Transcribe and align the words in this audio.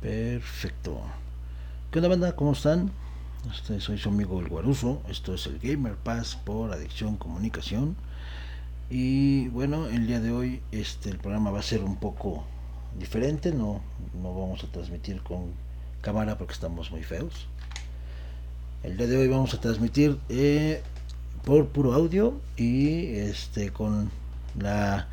Perfecto. 0.00 1.00
¿Qué 1.90 1.98
onda 1.98 2.08
banda? 2.08 2.36
¿Cómo 2.36 2.52
están? 2.52 2.92
Este, 3.52 3.80
soy 3.80 3.98
su 3.98 4.10
amigo 4.10 4.38
el 4.38 4.46
Guaruso. 4.46 5.02
Esto 5.08 5.34
es 5.34 5.46
el 5.46 5.58
Gamer 5.58 5.96
Pass 5.96 6.36
por 6.36 6.72
Adicción 6.72 7.16
Comunicación. 7.16 7.96
Y 8.90 9.48
bueno, 9.48 9.88
el 9.88 10.06
día 10.06 10.20
de 10.20 10.30
hoy 10.30 10.62
este, 10.70 11.10
el 11.10 11.18
programa 11.18 11.50
va 11.50 11.58
a 11.58 11.62
ser 11.62 11.82
un 11.82 11.96
poco 11.96 12.44
diferente. 12.96 13.50
No, 13.50 13.80
no 14.22 14.32
vamos 14.32 14.62
a 14.62 14.68
transmitir 14.68 15.20
con 15.22 15.50
cámara 16.00 16.38
porque 16.38 16.52
estamos 16.52 16.92
muy 16.92 17.02
feos. 17.02 17.48
El 18.84 18.96
día 18.96 19.08
de 19.08 19.16
hoy 19.16 19.26
vamos 19.26 19.52
a 19.54 19.60
transmitir 19.60 20.20
eh, 20.28 20.80
por 21.44 21.66
puro 21.70 21.92
audio 21.92 22.40
y 22.56 23.16
este 23.16 23.72
con 23.72 24.12
la 24.56 25.08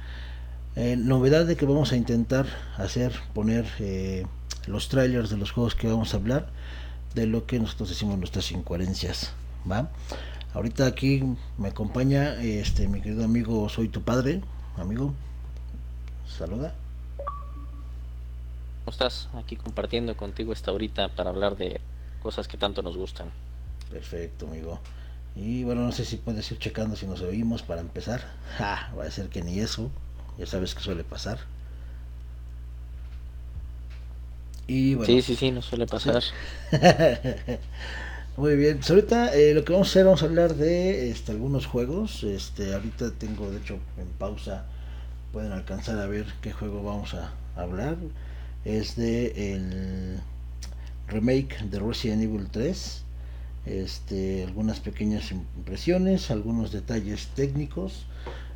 eh, 0.76 0.96
novedad 0.96 1.48
de 1.48 1.56
que 1.56 1.66
vamos 1.66 1.92
a 1.92 1.96
intentar 1.96 2.46
hacer 2.78 3.14
poner 3.34 3.66
eh, 3.80 4.28
los 4.68 4.90
trailers 4.90 5.30
de 5.30 5.38
los 5.38 5.52
juegos 5.52 5.76
que 5.76 5.88
vamos 5.88 6.14
a 6.14 6.18
hablar 6.18 6.50
de 7.14 7.28
lo 7.28 7.46
que 7.46 7.60
nosotros 7.60 7.90
decimos 7.90 8.18
nuestras 8.18 8.52
incoherencias 8.52 9.34
va 9.70 9.90
ahorita 10.54 10.86
aquí 10.86 11.24
me 11.58 11.70
acompaña 11.70 12.36
este 12.42 12.88
mi 12.88 13.02
querido 13.02 13.24
amigo 13.24 13.70
soy 13.70 13.88
tu 13.88 14.02
padre 14.02 14.42
amigo 14.78 15.14
saluda 16.28 16.74
¿Cómo 18.86 18.92
estás? 18.92 19.30
Aquí 19.34 19.56
compartiendo 19.56 20.16
contigo 20.16 20.54
esta 20.54 20.72
horita 20.72 21.08
para 21.08 21.32
hablar 21.32 21.58
de 21.58 21.82
cosas 22.22 22.48
que 22.48 22.56
tanto 22.56 22.84
nos 22.84 22.96
gustan. 22.96 23.32
Perfecto, 23.90 24.46
amigo. 24.46 24.80
Y 25.36 25.64
bueno, 25.64 25.82
no 25.82 25.92
sé 25.92 26.06
si 26.06 26.18
puedes 26.18 26.52
ir 26.52 26.60
checando 26.60 26.96
si 26.96 27.08
nos 27.08 27.22
oímos 27.22 27.64
para 27.64 27.82
empezar. 27.82 28.22
Ja, 28.60 28.94
va 28.96 29.06
a 29.06 29.10
ser 29.10 29.30
que 29.30 29.42
ni 29.42 29.60
eso. 29.60 29.90
Ya 30.38 30.46
sabes 30.46 30.76
que 30.76 30.82
suele 30.82 31.04
pasar. 31.04 31.40
Y 34.68 34.96
bueno, 34.96 35.08
sí, 35.08 35.22
sí, 35.22 35.36
sí, 35.36 35.52
nos 35.52 35.66
suele 35.66 35.86
pasar. 35.86 36.24
Muy 38.38 38.58
bien, 38.58 38.78
pues 38.78 38.90
ahorita 38.90 39.34
eh, 39.34 39.54
lo 39.54 39.64
que 39.64 39.72
vamos 39.72 39.88
a 39.88 39.92
hacer, 39.92 40.06
vamos 40.06 40.24
a 40.24 40.26
hablar 40.26 40.56
de 40.56 41.10
este, 41.10 41.32
algunos 41.32 41.68
juegos. 41.68 42.24
Este, 42.24 42.74
ahorita 42.74 43.12
tengo, 43.12 43.50
de 43.50 43.60
hecho, 43.60 43.80
en 43.98 44.08
pausa, 44.18 44.66
pueden 45.32 45.52
alcanzar 45.52 46.00
a 46.00 46.08
ver 46.08 46.26
qué 46.42 46.52
juego 46.52 46.84
vamos 46.84 47.14
a 47.14 47.32
hablar. 47.56 47.96
Es 48.66 48.96
de 48.96 49.54
el 49.54 50.20
remake 51.08 51.64
de 51.64 51.80
Resident 51.80 52.24
Evil 52.24 52.48
3. 52.52 53.04
Este, 53.68 54.44
algunas 54.44 54.80
pequeñas 54.80 55.32
impresiones, 55.32 56.30
algunos 56.30 56.72
detalles 56.72 57.28
técnicos 57.36 58.06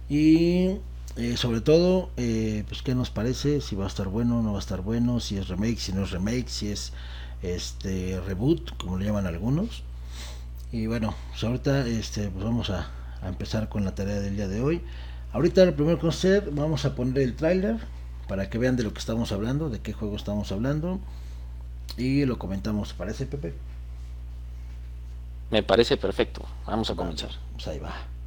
y 0.07 0.77
eh, 1.15 1.37
sobre 1.37 1.61
todo, 1.61 2.09
eh, 2.17 2.63
pues 2.67 2.81
qué 2.81 2.95
nos 2.95 3.09
parece, 3.09 3.61
si 3.61 3.75
va 3.75 3.85
a 3.85 3.87
estar 3.87 4.07
bueno, 4.07 4.41
no 4.41 4.51
va 4.51 4.59
a 4.59 4.61
estar 4.61 4.81
bueno, 4.81 5.19
si 5.19 5.37
es 5.37 5.47
remake, 5.47 5.79
si 5.79 5.91
no 5.91 6.03
es 6.03 6.11
remake, 6.11 6.47
si 6.47 6.69
es 6.69 6.93
este 7.41 8.19
reboot, 8.21 8.77
como 8.77 8.97
le 8.97 9.05
llaman 9.05 9.27
algunos. 9.27 9.83
Y 10.71 10.87
bueno, 10.87 11.15
pues 11.29 11.43
ahorita 11.43 11.87
este, 11.87 12.29
pues 12.29 12.43
vamos 12.43 12.69
a, 12.69 12.89
empezar 13.23 13.67
con 13.67 13.83
la 13.83 13.95
tarea 13.95 14.19
del 14.19 14.35
día 14.35 14.47
de 14.47 14.61
hoy. 14.61 14.81
Ahorita 15.33 15.65
lo 15.65 15.75
primero 15.75 15.97
que 15.97 16.03
vamos 16.03 16.15
a 16.15 16.19
hacer, 16.19 16.51
vamos 16.51 16.85
a 16.85 16.95
poner 16.95 17.23
el 17.23 17.35
tráiler 17.35 17.77
para 18.27 18.49
que 18.49 18.57
vean 18.57 18.75
de 18.75 18.83
lo 18.83 18.93
que 18.93 18.99
estamos 18.99 19.31
hablando, 19.31 19.69
de 19.69 19.79
qué 19.81 19.93
juego 19.93 20.15
estamos 20.15 20.51
hablando 20.51 20.99
y 21.97 22.25
lo 22.25 22.39
comentamos. 22.39 22.93
¿Parece, 22.93 23.25
Pepe? 23.25 23.53
Me 25.51 25.63
parece 25.63 25.97
perfecto. 25.97 26.45
Vamos 26.65 26.89
a 26.89 26.95
comenzar. 26.95 27.31
Pues 27.53 27.67
ahí 27.67 27.79
va. 27.79 28.18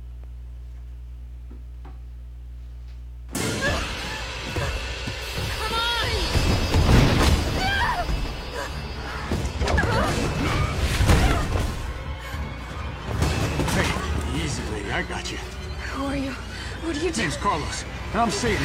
Carlos, 17.43 17.85
I'm 18.15 18.31
Satan. 18.31 18.65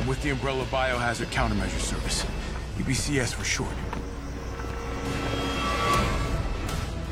I'm 0.00 0.06
with 0.08 0.20
the 0.24 0.30
Umbrella 0.30 0.64
Biohazard 0.72 1.26
Countermeasure 1.26 1.78
Service. 1.78 2.26
UBCS 2.78 3.34
for 3.34 3.44
short. 3.44 3.70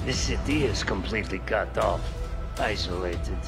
This 0.05 0.19
city 0.19 0.65
is 0.65 0.83
completely 0.83 1.39
cut 1.47 1.78
off, 1.78 2.01
isolated. 2.59 3.39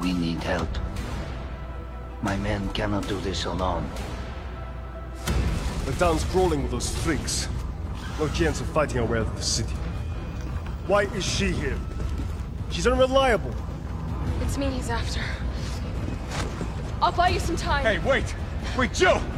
We 0.00 0.14
need 0.14 0.42
help. 0.42 0.70
My 2.22 2.38
men 2.38 2.66
cannot 2.70 3.06
do 3.08 3.20
this 3.20 3.44
alone. 3.44 3.86
The 5.88 5.94
town's 5.94 6.24
crawling 6.24 6.60
with 6.60 6.70
those 6.70 6.94
freaks. 6.98 7.48
No 8.18 8.28
chance 8.28 8.60
of 8.60 8.66
fighting 8.66 9.00
our 9.00 9.06
way 9.06 9.20
out 9.20 9.26
of 9.26 9.34
the 9.34 9.42
city. 9.42 9.72
Why 10.86 11.04
is 11.04 11.24
she 11.24 11.50
here? 11.50 11.78
She's 12.70 12.86
unreliable. 12.86 13.54
It's 14.42 14.58
me 14.58 14.68
he's 14.68 14.90
after. 14.90 15.22
I'll 17.00 17.10
buy 17.10 17.30
you 17.30 17.40
some 17.40 17.56
time. 17.56 17.86
Hey, 17.86 18.06
wait! 18.06 18.34
Wait, 18.76 18.92
Jill! 18.92 19.14
Jill! 19.14 19.37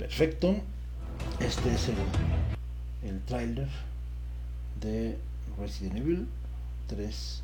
Perfecto. 0.00 0.56
Este 1.40 1.74
es 1.74 1.88
el, 1.90 3.10
el 3.10 3.20
trailer 3.24 3.68
de 4.80 5.18
Resident 5.60 5.98
Evil 5.98 6.26
3 6.86 7.42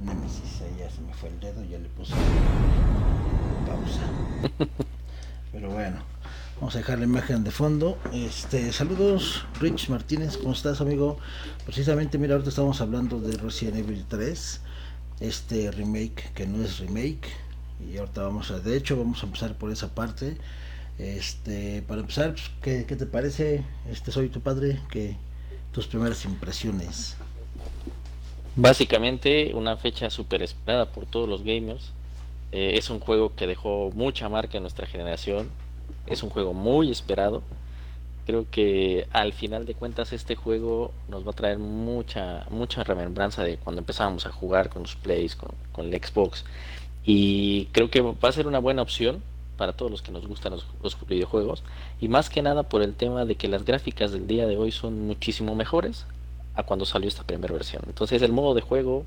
Nemesis. 0.00 0.60
Ahí 0.60 0.76
ya 0.78 0.90
se 0.90 1.00
me 1.00 1.14
fue 1.14 1.30
el 1.30 1.40
dedo, 1.40 1.64
ya 1.64 1.78
le 1.78 1.88
puse 1.88 2.12
pausa. 3.66 4.02
Pero 5.52 5.70
bueno, 5.70 5.96
vamos 6.60 6.74
a 6.74 6.78
dejar 6.78 6.98
la 6.98 7.06
imagen 7.06 7.44
de 7.44 7.50
fondo. 7.50 7.96
Este, 8.12 8.74
saludos, 8.74 9.46
Rich 9.58 9.88
Martínez, 9.88 10.36
¿cómo 10.36 10.52
estás, 10.52 10.82
amigo? 10.82 11.18
Precisamente, 11.64 12.18
mira, 12.18 12.34
ahorita 12.34 12.50
estamos 12.50 12.78
hablando 12.82 13.22
de 13.22 13.38
Resident 13.38 13.78
Evil 13.78 14.04
3, 14.06 14.60
este 15.20 15.70
remake 15.70 16.30
que 16.34 16.46
no 16.46 16.62
es 16.62 16.78
remake. 16.78 17.26
Y 17.90 17.96
ahorita 17.96 18.20
vamos 18.20 18.50
a, 18.50 18.60
de 18.60 18.76
hecho, 18.76 18.98
vamos 18.98 19.22
a 19.22 19.26
empezar 19.26 19.54
por 19.54 19.72
esa 19.72 19.94
parte. 19.94 20.36
Este, 20.98 21.82
para 21.82 22.00
empezar, 22.00 22.32
pues, 22.32 22.50
¿qué, 22.62 22.86
¿qué, 22.86 22.96
te 22.96 23.06
parece? 23.06 23.64
Este 23.90 24.12
soy 24.12 24.28
tu 24.28 24.40
padre, 24.40 24.80
que 24.90 25.16
tus 25.72 25.86
primeras 25.86 26.24
impresiones. 26.24 27.16
Básicamente, 28.54 29.52
una 29.54 29.76
fecha 29.76 30.08
súper 30.08 30.42
esperada 30.42 30.86
por 30.86 31.04
todos 31.04 31.28
los 31.28 31.44
gamers. 31.44 31.92
Eh, 32.52 32.78
es 32.78 32.88
un 32.88 33.00
juego 33.00 33.34
que 33.34 33.46
dejó 33.46 33.90
mucha 33.94 34.30
marca 34.30 34.56
en 34.56 34.62
nuestra 34.62 34.86
generación. 34.86 35.50
Es 36.06 36.22
un 36.22 36.30
juego 36.30 36.54
muy 36.54 36.90
esperado. 36.90 37.42
Creo 38.24 38.46
que 38.50 39.06
al 39.12 39.34
final 39.34 39.66
de 39.66 39.74
cuentas 39.74 40.12
este 40.14 40.34
juego 40.34 40.92
nos 41.08 41.26
va 41.26 41.30
a 41.30 41.34
traer 41.34 41.58
mucha 41.58 42.46
mucha 42.50 42.82
remembranza 42.82 43.44
de 43.44 43.56
cuando 43.56 43.80
empezábamos 43.80 44.26
a 44.26 44.32
jugar 44.32 44.68
con 44.68 44.82
los 44.82 44.96
plays, 44.96 45.36
con, 45.36 45.50
con 45.72 45.92
el 45.92 46.02
Xbox. 46.02 46.44
Y 47.04 47.66
creo 47.66 47.90
que 47.90 48.00
va 48.00 48.28
a 48.28 48.32
ser 48.32 48.46
una 48.46 48.58
buena 48.58 48.82
opción 48.82 49.22
para 49.56 49.72
todos 49.72 49.90
los 49.90 50.02
que 50.02 50.12
nos 50.12 50.26
gustan 50.26 50.52
los, 50.52 50.96
videojuegos. 51.08 51.62
Y 52.00 52.08
más 52.08 52.30
que 52.30 52.42
nada 52.42 52.62
por 52.64 52.82
el 52.82 52.94
tema 52.94 53.24
de 53.24 53.36
que 53.36 53.48
las 53.48 53.64
gráficas 53.64 54.12
del 54.12 54.26
día 54.26 54.46
de 54.46 54.56
hoy 54.56 54.72
son 54.72 55.06
muchísimo 55.06 55.54
mejores 55.54 56.06
a 56.54 56.62
cuando 56.62 56.84
salió 56.86 57.08
esta 57.08 57.24
primera 57.24 57.52
versión. 57.52 57.82
Entonces 57.86 58.22
el 58.22 58.32
modo 58.32 58.54
de 58.54 58.60
juego 58.60 59.04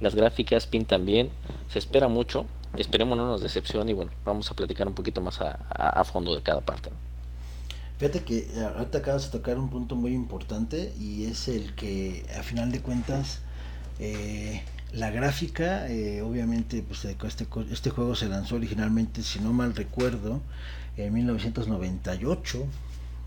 las 0.00 0.14
gráficas 0.16 0.66
pintan 0.66 1.06
bien 1.06 1.30
se 1.70 1.78
espera 1.78 2.08
mucho. 2.08 2.46
Esperemos 2.76 3.16
no 3.16 3.26
nos 3.26 3.42
decepcione 3.42 3.92
y 3.92 3.94
bueno, 3.94 4.10
vamos 4.24 4.50
a 4.50 4.54
platicar 4.54 4.88
un 4.88 4.94
poquito 4.94 5.20
más 5.20 5.40
a, 5.40 6.04
fondo 6.04 6.34
de 6.34 6.42
cada 6.42 6.60
parte. 6.60 6.90
Fíjate 7.98 8.24
que 8.24 8.48
ahorita 8.76 8.98
acabas 8.98 9.30
de 9.30 9.38
tocar 9.38 9.58
un 9.58 9.68
punto 9.68 9.94
muy 9.94 10.12
importante 10.12 10.92
y 10.98 11.26
es 11.26 11.46
el 11.46 11.74
que 11.74 12.26
a 12.36 12.42
final 12.42 12.72
de 12.72 12.80
cuentas 12.80 13.40
eh, 14.00 14.62
la 14.92 15.10
gráfica, 15.10 15.88
eh, 15.88 16.22
obviamente 16.22 16.82
pues 16.82 17.04
este, 17.04 17.46
este 17.70 17.90
juego 17.90 18.14
se 18.14 18.28
lanzó 18.28 18.56
originalmente, 18.56 19.22
si 19.22 19.40
no 19.40 19.52
mal 19.52 19.74
recuerdo, 19.74 20.40
en 20.96 21.12
1998 21.14 22.66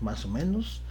más 0.00 0.24
o 0.24 0.28
menos. 0.28 0.82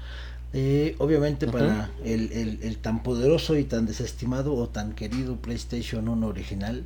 Eh, 0.53 0.95
obviamente 0.99 1.47
para 1.47 1.89
el, 2.03 2.31
el, 2.31 2.59
el, 2.61 2.77
tan 2.77 3.03
poderoso 3.03 3.57
y 3.57 3.65
tan 3.65 3.85
desestimado 3.85 4.53
o 4.55 4.69
tan 4.69 4.93
querido 4.93 5.35
PlayStation 5.37 6.07
1 6.07 6.27
original, 6.27 6.85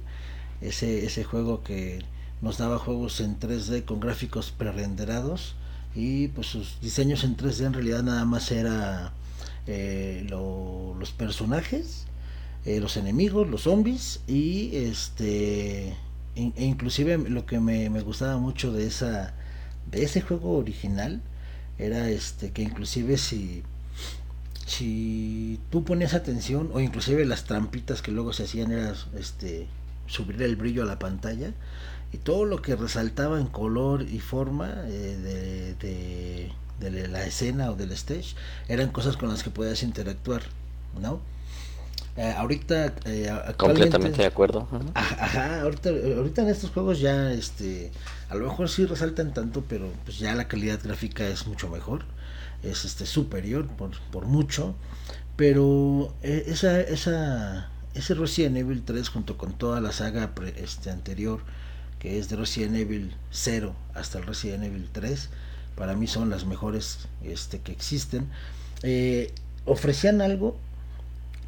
ese, 0.62 1.06
ese 1.06 1.24
juego 1.24 1.62
que 1.62 2.00
nos 2.42 2.58
daba 2.58 2.80
juegos 2.80 3.20
en 3.22 3.40
3D 3.40 3.86
con 3.86 4.00
gráficos 4.00 4.52
prerenderados 4.52 5.56
y 5.94 6.30
pues 6.30 6.48
sus 6.48 6.80
diseños 6.82 7.24
en 7.24 7.38
3D 7.38 7.66
en 7.66 7.74
realidad 7.74 8.04
nada 8.04 8.26
más 8.26 8.52
era 8.52 9.14
eh, 9.68 10.26
lo, 10.30 10.96
los 10.98 11.12
personajes, 11.12 12.06
eh, 12.66 12.80
los 12.80 12.98
enemigos, 12.98 13.50
los 13.50 13.64
zombies 13.64 14.22
y 14.28 14.76
este 14.76 15.96
e, 16.36 16.52
inclusive 16.58 17.18
lo 17.18 17.46
que 17.46 17.60
me, 17.60 17.90
me 17.90 18.02
gustaba 18.02 18.38
mucho 18.38 18.72
de 18.74 18.88
esa 18.88 19.34
de 19.90 20.04
ese 20.04 20.22
juego 20.22 20.58
original 20.58 21.22
era 21.78 22.10
este 22.10 22.52
que 22.52 22.62
inclusive 22.62 23.18
si 23.18 23.64
si 24.66 25.60
tú 25.72 25.84
ponías 25.84 26.14
atención 26.14 26.70
o 26.74 26.80
inclusive 26.80 27.26
las 27.26 27.46
trampitas 27.46 28.02
que 28.02 28.12
luego 28.12 28.34
se 28.34 28.44
hacían 28.44 28.72
era 28.72 28.94
este 29.18 29.68
subir 30.06 30.42
el 30.42 30.56
brillo 30.56 30.84
a 30.84 30.86
la 30.86 31.00
pantalla 31.00 31.54
y 32.12 32.18
todo 32.18 32.46
lo 32.46 32.62
que 32.62 32.76
resaltaba 32.76 33.40
en 33.40 33.48
color 33.48 34.02
y 34.04 34.20
forma 34.20 34.70
eh, 34.88 35.18
de, 35.18 35.74
de, 35.76 36.52
de, 36.80 37.08
la 37.08 37.26
escena 37.26 37.72
o 37.72 37.76
del 37.76 37.92
stage 37.94 38.36
eran 38.68 38.90
cosas 38.90 39.18
con 39.18 39.30
las 39.30 39.44
que 39.44 39.50
podías 39.50 39.82
interactuar 39.84 40.44
no 41.00 41.20
eh, 42.18 42.34
ahorita 42.38 42.94
eh, 43.06 43.32
completamente 43.58 44.22
de 44.22 44.28
acuerdo 44.28 44.68
ajá, 44.94 45.24
ajá, 45.24 45.62
ahorita, 45.62 45.90
ahorita 45.90 46.42
en 46.42 46.50
estos 46.50 46.72
juegos 46.72 47.00
ya 47.00 47.32
este 47.32 47.92
a 48.30 48.36
lo 48.36 48.48
mejor 48.48 48.70
sí 48.70 48.86
resaltan 48.86 49.34
tanto 49.34 49.64
pero 49.68 49.90
pues 50.06 50.20
ya 50.20 50.36
la 50.36 50.48
calidad 50.48 50.80
gráfica 50.84 51.28
es 51.28 51.48
mucho 51.48 51.70
mejor 51.70 52.04
es 52.64 52.86
este 52.86 53.06
superior 53.06 53.68
por, 53.68 53.92
por 54.12 54.26
mucho 54.26 54.76
pero 55.36 56.14
eh, 56.24 56.46
esa 56.48 56.82
esa 56.82 57.70
ese 57.94 58.14
Resident 58.14 58.58
Evil 58.58 58.84
3 58.84 59.10
junto 59.10 59.38
con 59.38 59.54
toda 59.54 59.82
la 59.82 59.92
saga 59.92 60.36
pre, 60.36 60.54
este 60.58 60.92
anterior 60.92 61.40
que 62.00 62.20
es 62.20 62.30
de 62.30 62.36
Resident 62.36 62.76
Evil 62.76 63.16
0 63.32 63.74
hasta 63.94 64.20
el 64.20 64.26
Resident 64.26 64.64
Evil 64.64 64.90
3 64.92 65.30
para 65.80 65.96
mí 65.96 66.08
son 66.08 66.30
las 66.30 66.46
mejores 66.46 67.08
este 67.24 67.60
que 67.62 67.72
existen. 67.72 68.28
Eh, 68.84 69.34
ofrecían 69.66 70.22
algo 70.22 70.58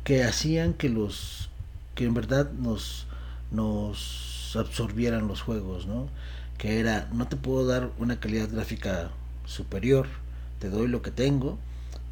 que 0.04 0.24
hacían 0.24 0.74
que 0.74 0.90
los 0.90 1.50
que 1.96 2.06
en 2.06 2.14
verdad 2.14 2.52
nos 2.52 3.06
nos 3.52 4.56
absorbieran 4.56 5.28
los 5.28 5.42
juegos 5.42 5.86
no 5.86 6.08
que 6.58 6.80
era 6.80 7.10
no 7.14 7.28
te 7.28 7.36
puedo 7.36 7.66
dar 7.66 7.90
una 8.00 8.20
calidad 8.20 8.50
gráfica 8.50 9.12
superior 9.46 10.08
te 10.60 10.70
doy 10.70 10.88
lo 10.88 11.02
que 11.02 11.12
tengo 11.12 11.58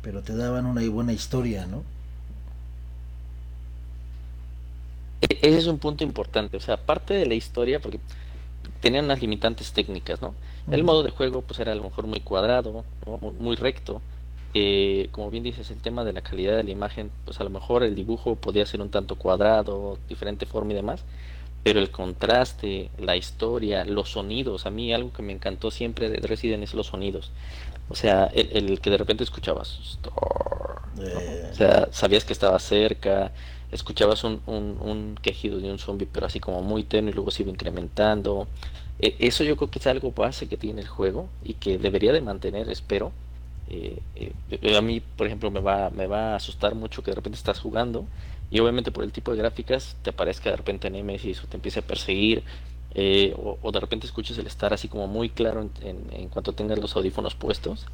pero 0.02 0.22
te 0.22 0.36
daban 0.36 0.66
una 0.66 0.88
buena 0.90 1.14
historia 1.14 1.66
no 1.66 1.84
ese 5.22 5.58
es 5.58 5.68
un 5.68 5.80
punto 5.80 6.04
importante 6.04 6.58
o 6.58 6.60
sea 6.60 6.76
aparte 6.76 7.14
de 7.14 7.26
la 7.26 7.34
historia 7.34 7.80
porque 7.80 8.00
tenían 8.82 9.06
unas 9.06 9.22
limitantes 9.22 9.72
técnicas 9.72 10.22
no 10.22 10.34
el 10.72 10.84
modo 10.84 11.04
de 11.04 11.10
juego 11.10 11.42
pues 11.42 11.60
era 11.60 11.72
a 11.72 11.76
lo 11.76 11.84
mejor 11.84 12.06
muy 12.06 12.20
cuadrado 12.20 12.84
¿no? 13.06 13.18
muy 13.40 13.56
recto 13.56 14.02
eh, 14.54 15.10
como 15.12 15.30
bien 15.30 15.44
dices, 15.44 15.70
el 15.72 15.82
tema 15.82 16.04
de 16.04 16.14
la 16.14 16.22
calidad 16.22 16.58
de 16.58 16.64
la 16.64 16.72
imagen, 16.72 17.12
pues 17.26 17.40
a 17.40 17.44
lo 17.44 17.50
mejor 17.50 17.84
el 17.84 17.96
dibujo 17.96 18.36
podía 18.36 18.66
ser 18.66 18.82
un 18.82 18.90
tanto 18.90 19.16
cuadrado, 19.16 19.98
diferente 20.08 20.46
forma 20.46 20.72
y 20.72 20.76
demás, 20.76 21.04
pero 21.64 21.80
el 21.80 21.92
contraste, 21.92 22.90
la 22.98 23.16
historia, 23.16 23.84
los 23.86 24.12
sonidos, 24.12 24.66
a 24.66 24.70
mí 24.70 24.94
algo 24.94 25.12
que 25.12 25.22
me 25.22 25.34
encantó 25.34 25.72
siempre 25.72 26.10
de 26.10 26.18
Resident 26.26 26.64
es 26.64 26.74
los 26.74 26.88
sonidos. 26.88 27.32
O 27.90 27.96
sea, 27.96 28.26
el, 28.26 28.70
el 28.70 28.80
que 28.80 28.90
de 28.90 28.98
repente 28.98 29.24
escuchabas, 29.24 30.00
eh. 31.00 31.50
o 31.52 31.56
sea, 31.56 31.90
sabías 31.92 32.24
que 32.24 32.34
estaba 32.34 32.60
cerca, 32.60 33.32
escuchabas 33.72 34.24
un, 34.24 34.42
un, 34.46 34.78
un, 34.82 35.20
quejido 35.22 35.60
de 35.60 35.72
un 35.72 35.80
zombie, 35.80 36.08
pero 36.12 36.26
así 36.26 36.40
como 36.40 36.62
muy 36.62 36.84
tenue 36.84 37.12
y 37.12 37.14
luego 37.14 37.32
se 37.32 37.44
iba 37.44 37.52
incrementando. 37.52 38.48
E 39.00 39.16
eso 39.20 39.44
yo 39.44 39.56
creo 39.58 39.70
que 39.72 39.80
es 39.80 39.88
algo 39.88 40.12
base 40.12 40.48
que 40.48 40.58
tiene 40.58 40.82
el 40.82 40.88
juego 40.88 41.30
y 41.44 41.54
que 41.56 41.78
debería 41.78 42.12
de 42.14 42.22
mantener, 42.22 42.70
espero, 42.70 43.12
eh, 43.70 44.00
eh, 44.16 44.78
a 44.78 44.82
mí, 44.82 45.00
por 45.00 45.28
ejemplo, 45.28 45.52
me 45.52 45.60
va, 45.60 45.90
me 45.92 46.08
va 46.08 46.34
a 46.34 46.36
asustar 46.36 46.76
mucho 46.76 47.04
que 47.04 47.12
de 47.12 47.16
repente 47.16 47.38
estás 47.38 47.60
jugando 47.60 48.06
y 48.52 48.60
obviamente 48.60 48.92
por 48.92 49.04
el 49.04 49.12
tipo 49.12 49.32
de 49.32 49.38
gráficas 49.38 49.96
te 50.02 50.10
aparezca 50.10 50.50
de 50.50 50.58
repente 50.58 50.90
Nemesis 50.90 51.44
o 51.44 51.48
te 51.48 51.58
empiece 51.58 51.80
a 51.80 51.84
perseguir 51.84 52.44
eh, 52.96 53.36
o, 53.62 53.72
de 53.72 53.80
repente 53.80 54.08
escuches 54.08 54.38
el 54.40 54.48
estar 54.48 54.74
así 54.74 54.88
como 54.88 55.08
muy 55.08 55.30
claro 55.30 55.70
en, 55.82 56.30
cuanto 56.30 56.54
tengas 56.54 56.80
los 56.80 56.96
audífonos 56.96 57.36
puestos 57.36 57.86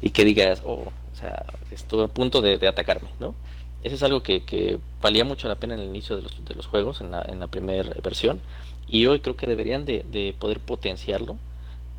y 0.00 0.10
que 0.10 0.24
digas, 0.24 0.62
oh, 0.64 0.84
o 0.84 1.16
sea, 1.18 1.44
estuve 1.72 2.04
a 2.04 2.08
punto 2.08 2.40
de, 2.40 2.54
atacarme, 2.68 3.08
¿no? 3.18 3.34
Eso 3.82 3.96
es 3.96 4.02
algo 4.02 4.22
que, 4.22 4.44
que, 4.44 4.78
valía 5.00 5.24
mucho 5.24 5.48
la 5.48 5.56
pena 5.56 5.74
en 5.74 5.80
el 5.80 5.88
inicio 5.88 6.16
de 6.16 6.22
los, 6.22 6.44
de 6.44 6.54
los 6.54 6.66
juegos, 6.66 7.00
en 7.00 7.10
la, 7.10 7.22
en 7.22 7.40
la 7.40 7.46
primera 7.48 7.90
versión, 8.02 8.40
y 8.88 9.06
hoy 9.06 9.20
creo 9.20 9.36
que 9.36 9.46
deberían 9.46 9.84
de, 9.84 10.04
de 10.10 10.34
poder 10.38 10.60
potenciarlo 10.60 11.38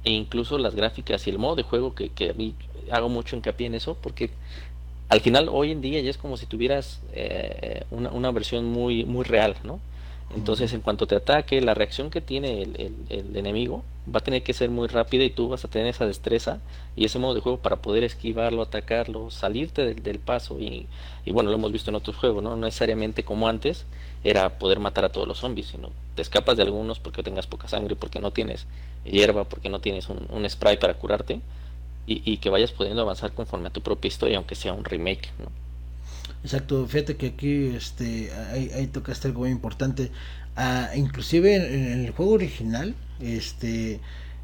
e 0.04 0.12
incluso 0.12 0.58
las 0.58 0.76
gráficas 0.76 1.28
y 1.28 1.32
el 1.32 1.38
modo 1.38 1.56
de 1.56 1.64
juego 1.64 1.94
que, 1.94 2.10
que, 2.10 2.30
a 2.30 2.34
mí 2.34 2.56
hago 2.92 3.10
mucho 3.10 3.36
hincapié 3.36 3.68
en 3.68 3.76
eso 3.76 3.98
porque 4.02 4.30
al 5.10 5.22
final 5.22 5.50
hoy 5.50 5.72
en 5.72 5.82
día 5.82 6.02
ya 6.02 6.10
es 6.10 6.18
como 6.18 6.38
si 6.38 6.46
tuvieras 6.46 7.02
eh, 7.14 7.84
una, 7.92 8.12
una, 8.12 8.32
versión 8.32 8.66
muy 8.66 9.06
muy 9.06 9.24
real 9.24 9.56
no 9.64 9.80
entonces 10.36 10.74
en 10.74 10.82
cuanto 10.82 11.08
te 11.08 11.16
ataque 11.16 11.62
la 11.62 11.74
reacción 11.74 12.10
que 12.10 12.20
tiene 12.20 12.62
el, 12.62 12.76
el, 12.82 12.94
el, 13.10 13.38
enemigo 13.38 13.84
va 14.14 14.20
a 14.20 14.24
tener 14.24 14.44
que 14.44 14.54
ser 14.54 14.70
muy 14.70 14.90
rápida 14.90 15.24
y 15.24 15.30
tú 15.30 15.48
vas 15.48 15.64
a 15.64 15.70
tener 15.70 15.88
esa 15.88 16.06
destreza 16.06 16.60
y 16.98 17.06
ese 17.06 17.18
modo 17.18 17.34
de 17.36 17.40
juego 17.40 17.60
para 17.60 17.78
poder 17.78 18.04
esquivarlo 18.04 18.62
atacarlo 18.62 19.32
salirte 19.32 19.86
del, 19.86 20.04
del 20.04 20.20
paso 20.20 20.60
y, 20.60 20.88
y, 21.24 21.32
bueno 21.32 21.50
lo 21.50 21.56
hemos 21.56 21.72
visto 21.72 21.92
en 21.92 21.96
otros 21.96 22.18
juegos 22.18 22.44
no 22.44 22.50
no 22.52 22.66
necesariamente 22.66 23.24
como 23.24 23.48
antes 23.48 23.86
era 24.26 24.60
poder 24.60 24.80
matar 24.80 25.06
a 25.06 25.10
todos 25.10 25.28
los 25.28 25.40
zombies 25.40 25.68
sino 25.68 25.92
te 26.16 26.22
escapas 26.22 26.58
de 26.58 26.64
algunos 26.64 27.00
porque 27.00 27.24
tengas 27.24 27.48
poca 27.48 27.70
sangre 27.70 27.96
porque 27.96 28.20
no 28.20 28.32
tienes 28.32 28.68
hierba 29.06 29.46
porque 29.46 29.70
no 29.70 29.80
tienes 29.80 30.10
un, 30.10 30.28
un 30.30 30.50
spray 30.50 30.76
para 30.78 30.96
curarte 30.96 31.40
y, 32.08 32.22
y, 32.26 32.38
que 32.38 32.50
vayas 32.50 32.72
pudiendo 32.72 33.02
avanzar 33.02 33.34
conforme 33.34 33.68
a 33.68 33.72
tu 33.72 33.82
propia 33.82 34.08
historia, 34.08 34.38
aunque 34.38 34.56
sea 34.56 34.74
un 34.74 34.86
remake. 34.86 35.30
¿no? 35.40 35.52
Exacto, 36.44 36.88
fíjate 36.88 37.18
que 37.18 37.28
aquí 37.28 37.68
este, 37.76 38.32
ahí, 38.52 38.72
ahí 38.74 38.88
tocaste 38.88 39.28
algo 39.28 39.42
muy 39.42 39.50
importante. 39.50 40.12
Ah, 40.56 40.90
inclusive 40.96 41.56
en, 41.56 41.92
en, 41.92 42.06
el 42.06 42.12
juego 42.12 42.32
original 42.32 42.96
este, 43.20 44.00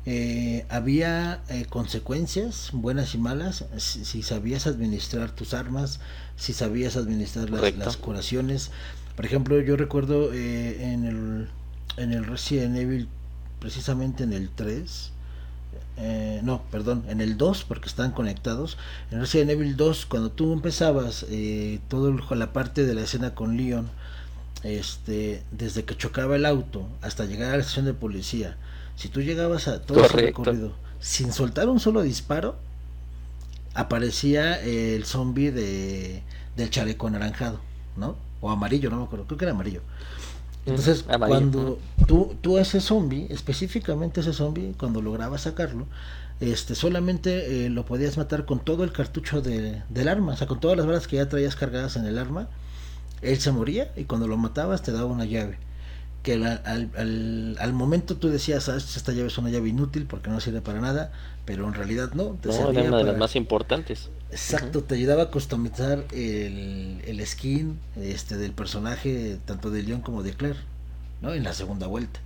eh, 0.06 0.66
había 0.70 1.42
eh, 1.48 1.66
consecuencias 1.70 2.72
buenas 2.74 3.16
y 3.16 3.18
malas 3.18 3.64
si, 3.78 4.04
si, 4.04 4.22
sabías 4.22 4.68
administrar 4.68 5.32
tus 5.32 5.54
armas, 5.54 6.02
si 6.36 6.52
sabías 6.52 6.98
administrar 6.98 7.50
las, 7.50 7.74
las 7.78 7.96
curaciones. 7.96 8.72
Por 9.16 9.26
ejemplo, 9.26 9.62
yo 9.62 9.78
recuerdo 9.78 10.34
eh, 10.34 10.92
en, 10.92 11.06
el, 11.06 11.50
en 11.96 12.12
el 12.12 12.26
Resident 12.26 12.76
Evil, 12.76 13.08
precisamente 13.60 14.26
en 14.26 14.34
el 14.34 14.50
3, 14.50 15.13
eh, 15.98 16.42
no, 16.44 16.64
perdón, 16.72 17.04
en 17.08 17.22
el 17.22 17.38
2, 17.38 17.66
porque 17.66 17.88
están 17.88 18.12
conectados. 18.12 18.78
En 19.12 19.20
Resident 19.20 19.52
Evil 19.52 19.78
2, 19.78 20.06
cuando 20.08 20.32
tú 20.32 20.54
empezabas 20.54 21.26
eh, 21.30 21.80
toda 21.88 22.12
la 22.36 22.54
parte 22.54 22.86
de 22.86 22.96
la 22.96 23.02
escena 23.02 23.36
con 23.36 23.58
Leon, 23.58 23.90
este, 24.64 25.44
desde 25.52 25.84
que 25.84 25.96
chocaba 25.96 26.36
el 26.36 26.46
auto 26.46 26.88
hasta 27.02 27.26
llegar 27.26 27.50
a 27.54 27.58
la 27.58 27.62
estación 27.62 27.86
de 27.86 27.94
policía, 27.94 28.58
si 28.96 29.10
tú 29.10 29.22
llegabas 29.22 29.68
a 29.68 29.82
todo 29.82 30.04
ese 30.06 30.18
recorrido 30.18 30.74
sin 31.00 31.34
soltar 31.34 31.68
un 31.68 31.80
solo 31.80 32.02
disparo, 32.02 32.56
aparecía 33.74 34.62
el 34.62 35.04
zombie 35.06 35.52
de, 35.52 36.24
del 36.56 36.70
chaleco 36.70 37.08
anaranjado, 37.08 37.60
¿no? 37.98 38.16
O 38.40 38.50
amarillo, 38.50 38.90
no 38.90 38.98
me 38.98 39.04
acuerdo, 39.04 39.26
creo 39.26 39.38
que 39.38 39.46
era 39.46 39.52
amarillo. 39.54 39.82
Entonces, 40.66 41.06
mm, 41.06 41.28
cuando 41.28 41.80
tú, 42.08 42.36
tú 42.42 42.58
ese 42.58 42.80
zombie, 42.80 43.28
específicamente 43.30 44.22
ese 44.22 44.34
zombie, 44.34 44.74
cuando 44.78 45.02
lograbas 45.02 45.42
sacarlo, 45.42 45.88
este, 46.40 46.76
solamente 46.76 47.66
eh, 47.66 47.70
lo 47.70 47.86
podías 47.86 48.18
matar 48.18 48.46
con 48.46 48.60
todo 48.60 48.84
el 48.84 48.92
cartucho 48.92 49.42
de, 49.42 49.82
del 49.90 50.08
arma, 50.08 50.34
o 50.34 50.38
sea, 50.38 50.48
con 50.48 50.60
todas 50.60 50.78
las 50.78 50.86
balas 50.86 51.08
que 51.08 51.18
ya 51.18 51.30
traías 51.30 51.56
cargadas 51.56 51.96
en 51.96 52.06
el 52.06 52.18
arma, 52.18 52.48
él 53.22 53.40
se 53.40 53.52
moría 53.52 53.92
y 53.96 54.06
cuando 54.06 54.28
lo 54.28 54.38
matabas 54.38 54.84
te 54.84 54.92
daba 54.92 55.06
una 55.06 55.26
llave. 55.26 55.58
Que 56.24 56.34
al, 56.34 56.46
al, 56.46 56.90
al, 56.98 57.58
al 57.60 57.74
momento 57.74 58.16
tú 58.16 58.30
decías, 58.30 58.70
ah, 58.70 58.78
esta 58.78 59.12
llave 59.12 59.28
es 59.28 59.38
una 59.38 59.50
llave 59.50 59.70
inútil 59.70 60.06
porque 60.06 60.30
no 60.30 60.40
sirve 60.40 60.62
para 60.62 60.80
nada, 60.80 61.12
pero 61.46 61.68
en 61.68 61.74
realidad 61.74 62.14
no. 62.14 62.38
Te 62.42 62.48
no, 62.48 62.54
servía 62.54 62.80
era 62.80 62.82
una 62.82 62.92
para... 62.92 63.04
de 63.04 63.12
las 63.12 63.20
más 63.20 63.36
importantes. 63.36 64.10
Exacto, 64.32 64.80
uh 64.80 64.82
-huh. 64.82 64.88
te 64.88 64.96
ayudaba 64.96 65.24
a 65.24 65.32
customizar 65.32 66.06
el, 66.12 67.02
el, 67.06 67.28
skin 67.28 67.78
este, 67.98 68.38
del 68.38 68.54
personaje, 68.54 69.38
tanto 69.46 69.70
de 69.70 69.84
Leon 69.84 70.02
como 70.02 70.24
de 70.24 70.34
Claire, 70.34 70.60
¿no? 71.22 71.34
En 71.34 71.44
la 71.44 71.54
segunda 71.54 71.88
vuelta. 71.88 72.20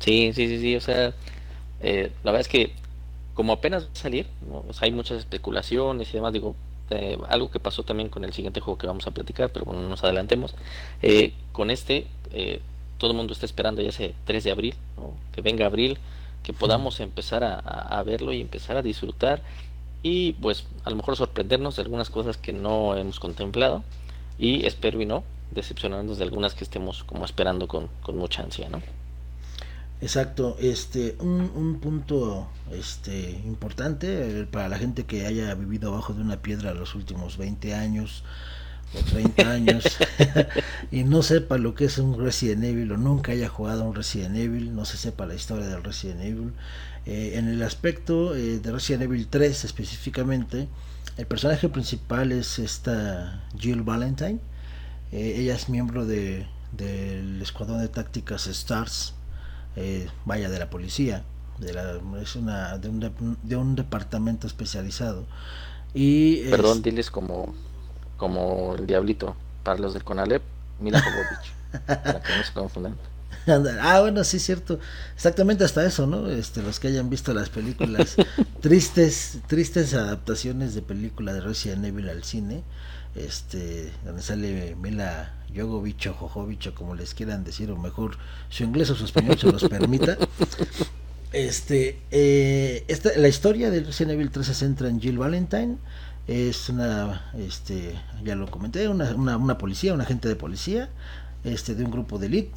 Sí, 0.00 0.32
sí, 0.34 0.48
sí, 0.48 0.60
sí, 0.60 0.76
o 0.76 0.80
sea, 0.80 1.14
eh, 1.80 2.12
la 2.24 2.32
verdad 2.32 2.40
es 2.40 2.48
que 2.48 2.72
como 3.34 3.52
apenas 3.52 3.84
va 3.84 3.92
a 3.92 3.96
salir, 3.96 4.26
¿no? 4.48 4.64
O 4.68 4.72
sea, 4.72 4.86
hay 4.86 4.92
muchas 4.92 5.18
especulaciones 5.18 6.08
y 6.10 6.12
demás, 6.12 6.32
digo, 6.32 6.56
eh, 6.90 7.18
algo 7.28 7.50
que 7.50 7.60
pasó 7.60 7.82
también 7.82 8.08
con 8.08 8.24
el 8.24 8.32
siguiente 8.32 8.60
juego 8.60 8.78
que 8.78 8.86
vamos 8.86 9.06
a 9.06 9.10
platicar, 9.12 9.50
pero 9.52 9.64
bueno, 9.64 9.82
no 9.82 9.88
nos 9.88 10.02
adelantemos. 10.04 10.54
Eh, 11.02 11.32
con 11.52 11.70
este, 11.70 12.06
eh, 12.32 12.60
todo 12.98 13.10
el 13.12 13.16
mundo 13.16 13.32
está 13.32 13.46
esperando 13.46 13.82
ya 13.82 13.88
ese 13.90 14.14
3 14.24 14.44
de 14.44 14.50
abril, 14.50 14.74
¿no? 14.96 15.12
que 15.32 15.40
venga 15.40 15.66
abril, 15.66 15.98
que 16.42 16.52
podamos 16.52 17.00
empezar 17.00 17.44
a, 17.44 17.54
a- 17.54 17.98
a 17.98 18.02
verlo 18.02 18.32
y 18.32 18.40
empezar 18.40 18.76
a 18.76 18.82
disfrutar 18.82 19.42
y 20.02 20.32
pues 20.34 20.66
a 20.84 20.90
lo 20.90 20.96
mejor 20.96 21.16
sorprendernos 21.16 21.76
de 21.76 21.82
algunas 21.82 22.08
cosas 22.10 22.36
que 22.38 22.52
no 22.52 22.96
hemos 22.96 23.20
contemplado 23.20 23.84
y 24.38 24.64
espero 24.66 25.00
y 25.02 25.06
no 25.06 25.22
decepcionarnos 25.50 26.16
de 26.18 26.24
algunas 26.24 26.54
que 26.54 26.64
estemos 26.64 27.04
como 27.04 27.24
esperando 27.26 27.68
con, 27.68 27.88
con 28.02 28.16
mucha 28.16 28.42
ansia, 28.42 28.68
¿no? 28.70 28.80
Exacto, 30.00 30.56
este, 30.60 31.16
un, 31.20 31.50
un 31.54 31.78
punto 31.78 32.48
este, 32.72 33.30
importante 33.44 34.40
eh, 34.40 34.46
para 34.46 34.68
la 34.68 34.78
gente 34.78 35.04
que 35.04 35.26
haya 35.26 35.54
vivido 35.54 35.92
abajo 35.92 36.14
de 36.14 36.22
una 36.22 36.40
piedra 36.40 36.72
los 36.72 36.94
últimos 36.94 37.36
20 37.36 37.74
años 37.74 38.24
o 38.94 39.02
30 39.10 39.42
años 39.50 39.84
y 40.90 41.04
no 41.04 41.22
sepa 41.22 41.58
lo 41.58 41.74
que 41.74 41.84
es 41.84 41.98
un 41.98 42.18
Resident 42.18 42.64
Evil 42.64 42.92
o 42.92 42.96
nunca 42.96 43.32
haya 43.32 43.48
jugado 43.48 43.84
un 43.84 43.94
Resident 43.94 44.36
Evil, 44.36 44.74
no 44.74 44.84
se 44.84 44.96
sepa 44.96 45.26
la 45.26 45.34
historia 45.34 45.66
del 45.66 45.82
Resident 45.82 46.22
Evil. 46.22 46.52
Eh, 47.06 47.32
en 47.36 47.48
el 47.48 47.62
aspecto 47.62 48.34
eh, 48.34 48.58
de 48.58 48.72
Resident 48.72 49.04
Evil 49.04 49.26
3 49.28 49.64
específicamente, 49.64 50.68
el 51.16 51.26
personaje 51.26 51.68
principal 51.68 52.32
es 52.32 52.58
esta 52.58 53.42
Jill 53.58 53.82
Valentine. 53.82 54.38
Eh, 55.12 55.36
ella 55.38 55.54
es 55.54 55.68
miembro 55.68 56.06
de, 56.06 56.46
del 56.72 57.40
escuadrón 57.42 57.80
de 57.80 57.88
tácticas 57.88 58.48
STARS, 58.52 59.14
eh, 59.80 60.08
vaya 60.24 60.48
de 60.48 60.58
la 60.58 60.70
policía, 60.70 61.24
de, 61.58 61.72
la, 61.72 62.00
es 62.22 62.36
una, 62.36 62.78
de, 62.78 62.88
un, 62.88 63.38
de, 63.42 63.56
un 63.56 63.74
departamento 63.76 64.46
especializado. 64.46 65.26
Y 65.94 66.40
es- 66.40 66.50
Perdón, 66.50 66.82
diles 66.82 67.10
como, 67.10 67.54
como 68.16 68.74
el 68.76 68.86
diablito, 68.86 69.34
para 69.64 69.78
los 69.78 69.94
del 69.94 70.04
Conalep, 70.04 70.42
Mila 70.80 71.00
Jovovich, 71.00 71.86
para 71.86 72.22
que 72.22 72.36
no 72.36 72.44
se 72.44 72.52
confundan. 72.52 72.96
Ah, 73.80 74.00
bueno, 74.00 74.22
sí, 74.22 74.38
cierto. 74.38 74.78
Exactamente 75.14 75.64
hasta 75.64 75.84
eso, 75.84 76.06
¿no? 76.06 76.28
Este, 76.28 76.62
los 76.62 76.78
que 76.78 76.88
hayan 76.88 77.08
visto 77.08 77.32
las 77.32 77.48
películas 77.48 78.16
tristes, 78.60 79.38
tristes 79.46 79.94
adaptaciones 79.94 80.74
de 80.74 80.82
película 80.82 81.32
de 81.32 81.40
Resident 81.40 81.84
Evil 81.86 82.10
al 82.10 82.22
cine, 82.22 82.62
este, 83.14 83.90
donde 84.04 84.22
sale 84.22 84.76
Mila 84.76 85.34
Jovovich 85.54 86.06
o 86.06 86.14
Jojovich 86.14 86.68
o 86.68 86.74
como 86.74 86.94
les 86.94 87.14
quieran 87.14 87.44
decir, 87.44 87.70
o 87.70 87.76
mejor 87.76 88.16
su 88.48 88.64
inglés 88.64 88.90
o 88.90 88.96
su 88.96 89.04
español 89.04 89.38
se 89.38 89.50
los 89.50 89.64
permita. 89.64 90.16
Este, 91.32 92.00
eh, 92.10 92.84
esta, 92.88 93.10
la 93.16 93.28
historia 93.28 93.70
de 93.70 93.84
Resident 93.84 94.14
Evil 94.14 94.32
3 94.32 94.44
se 94.44 94.52
centra 94.52 94.88
en 94.88 95.00
Jill 95.00 95.16
Valentine. 95.16 95.76
Es 96.26 96.68
una, 96.68 97.30
este, 97.38 97.94
ya 98.24 98.34
lo 98.34 98.50
comenté, 98.50 98.88
una, 98.88 99.14
una, 99.14 99.36
una 99.36 99.56
policía, 99.56 99.94
un 99.94 100.00
agente 100.00 100.26
de 100.26 100.34
policía, 100.34 100.88
este, 101.44 101.76
de 101.76 101.84
un 101.84 101.92
grupo 101.92 102.18
de 102.18 102.26
elite 102.26 102.50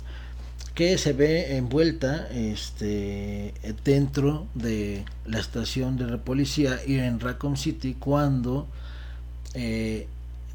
que 0.74 0.98
se 0.98 1.14
ve 1.14 1.56
envuelta 1.56 2.28
este 2.30 3.54
dentro 3.84 4.48
de 4.56 5.06
la 5.26 5.40
estación 5.40 5.98
de 5.98 6.08
la 6.08 6.18
policía 6.18 6.80
y 6.86 6.98
en 6.98 7.20
Raccoon 7.20 7.58
City 7.58 7.96
cuando 8.00 8.68
eh, 9.54 10.08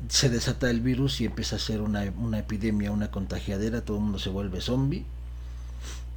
se 0.09 0.29
desata 0.29 0.71
el 0.71 0.81
virus 0.81 1.21
y 1.21 1.25
empieza 1.25 1.57
a 1.57 1.59
ser 1.59 1.81
una, 1.81 2.03
una 2.19 2.39
epidemia, 2.39 2.93
una 2.93 3.11
contagiadera, 3.11 3.85
todo 3.85 3.97
el 3.97 4.05
mundo 4.05 4.19
se 4.19 4.31
vuelve 4.31 4.61
zombie. 4.61 5.05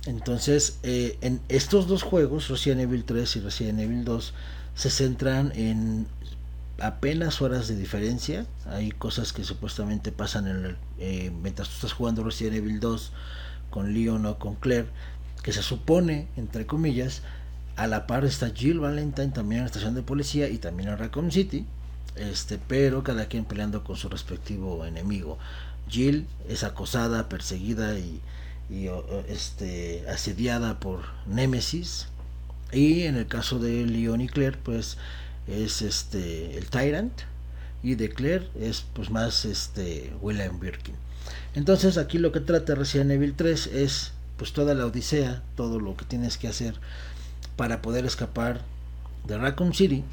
Entonces, 0.05 0.79
eh, 0.83 1.17
en 1.21 1.41
estos 1.49 1.87
dos 1.87 2.03
juegos, 2.03 2.47
Resident 2.47 2.81
Evil 2.81 3.03
3 3.03 3.35
y 3.35 3.39
Resident 3.41 3.79
Evil 3.79 4.03
2, 4.03 4.33
se 4.75 4.89
centran 4.89 5.51
en 5.55 6.07
apenas 6.79 7.41
horas 7.41 7.67
de 7.67 7.75
diferencia. 7.75 8.45
Hay 8.65 8.91
cosas 8.91 9.33
que 9.33 9.43
supuestamente 9.43 10.11
pasan 10.11 10.47
en 10.47 10.65
el, 10.65 10.77
eh, 10.99 11.31
mientras 11.41 11.69
tú 11.69 11.75
estás 11.75 11.93
jugando 11.93 12.23
Resident 12.23 12.57
Evil 12.57 12.79
2 12.79 13.11
con 13.69 13.93
Leon 13.93 14.25
o 14.25 14.39
con 14.39 14.55
Claire, 14.55 14.87
que 15.43 15.53
se 15.53 15.61
supone, 15.61 16.27
entre 16.35 16.65
comillas, 16.65 17.21
a 17.75 17.87
la 17.87 18.07
par 18.07 18.25
está 18.25 18.49
Jill 18.49 18.79
Valentine 18.79 19.29
también 19.29 19.59
en 19.59 19.63
la 19.63 19.67
estación 19.67 19.95
de 19.95 20.03
policía 20.03 20.49
y 20.49 20.57
también 20.57 20.89
en 20.89 20.97
Raccoon 20.97 21.31
City, 21.31 21.65
este, 22.21 22.59
pero 22.67 23.03
cada 23.03 23.25
quien 23.25 23.45
peleando 23.45 23.83
con 23.83 23.97
su 23.97 24.09
respectivo 24.09 24.85
enemigo. 24.85 25.37
Jill 25.89 26.27
es 26.47 26.63
acosada, 26.63 27.29
perseguida 27.29 27.97
y, 27.97 28.21
este, 29.27 30.05
asediada 30.09 30.79
por 30.79 31.01
Nemesis. 31.27 32.07
Y 32.71 33.01
en 33.01 33.15
el 33.15 33.27
caso 33.27 33.59
de 33.59 33.85
Leon 33.85 34.21
y 34.21 34.29
Claire, 34.29 34.57
pues 34.63 34.97
es 35.47 35.81
este 35.81 36.57
el 36.57 36.69
Tyrant. 36.69 37.13
Y 37.83 37.95
de 37.95 38.09
Claire 38.09 38.47
es 38.59 38.85
pues 38.93 39.09
más 39.09 39.43
este 39.43 40.13
William 40.21 40.59
Birkin. 40.59 40.95
Entonces 41.55 41.97
aquí 41.97 42.17
lo 42.17 42.31
que 42.31 42.39
trata 42.39 42.75
Resident 42.75 43.11
Evil 43.11 43.33
3 43.35 43.67
es 43.67 44.13
pues 44.37 44.53
toda 44.53 44.73
la 44.73 44.85
odisea, 44.85 45.43
todo 45.55 45.79
lo 45.79 45.97
que 45.97 46.05
tienes 46.05 46.37
que 46.37 46.47
hacer 46.47 46.75
para 47.57 47.81
poder 47.81 48.05
escapar 48.05 48.61
de 49.27 49.37
Raccoon 49.37 49.73
City. 49.73 50.03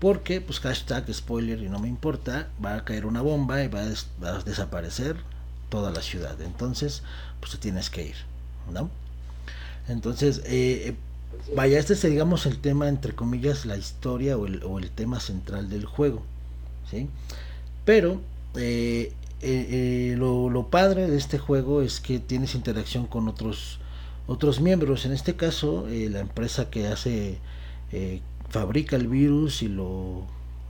Porque, 0.00 0.40
pues 0.40 0.60
hashtag 0.60 1.12
spoiler 1.12 1.60
y 1.62 1.68
no 1.68 1.78
me 1.78 1.88
importa, 1.88 2.48
va 2.64 2.74
a 2.76 2.84
caer 2.84 3.06
una 3.06 3.20
bomba 3.20 3.62
y 3.62 3.68
va 3.68 3.80
a, 3.82 4.42
desaparecer 4.42 5.16
toda 5.68 5.90
la 5.90 6.00
ciudad. 6.00 6.40
Entonces, 6.40 7.02
pues 7.38 7.52
te 7.52 7.58
tienes 7.58 7.90
que 7.90 8.06
ir, 8.06 8.16
¿no? 8.72 8.90
Entonces, 9.88 10.42
eh, 10.46 10.96
vaya, 11.54 11.78
este 11.78 11.92
es 11.92 12.02
digamos 12.02 12.46
el 12.46 12.58
tema, 12.58 12.88
entre 12.88 13.14
comillas, 13.14 13.66
la 13.66 13.76
historia 13.76 14.36
o 14.36 14.46
el, 14.46 14.90
tema 14.90 15.20
central 15.20 15.68
del 15.68 15.84
juego, 15.84 16.22
¿sí? 16.90 17.08
Pero 17.84 18.20
eh, 18.56 19.12
eh, 19.42 20.12
eh, 20.12 20.14
lo, 20.16 20.48
lo 20.48 20.68
padre 20.68 21.08
de 21.08 21.16
este 21.16 21.38
juego 21.38 21.82
es 21.82 22.00
que 22.00 22.18
tienes 22.18 22.54
interacción 22.54 23.06
con 23.06 23.28
otros 23.28 23.80
otros 24.30 24.60
miembros. 24.60 25.04
En 25.06 25.12
este 25.12 25.34
caso, 25.34 25.88
eh, 25.88 26.08
la 26.08 26.20
empresa 26.20 26.70
que 26.70 26.86
hace 26.86 27.38
eh, 27.90 28.20
fabrica 28.50 28.96
el 28.96 29.08
virus 29.08 29.62
y 29.62 29.68
lo 29.68 30.24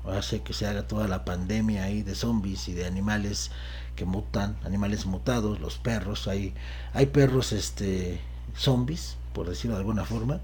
hace 0.07 0.43
que 0.43 0.53
se 0.53 0.67
haga 0.67 0.87
toda 0.87 1.09
la 1.09 1.25
pandemia 1.25 1.85
ahí 1.85 2.03
de 2.03 2.15
zombies 2.15 2.69
y 2.69 2.73
de 2.75 2.87
animales 2.87 3.51
que 3.97 4.05
mutan, 4.05 4.57
animales 4.65 5.07
mutados, 5.07 5.61
los 5.61 5.79
perros, 5.79 6.29
hay 6.29 6.55
hay 6.95 7.07
perros 7.07 7.53
este 7.53 8.21
zombies, 8.57 9.17
por 9.35 9.49
decirlo 9.49 9.77
de 9.77 9.81
alguna 9.81 10.05
forma. 10.05 10.41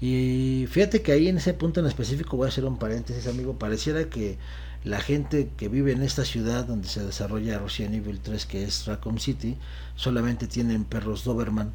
Y 0.00 0.66
fíjate 0.68 1.00
que 1.00 1.12
ahí 1.12 1.28
en 1.28 1.36
ese 1.36 1.54
punto 1.54 1.80
en 1.80 1.86
específico 1.86 2.36
voy 2.36 2.46
a 2.46 2.48
hacer 2.48 2.64
un 2.64 2.76
paréntesis, 2.76 3.28
amigo, 3.28 3.54
pareciera 3.54 4.04
que 4.04 4.36
la 4.84 5.00
gente 5.00 5.48
que 5.56 5.68
vive 5.68 5.92
en 5.92 6.02
esta 6.02 6.24
ciudad 6.24 6.64
donde 6.64 6.88
se 6.88 7.04
desarrolla 7.04 7.60
Resident 7.60 7.94
Evil 7.94 8.18
3, 8.20 8.46
que 8.46 8.64
es 8.64 8.86
Raccoon 8.86 9.20
City, 9.20 9.56
solamente 9.94 10.48
tienen 10.48 10.84
perros 10.84 11.22
Doberman. 11.22 11.70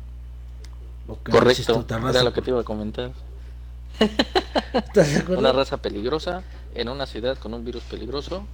No 1.07 1.15
Correcto, 1.15 1.85
era 1.87 1.99
raza. 1.99 2.23
lo 2.23 2.33
que 2.33 2.41
te 2.41 2.49
iba 2.49 2.59
a 2.59 2.65
comentar. 2.65 3.13
¿Estás 4.87 5.11
de 5.11 5.17
acuerdo? 5.19 5.41
Una 5.41 5.51
raza 5.51 5.77
peligrosa 5.81 6.45
en 6.73 6.89
una 6.89 7.05
ciudad 7.05 7.37
con 7.37 7.53
un 7.53 7.63
virus 7.63 7.85
peligroso 7.85 8.49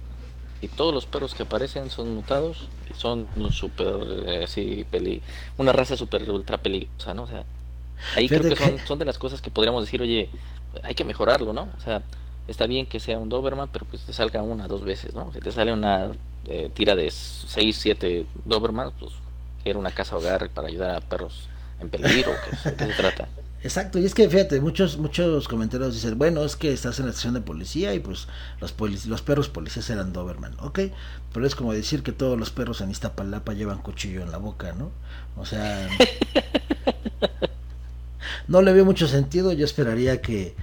y 0.60 0.68
todos 0.68 0.94
los 0.94 1.06
perros 1.06 1.34
que 1.34 1.44
aparecen 1.44 1.90
son 1.90 2.14
mutados 2.14 2.72
y 2.90 2.94
son 2.94 3.28
un 3.36 3.52
super, 3.52 3.96
eh, 4.26 4.46
sí, 4.48 4.86
peli, 4.90 5.22
una 5.58 5.72
raza 5.72 5.96
super 5.96 6.28
ultra 6.30 6.58
peligrosa, 6.62 7.14
¿no? 7.14 7.24
O 7.24 7.26
sea, 7.26 7.46
ahí 8.12 8.30
creo 8.30 8.46
que 8.46 8.56
son, 8.56 8.78
que- 8.78 8.86
son 8.86 8.98
de 8.98 9.04
las 9.06 9.18
cosas 9.18 9.42
que 9.42 9.50
podríamos 9.50 9.84
decir, 9.84 10.02
oye, 10.02 10.30
hay 10.82 10.94
que 10.94 11.04
mejorarlo, 11.04 11.52
¿no? 11.52 11.72
O 11.76 11.80
sea, 11.80 12.04
está 12.46 12.66
bien 12.66 12.86
que 12.86 13.00
sea 13.00 13.18
un 13.18 13.28
Doberman, 13.28 13.70
pero 13.72 13.86
pues 13.86 14.04
te 14.04 14.12
salga 14.12 14.42
una, 14.42 14.68
dos 14.68 14.84
veces, 14.84 15.14
¿no? 15.14 15.32
Si 15.32 15.40
te 15.42 15.52
sale 15.52 15.72
una 15.72 16.12
eh, 16.46 16.70
tira 16.74 16.94
de 16.96 17.10
6, 17.10 17.78
7 17.78 18.28
Doberman, 18.44 18.92
pues 18.98 19.12
era 19.64 19.78
una 19.78 19.92
casa 19.92 20.16
hogar 20.16 20.50
para 20.50 20.68
ayudar 20.68 20.96
a 20.96 21.00
perros 21.02 21.50
en 21.80 21.90
peligro, 21.90 22.40
¿qué, 22.40 22.52
¿de 22.64 22.76
qué 22.76 22.86
se 22.86 22.94
trata? 22.94 23.30
Exacto, 23.64 23.98
y 23.98 24.04
es 24.04 24.14
que 24.14 24.28
fíjate, 24.28 24.60
muchos 24.60 24.98
muchos 24.98 25.48
comentarios 25.48 25.94
dicen, 25.94 26.18
bueno, 26.18 26.44
es 26.44 26.54
que 26.54 26.72
estás 26.72 26.98
en 27.00 27.06
la 27.06 27.10
estación 27.12 27.34
de 27.34 27.40
policía 27.40 27.94
y 27.94 27.98
pues 27.98 28.28
los 28.60 28.76
polic- 28.76 29.06
los 29.06 29.22
perros 29.22 29.48
policías 29.48 29.88
eran 29.90 30.12
Doberman, 30.12 30.54
ok, 30.60 30.80
pero 31.32 31.46
es 31.46 31.54
como 31.56 31.72
decir 31.72 32.02
que 32.02 32.12
todos 32.12 32.38
los 32.38 32.50
perros 32.50 32.80
en 32.82 32.90
Iztapalapa 32.90 33.54
llevan 33.54 33.78
cuchillo 33.80 34.22
en 34.22 34.30
la 34.30 34.38
boca, 34.38 34.72
¿no? 34.74 34.92
O 35.36 35.46
sea, 35.46 35.88
no 38.48 38.62
le 38.62 38.72
veo 38.72 38.84
mucho 38.84 39.06
sentido, 39.08 39.52
yo 39.52 39.64
esperaría 39.64 40.20
que, 40.20 40.54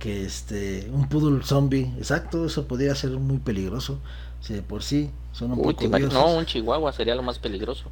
que 0.00 0.24
este, 0.24 0.90
un 0.92 1.08
poodle 1.08 1.44
zombie, 1.44 1.92
exacto, 1.98 2.46
eso 2.46 2.68
podría 2.68 2.94
ser 2.94 3.12
muy 3.12 3.38
peligroso, 3.38 4.00
si 4.40 4.54
de 4.54 4.62
por 4.62 4.82
sí 4.82 5.10
son 5.32 5.52
un 5.52 5.62
Uy, 5.62 5.62
poco 5.62 5.88
no, 6.12 6.34
un 6.36 6.44
chihuahua 6.46 6.92
sería 6.92 7.14
lo 7.14 7.22
más 7.22 7.38
peligroso. 7.38 7.90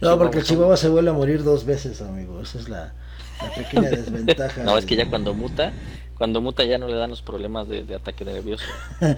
No, 0.00 0.18
porque 0.18 0.38
el 0.38 0.44
zombie. 0.44 0.44
chihuahua 0.44 0.76
se 0.76 0.88
vuelve 0.88 1.10
a 1.10 1.12
morir 1.12 1.42
dos 1.44 1.64
veces, 1.64 2.00
amigo, 2.02 2.40
esa 2.40 2.58
es 2.58 2.68
la, 2.68 2.94
la 3.42 3.54
pequeña 3.54 3.90
desventaja. 3.90 4.62
No, 4.64 4.78
es 4.78 4.86
que 4.86 4.96
ya 4.96 5.08
cuando 5.08 5.34
muta, 5.34 5.72
cuando 6.16 6.40
muta 6.40 6.64
ya 6.64 6.78
no 6.78 6.88
le 6.88 6.96
dan 6.96 7.10
los 7.10 7.22
problemas 7.22 7.68
de, 7.68 7.84
de 7.84 7.94
ataque 7.94 8.24
nervioso. 8.24 8.64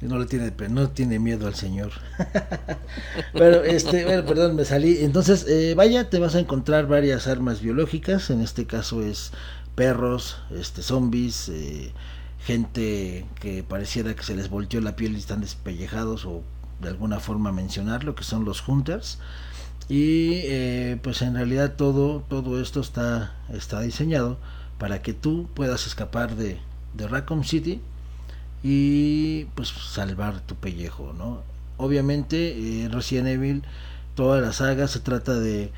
no 0.00 0.18
le 0.18 0.26
tiene 0.26 0.52
no 0.68 0.90
tiene 0.90 1.18
miedo 1.18 1.46
al 1.46 1.54
señor 1.54 1.90
pero 3.32 3.64
este 3.64 4.04
bueno, 4.04 4.26
perdón 4.26 4.54
me 4.54 4.64
salí 4.64 4.98
entonces 5.00 5.46
eh, 5.48 5.74
vaya 5.74 6.10
te 6.10 6.18
vas 6.18 6.34
a 6.34 6.40
encontrar 6.40 6.86
varias 6.86 7.26
armas 7.26 7.62
biológicas 7.62 8.28
en 8.28 8.42
este 8.42 8.66
caso 8.66 9.02
es 9.02 9.32
perros 9.74 10.38
este 10.50 10.82
zombies 10.82 11.48
eh, 11.48 11.92
gente 12.40 13.26
que 13.40 13.62
pareciera 13.62 14.14
que 14.14 14.22
se 14.22 14.36
les 14.36 14.50
volteó 14.50 14.80
la 14.80 14.96
piel 14.96 15.14
y 15.14 15.18
están 15.18 15.40
despellejados 15.40 16.26
o 16.26 16.42
de 16.80 16.88
alguna 16.88 17.18
forma 17.18 17.50
mencionar 17.50 18.04
lo 18.04 18.14
que 18.14 18.24
son 18.24 18.44
los 18.44 18.66
hunters 18.68 19.18
y 19.88 20.40
eh, 20.44 20.98
pues 21.02 21.22
en 21.22 21.34
realidad 21.34 21.74
todo 21.76 22.24
todo 22.28 22.60
esto 22.60 22.80
está 22.80 23.34
está 23.52 23.80
diseñado 23.80 24.38
para 24.78 25.00
que 25.02 25.12
tú 25.12 25.48
puedas 25.54 25.86
escapar 25.86 26.34
de, 26.36 26.58
de 26.94 27.08
Raccoon 27.08 27.44
City 27.44 27.80
y 28.62 29.44
pues 29.54 29.68
salvar 29.68 30.40
tu 30.40 30.56
pellejo, 30.56 31.12
¿no? 31.12 31.42
Obviamente 31.76 32.84
eh, 32.84 32.88
Resident 32.88 33.28
Evil, 33.28 33.62
toda 34.14 34.40
la 34.40 34.52
saga 34.52 34.88
se 34.88 35.00
trata 35.00 35.34
de 35.34 35.70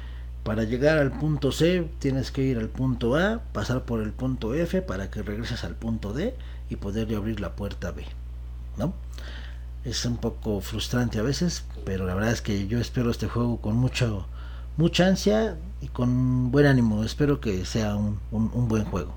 para 0.43 0.65
llegar 0.65 0.99
al 0.99 1.13
punto 1.13 1.53
C 1.53 1.87
tienes 1.99 2.31
que 2.31 2.43
ir 2.43 2.57
al 2.57 2.71
punto 2.71 3.17
A, 3.17 3.43
pasar 3.53 3.83
por 3.83 4.01
el 4.01 4.13
punto 4.13 4.55
F 4.55 4.81
para 4.81 5.11
que 5.11 5.23
regreses 5.23 5.65
al 5.65 5.75
punto 5.75 6.15
D 6.15 6.35
y 6.71 6.77
poder 6.77 7.15
abrir 7.15 7.41
la 7.41 7.55
puerta 7.55 7.91
B, 7.91 8.05
¿no? 8.79 8.95
Es 9.89 10.05
un 10.05 10.19
poco 10.19 10.61
frustrante 10.61 11.19
a 11.19 11.23
veces, 11.23 11.65
pero 11.87 12.05
la 12.05 12.15
verdad 12.15 12.33
es 12.33 12.43
que 12.43 12.67
yo 12.67 12.79
espero 12.79 13.11
este 13.11 13.27
juego 13.27 13.59
con 13.59 13.75
mucho 13.77 14.27
mucha 14.77 15.07
ansia 15.07 15.57
y 15.81 15.89
con 15.89 16.51
buen 16.51 16.67
ánimo. 16.67 17.05
Espero 17.05 17.41
que 17.41 17.65
sea 17.65 17.97
un, 17.97 18.21
un, 18.31 18.69
buen 18.69 18.85
juego. 18.85 19.15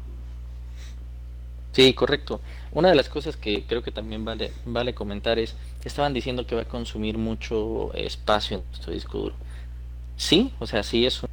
Sí, 1.73 1.93
correcto. 1.93 2.39
Una 2.71 2.87
de 2.87 2.95
las 2.95 3.09
cosas 3.09 3.35
que 3.35 3.65
creo 3.65 3.83
que 3.83 3.91
también 3.91 4.23
vale, 4.23 4.53
vale 4.65 4.93
comentar 4.93 5.39
es, 5.39 5.55
estaban 5.83 6.13
diciendo 6.13 6.47
que 6.47 6.55
va 6.55 6.61
a 6.61 6.67
consumir 6.67 7.17
mucho 7.17 7.93
espacio 7.93 8.59
en 8.59 8.63
nuestro 8.69 8.93
disco 8.93 9.17
duro. 9.17 9.35
Sí, 10.15 10.53
o 10.59 10.67
sea, 10.67 10.83
sí 10.83 11.05
es 11.05 11.21
un 11.21 11.29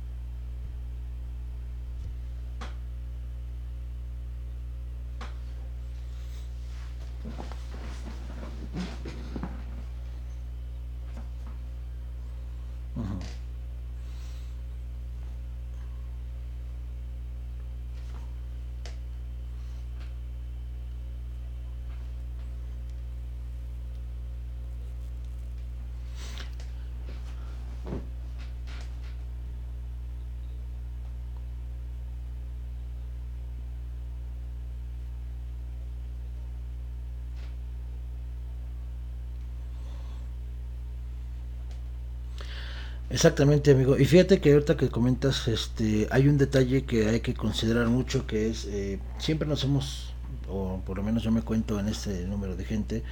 Exactamente, 43.19 43.73
amigo. 43.73 43.99
Y 43.99 44.05
fíjate 44.05 44.41
que 44.41 44.53
ahorita 44.53 44.77
que 44.77 44.91
comentas, 44.91 45.49
este, 45.49 46.07
hay 46.13 46.29
un 46.29 46.39
detalle 46.39 46.85
que 46.85 47.09
hay 47.09 47.19
que 47.19 47.35
considerar 47.35 47.89
mucho, 47.89 48.29
que 48.29 48.49
es, 48.49 48.65
eh, 48.67 49.01
siempre 49.19 49.49
nos 49.49 49.65
hemos, 49.65 50.13
o 50.49 50.81
por 50.87 50.99
lo 50.99 51.03
menos 51.03 51.25
yo 51.25 51.33
me 51.33 51.43
cuento 51.43 51.81
en 51.81 51.89
este 51.89 52.27
número 52.27 52.55
de 52.55 52.65
gente, 52.65 53.03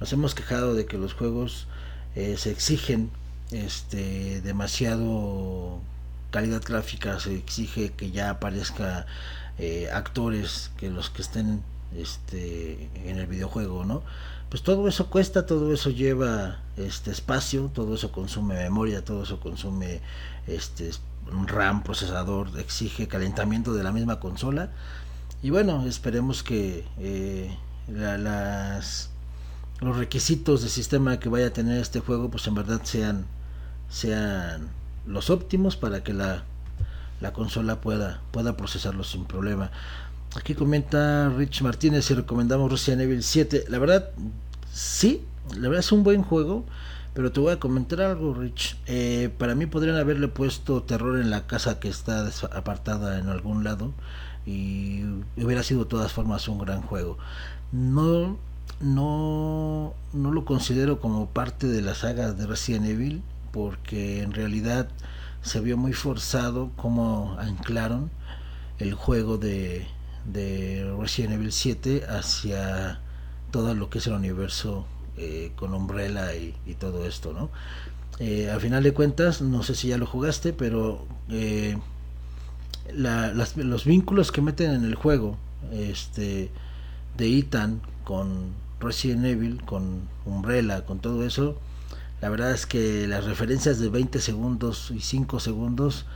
nos 0.00 0.12
hemos 0.12 0.34
quejado 0.34 0.74
de 0.74 0.86
que 0.86 0.98
los 0.98 1.14
juegos 1.14 1.68
eh, 2.16 2.34
se 2.38 2.50
exigen, 2.50 3.10
este, 3.52 4.40
demasiado 4.40 5.80
calidad 6.32 6.62
gráfica, 6.66 7.20
se 7.20 7.36
exige 7.36 7.92
que 7.92 8.10
ya 8.10 8.30
aparezca 8.30 9.06
eh, 9.60 9.88
actores 9.92 10.72
que 10.76 10.90
los 10.90 11.08
que 11.08 11.22
estén, 11.22 11.62
este, 11.96 12.90
en 13.04 13.18
el 13.18 13.26
videojuego, 13.26 13.84
¿no? 13.84 14.02
pues 14.52 14.62
todo 14.62 14.86
eso 14.86 15.06
cuesta, 15.06 15.46
todo 15.46 15.72
eso 15.72 15.88
lleva 15.88 16.58
este 16.76 17.10
espacio, 17.10 17.70
todo 17.72 17.94
eso 17.94 18.12
consume 18.12 18.54
memoria, 18.56 19.02
todo 19.02 19.22
eso 19.22 19.40
consume 19.40 20.02
este 20.46 20.90
RAM, 21.46 21.82
procesador, 21.82 22.50
exige 22.58 23.08
calentamiento 23.08 23.72
de 23.72 23.82
la 23.82 23.92
misma 23.92 24.20
consola. 24.20 24.68
Y 25.42 25.48
bueno, 25.48 25.86
esperemos 25.86 26.42
que 26.42 26.84
eh, 26.98 27.56
las 27.88 29.08
los 29.80 29.96
requisitos 29.96 30.60
de 30.60 30.68
sistema 30.68 31.18
que 31.18 31.30
vaya 31.30 31.46
a 31.46 31.52
tener 31.54 31.80
este 31.80 32.00
juego 32.00 32.30
pues 32.30 32.46
en 32.46 32.54
verdad 32.54 32.82
sean 32.84 33.24
sean 33.88 34.68
los 35.06 35.30
óptimos 35.30 35.76
para 35.78 36.04
que 36.04 36.12
la, 36.12 36.44
la 37.22 37.32
consola 37.32 37.80
pueda 37.80 38.20
pueda 38.32 38.54
procesarlo 38.54 39.02
sin 39.02 39.24
problema. 39.24 39.70
Aquí 40.34 40.54
comenta 40.54 41.28
Rich 41.28 41.60
Martínez 41.60 42.06
si 42.06 42.14
recomendamos 42.14 42.70
Resident 42.70 43.02
Evil 43.02 43.22
7. 43.22 43.64
La 43.68 43.78
verdad, 43.78 44.10
sí, 44.72 45.24
la 45.54 45.68
verdad 45.68 45.80
es 45.80 45.92
un 45.92 46.02
buen 46.04 46.22
juego. 46.22 46.64
Pero 47.14 47.30
te 47.30 47.40
voy 47.40 47.52
a 47.52 47.60
comentar 47.60 48.00
algo, 48.00 48.32
Rich. 48.32 48.78
Eh, 48.86 49.30
para 49.36 49.54
mí 49.54 49.66
podrían 49.66 49.96
haberle 49.96 50.28
puesto 50.28 50.82
terror 50.82 51.20
en 51.20 51.28
la 51.28 51.46
casa 51.46 51.78
que 51.78 51.88
está 51.88 52.26
apartada 52.52 53.18
en 53.18 53.28
algún 53.28 53.62
lado. 53.64 53.92
Y 54.46 55.02
hubiera 55.36 55.62
sido 55.62 55.84
de 55.84 55.90
todas 55.90 56.12
formas 56.12 56.48
un 56.48 56.58
gran 56.58 56.80
juego. 56.80 57.18
No, 57.70 58.38
no, 58.80 59.92
no 60.14 60.30
lo 60.30 60.46
considero 60.46 60.98
como 61.00 61.28
parte 61.28 61.66
de 61.66 61.82
la 61.82 61.94
saga 61.94 62.32
de 62.32 62.46
Resident 62.46 62.86
Evil. 62.86 63.22
Porque 63.50 64.22
en 64.22 64.32
realidad 64.32 64.88
se 65.42 65.60
vio 65.60 65.76
muy 65.76 65.92
forzado 65.92 66.70
como 66.76 67.36
anclaron 67.38 68.10
el 68.78 68.94
juego 68.94 69.36
de, 69.36 69.86
de 70.24 70.94
Resident 70.98 71.34
Evil 71.34 71.52
7 71.52 72.04
hacia 72.08 73.00
todo 73.50 73.74
lo 73.74 73.90
que 73.90 73.98
es 73.98 74.06
el 74.06 74.14
universo 74.14 74.86
eh, 75.16 75.52
con 75.56 75.74
Umbrella 75.74 76.34
y, 76.34 76.54
todo 76.78 77.06
esto, 77.06 77.32
¿no? 77.32 77.50
Eh, 78.18 78.50
al 78.50 78.60
final 78.60 78.82
de 78.82 78.92
cuentas, 78.92 79.42
no 79.42 79.62
sé 79.62 79.74
si 79.74 79.88
ya 79.88 79.98
lo 79.98 80.06
jugaste, 80.06 80.52
pero 80.52 81.06
eh, 81.28 81.76
los 82.92 83.84
vínculos 83.84 84.32
que 84.32 84.40
meten 84.40 84.72
en 84.72 84.84
el 84.84 84.94
juego 84.94 85.36
este, 85.72 86.50
de 87.16 87.38
Ethan 87.38 87.80
con 88.04 88.52
Resident 88.80 89.24
Evil, 89.24 89.62
con 89.64 90.08
Umbrella, 90.24 90.84
con 90.84 90.98
todo 90.98 91.24
eso, 91.24 91.58
la 92.22 92.28
verdad 92.28 92.52
es 92.52 92.66
que 92.66 93.06
las 93.08 93.24
referencias 93.24 93.80
de 93.80 93.88
20 93.88 94.20
segundos 94.20 94.92
y 94.92 95.00
5 95.00 95.40
segundos 95.40 96.06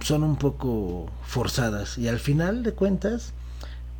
son 0.00 0.22
un 0.22 0.36
poco 0.36 1.10
forzadas. 1.24 1.98
Y 1.98 2.08
al 2.08 2.18
final 2.18 2.62
de 2.62 2.72
cuentas 2.72 3.32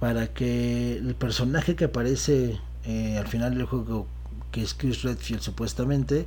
para 0.01 0.29
que 0.29 0.97
el 0.97 1.15
personaje 1.15 1.77
que 1.77 1.87
aparece 1.87 2.59
eh, 2.85 3.17
al 3.19 3.27
final 3.27 3.55
del 3.55 3.67
juego 3.67 4.07
que 4.53 4.63
es 4.63 4.75
Chris 4.75 5.03
Redfield 5.03 5.41
supuestamente 5.41 6.27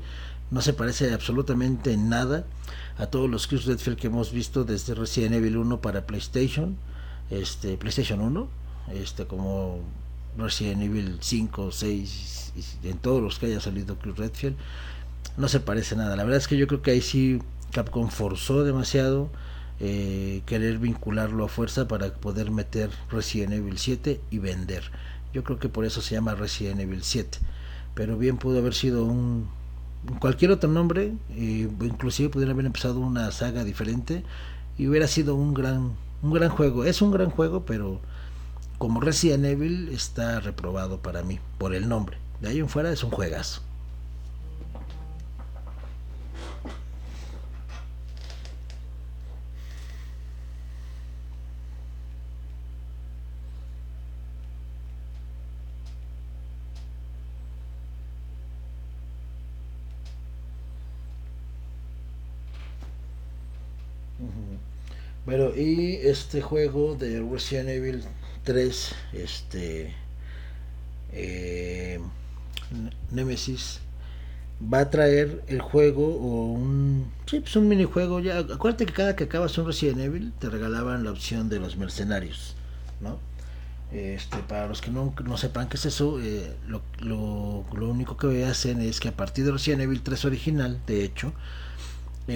no 0.52 0.62
se 0.62 0.74
parece 0.74 1.14
absolutamente 1.14 1.94
en 1.94 2.10
nada 2.10 2.46
a 2.98 3.08
todos 3.08 3.30
los 3.30 3.48
Chris 3.48 3.66
Redfield 3.66 3.98
que 3.98 4.08
hemos 4.08 4.34
visto 4.34 4.66
desde 4.66 4.94
Resident 4.94 5.36
Evil 5.36 5.58
1 5.58 5.80
para 5.80 6.06
PlayStation 6.06 6.76
este 7.30 7.78
PlayStation 7.78 8.20
1 8.20 8.48
este 8.94 9.26
como 9.26 9.80
Resident 10.38 10.82
Evil 10.82 11.18
5 11.22 11.72
6 11.72 12.54
en 12.84 12.98
todos 12.98 13.24
los 13.24 13.40
que 13.40 13.46
haya 13.46 13.62
salido 13.62 13.98
Chris 13.98 14.18
Redfield 14.18 14.58
no 15.38 15.48
se 15.48 15.60
parece 15.60 15.96
nada. 15.96 16.16
La 16.16 16.24
verdad 16.24 16.38
es 16.38 16.48
que 16.48 16.58
yo 16.58 16.68
creo 16.68 16.82
que 16.82 16.92
ahí 16.92 17.02
sí 17.02 17.40
Capcom 17.72 18.10
forzó 18.10 18.64
demasiado 18.64 19.30
eh, 19.84 20.44
querer 20.46 20.78
vincularlo 20.78 21.44
a 21.44 21.48
fuerza 21.48 21.88
para 21.88 22.14
poder 22.14 22.52
meter 22.52 22.92
Resident 23.10 23.54
Evil 23.54 23.80
7 23.80 24.22
y 24.30 24.38
vender. 24.38 24.84
Yo 25.34 25.44
creo 25.44 25.58
que 25.58 25.70
por 25.70 25.86
eso 25.86 26.02
se 26.02 26.14
llama 26.14 26.36
Resident 26.36 26.82
Evil 26.82 27.02
7. 27.02 27.40
Pero 27.96 28.16
bien 28.16 28.38
pudo 28.38 28.60
haber 28.60 28.76
sido 28.76 29.06
un 29.06 29.50
cualquier 30.20 30.52
otro 30.52 30.70
nombre, 30.70 31.14
eh, 31.32 31.68
inclusive 31.82 32.30
pudiera 32.30 32.54
haber 32.54 32.68
empezado 32.68 33.00
una 33.00 33.32
saga 33.32 33.64
diferente 33.64 34.24
y 34.78 34.88
hubiera 34.88 35.08
sido 35.08 35.34
un 35.34 35.56
gran 35.56 35.94
un 36.22 36.32
gran 36.32 36.50
juego. 36.50 36.86
Es 36.86 37.02
un 37.02 37.10
gran 37.10 37.32
juego, 37.32 37.66
pero 37.66 38.02
como 38.78 39.02
Resident 39.02 39.46
Evil 39.46 39.90
está 39.90 40.42
reprobado 40.42 41.02
para 41.02 41.24
mí 41.24 41.40
por 41.58 41.74
el 41.74 41.90
nombre. 41.90 42.20
De 42.40 42.50
ahí 42.50 42.60
en 42.60 42.70
fuera 42.70 42.92
es 42.92 43.04
un 43.04 43.10
juegazo. 43.10 43.64
Bueno, 65.32 65.56
y 65.56 65.94
este 66.04 66.42
juego 66.42 66.96
de 66.96 67.22
Resident 67.22 67.70
Evil 67.70 68.04
3, 68.44 68.96
este, 69.14 69.96
eh, 71.14 72.02
Nemesis 73.12 73.80
va 74.62 74.80
a 74.80 74.90
traer 74.90 75.42
el 75.48 75.62
juego 75.62 76.06
o 76.06 76.52
un, 76.52 77.10
sí, 77.28 77.40
pues 77.40 77.56
un 77.56 77.70
minijuego. 77.70 78.20
Ya, 78.20 78.40
acuérdate 78.40 78.86
que 78.86 78.92
cada 78.92 79.16
que 79.16 79.24
acabas 79.24 79.58
un 79.58 79.68
Resident 79.68 80.02
Evil 80.02 80.34
te 80.38 80.50
regalaban 80.50 81.06
la 81.06 81.12
opción 81.12 81.48
de 81.48 81.62
los 81.62 81.78
mercenarios, 81.78 82.58
¿no? 83.00 83.18
Este, 83.94 84.36
para 84.40 84.68
los 84.68 84.82
que 84.82 84.92
no, 84.92 85.14
no 85.24 85.38
sepan 85.38 85.70
qué 85.70 85.78
es 85.78 85.86
eso, 85.86 86.20
eh, 86.20 86.54
lo, 86.68 86.82
lo, 87.00 87.64
lo, 87.74 87.90
único 87.90 88.18
que 88.18 88.44
hacen 88.44 88.82
es 88.82 89.00
que 89.00 89.08
a 89.08 89.16
partir 89.16 89.46
de 89.46 89.54
Resident 89.54 89.84
Evil 89.84 90.02
3 90.02 90.26
original, 90.26 90.82
de 90.88 91.06
hecho, 91.06 91.32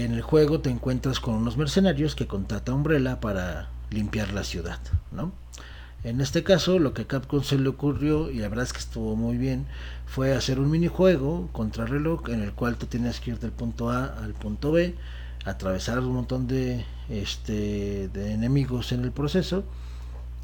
en 0.03 0.13
el 0.13 0.21
juego 0.21 0.59
te 0.59 0.69
encuentras 0.69 1.19
con 1.19 1.35
unos 1.35 1.57
mercenarios 1.57 2.15
que 2.15 2.27
contrata 2.27 2.73
Umbrella 2.73 3.19
para 3.19 3.69
limpiar 3.91 4.33
la 4.33 4.43
ciudad, 4.43 4.79
¿no? 5.11 5.31
En 6.03 6.21
este 6.21 6.43
caso, 6.43 6.77
lo 6.77 6.93
que 6.93 7.07
Capcom 7.07 7.41
se 7.41 7.57
le 7.57 7.67
ocurrió, 7.67 8.29
y 8.29 8.35
la 8.35 8.49
verdad 8.49 8.65
es 8.65 8.73
que 8.73 8.79
estuvo 8.79 9.15
muy 9.15 9.37
bien, 9.37 9.65
fue 10.05 10.35
hacer 10.35 10.59
un 10.59 10.69
minijuego 10.69 11.49
contra 11.51 11.85
reloj 11.85 12.29
en 12.29 12.43
el 12.43 12.51
cual 12.51 12.77
tú 12.77 12.85
tienes 12.85 13.19
que 13.19 13.31
ir 13.31 13.39
del 13.39 13.51
punto 13.51 13.89
A 13.89 14.05
al 14.05 14.33
punto 14.33 14.71
B, 14.71 14.95
atravesar 15.45 15.99
un 15.99 16.13
montón 16.13 16.47
de, 16.47 16.85
este, 17.09 18.07
de 18.09 18.33
enemigos 18.33 18.91
en 18.91 19.03
el 19.03 19.11
proceso, 19.11 19.63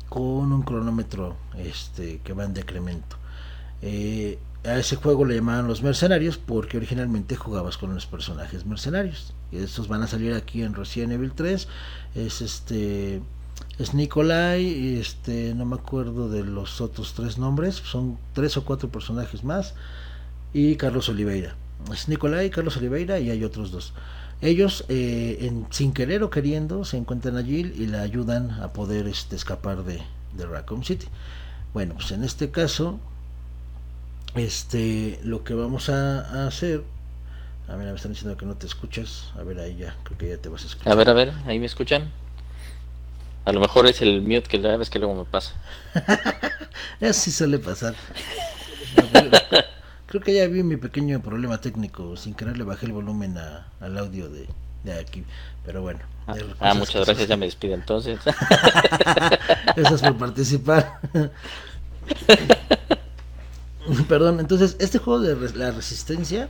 con 0.09 0.51
un 0.51 0.63
cronómetro 0.63 1.35
este, 1.57 2.21
que 2.23 2.33
va 2.33 2.45
en 2.45 2.53
decremento. 2.53 3.17
Eh, 3.83 4.39
a 4.63 4.77
ese 4.77 4.95
juego 4.95 5.25
le 5.25 5.35
llamaban 5.35 5.67
los 5.67 5.81
mercenarios 5.81 6.37
porque 6.37 6.77
originalmente 6.77 7.35
jugabas 7.35 7.77
con 7.77 7.93
los 7.93 8.05
personajes 8.05 8.65
mercenarios. 8.65 9.33
Y 9.51 9.57
estos 9.57 9.87
van 9.87 10.03
a 10.03 10.07
salir 10.07 10.33
aquí 10.33 10.61
en 10.61 10.75
Resident 10.75 11.13
Evil 11.13 11.33
3. 11.33 11.67
Es 12.15 12.41
este 12.41 13.21
es 13.77 13.93
Nikolai 13.93 14.97
este 14.99 15.53
no 15.55 15.65
me 15.65 15.75
acuerdo 15.75 16.29
de 16.29 16.43
los 16.43 16.81
otros 16.81 17.13
tres 17.13 17.37
nombres, 17.37 17.75
son 17.75 18.17
tres 18.33 18.57
o 18.57 18.65
cuatro 18.65 18.89
personajes 18.89 19.43
más 19.43 19.73
y 20.53 20.75
Carlos 20.75 21.09
Oliveira. 21.09 21.55
Es 21.91 22.07
Nicolai, 22.07 22.49
Carlos 22.49 22.77
Oliveira 22.77 23.19
y 23.19 23.29
hay 23.31 23.43
otros 23.43 23.71
dos. 23.71 23.93
Ellos, 24.41 24.85
eh, 24.89 25.51
sin 25.69 25.93
querer 25.93 26.23
o 26.23 26.29
queriendo, 26.29 26.83
se 26.83 26.97
encuentran 26.97 27.37
allí 27.37 27.73
y 27.75 27.85
la 27.87 28.01
ayudan 28.01 28.51
a 28.51 28.73
poder 28.73 29.07
este, 29.07 29.35
escapar 29.35 29.83
de, 29.83 30.01
de 30.35 30.45
Raccoon 30.45 30.83
City. 30.83 31.07
Bueno, 31.73 31.93
pues 31.95 32.11
en 32.11 32.23
este 32.23 32.49
caso, 32.49 32.99
este, 34.35 35.19
lo 35.23 35.43
que 35.43 35.53
vamos 35.53 35.89
a, 35.89 36.21
a 36.21 36.47
hacer. 36.47 36.83
A 37.67 37.75
ver, 37.75 37.87
me 37.87 37.95
están 37.95 38.11
diciendo 38.11 38.37
que 38.37 38.45
no 38.45 38.55
te 38.55 38.65
escuchas. 38.65 39.31
A 39.37 39.43
ver, 39.43 39.59
ahí 39.59 39.77
ya, 39.77 39.95
creo 40.03 40.17
que 40.17 40.29
ya 40.29 40.37
te 40.37 40.49
vas 40.49 40.63
a 40.63 40.67
escuchar. 40.67 40.91
A 40.91 40.95
ver, 40.95 41.09
a 41.09 41.13
ver, 41.13 41.33
ahí 41.45 41.59
me 41.59 41.65
escuchan. 41.65 42.11
A 43.43 43.51
lo 43.51 43.59
mejor 43.59 43.87
es 43.87 44.01
el 44.01 44.21
mute 44.21 44.43
que 44.43 44.59
la 44.59 44.77
vez 44.77 44.89
que 44.89 44.99
luego 44.99 45.15
me 45.15 45.25
pasa. 45.25 45.53
Eso 46.99 47.13
sí 47.19 47.31
suele 47.31 47.57
pasar. 47.59 47.95
Creo 50.05 50.21
que 50.21 50.33
ya 50.33 50.45
vi 50.47 50.61
mi 50.63 50.77
pequeño 50.77 51.21
problema 51.21 51.59
técnico. 51.59 52.15
Sin 52.17 52.35
querer 52.35 52.57
le 52.57 52.63
bajé 52.65 52.85
el 52.85 52.91
volumen 52.91 53.37
a, 53.37 53.67
al 53.79 53.97
audio 53.97 54.29
de, 54.29 54.47
de, 54.83 54.93
aquí. 54.99 55.23
Pero 55.65 55.81
bueno. 55.81 56.01
Ah, 56.27 56.35
ah 56.59 56.73
muchas 56.75 57.05
gracias. 57.05 57.27
Ya 57.27 57.37
me 57.37 57.45
despido 57.45 57.73
entonces. 57.73 58.19
Gracias 59.75 60.01
por 60.01 60.17
participar. 60.17 60.99
Perdón, 64.07 64.39
entonces 64.39 64.75
este 64.79 64.99
juego 64.99 65.21
de 65.21 65.53
la 65.55 65.71
resistencia 65.71 66.49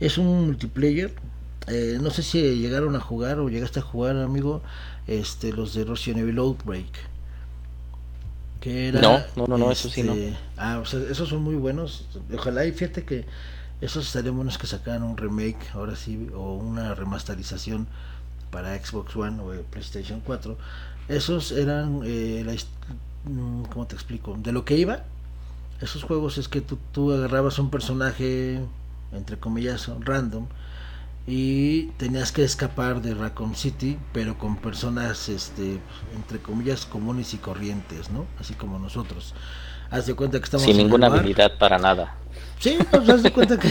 es 0.00 0.18
un 0.18 0.46
multiplayer. 0.46 1.12
Eh, 1.68 1.98
no 2.00 2.10
sé 2.10 2.22
si 2.22 2.40
llegaron 2.56 2.96
a 2.96 3.00
jugar 3.00 3.38
o 3.38 3.48
llegaste 3.48 3.78
a 3.80 3.82
jugar, 3.82 4.16
amigo, 4.16 4.62
este, 5.06 5.52
los 5.52 5.74
de 5.74 5.84
Resident 5.84 6.20
Evil 6.20 6.38
Outbreak. 6.38 7.10
Que 8.60 8.88
era, 8.88 9.00
no, 9.00 9.18
no, 9.36 9.46
no, 9.46 9.58
no 9.58 9.72
eso 9.72 9.88
sí 9.88 10.02
no. 10.02 10.12
Este, 10.12 10.36
ah, 10.56 10.78
o 10.80 10.84
sea, 10.84 11.00
esos 11.10 11.28
son 11.28 11.42
muy 11.42 11.56
buenos. 11.56 12.06
Ojalá 12.32 12.64
y 12.64 12.72
fíjate 12.72 13.04
que 13.04 13.26
esos 13.80 14.06
estarían 14.06 14.36
buenos 14.36 14.58
que 14.58 14.66
sacaran 14.66 15.02
un 15.02 15.16
remake, 15.16 15.70
ahora 15.74 15.96
sí, 15.96 16.28
o 16.34 16.54
una 16.54 16.94
remasterización 16.94 17.88
para 18.50 18.76
Xbox 18.78 19.16
One 19.16 19.40
o 19.40 19.62
PlayStation 19.70 20.20
4. 20.20 20.56
Esos 21.08 21.50
eran, 21.50 22.02
eh, 22.04 22.42
la, 22.46 22.54
mm, 23.30 23.64
¿cómo 23.64 23.86
te 23.86 23.96
explico? 23.96 24.36
De 24.40 24.52
lo 24.52 24.64
que 24.64 24.76
iba, 24.76 25.04
esos 25.82 26.04
juegos 26.04 26.38
es 26.38 26.48
que 26.48 26.60
tú, 26.60 26.78
tú 26.92 27.12
agarrabas 27.12 27.58
un 27.58 27.70
personaje, 27.70 28.60
entre 29.12 29.38
comillas, 29.38 29.90
random, 30.00 30.46
y 31.26 31.84
tenías 31.98 32.32
que 32.32 32.42
escapar 32.42 33.02
de 33.02 33.14
Raccoon 33.14 33.54
City, 33.54 33.98
pero 34.12 34.38
con 34.38 34.56
personas, 34.56 35.28
este, 35.28 35.78
entre 36.14 36.38
comillas, 36.38 36.86
comunes 36.86 37.34
y 37.34 37.38
corrientes, 37.38 38.10
¿no? 38.10 38.26
Así 38.40 38.54
como 38.54 38.78
nosotros. 38.78 39.34
Haz 39.90 40.06
de 40.06 40.14
cuenta 40.14 40.38
que 40.38 40.44
estamos 40.44 40.64
sin 40.64 40.76
ninguna 40.76 41.08
habilidad 41.08 41.58
para 41.58 41.78
nada. 41.78 42.16
Sí, 42.58 42.78
pues 42.90 43.08
haz 43.08 43.22
de 43.22 43.32
cuenta 43.32 43.58
que, 43.58 43.68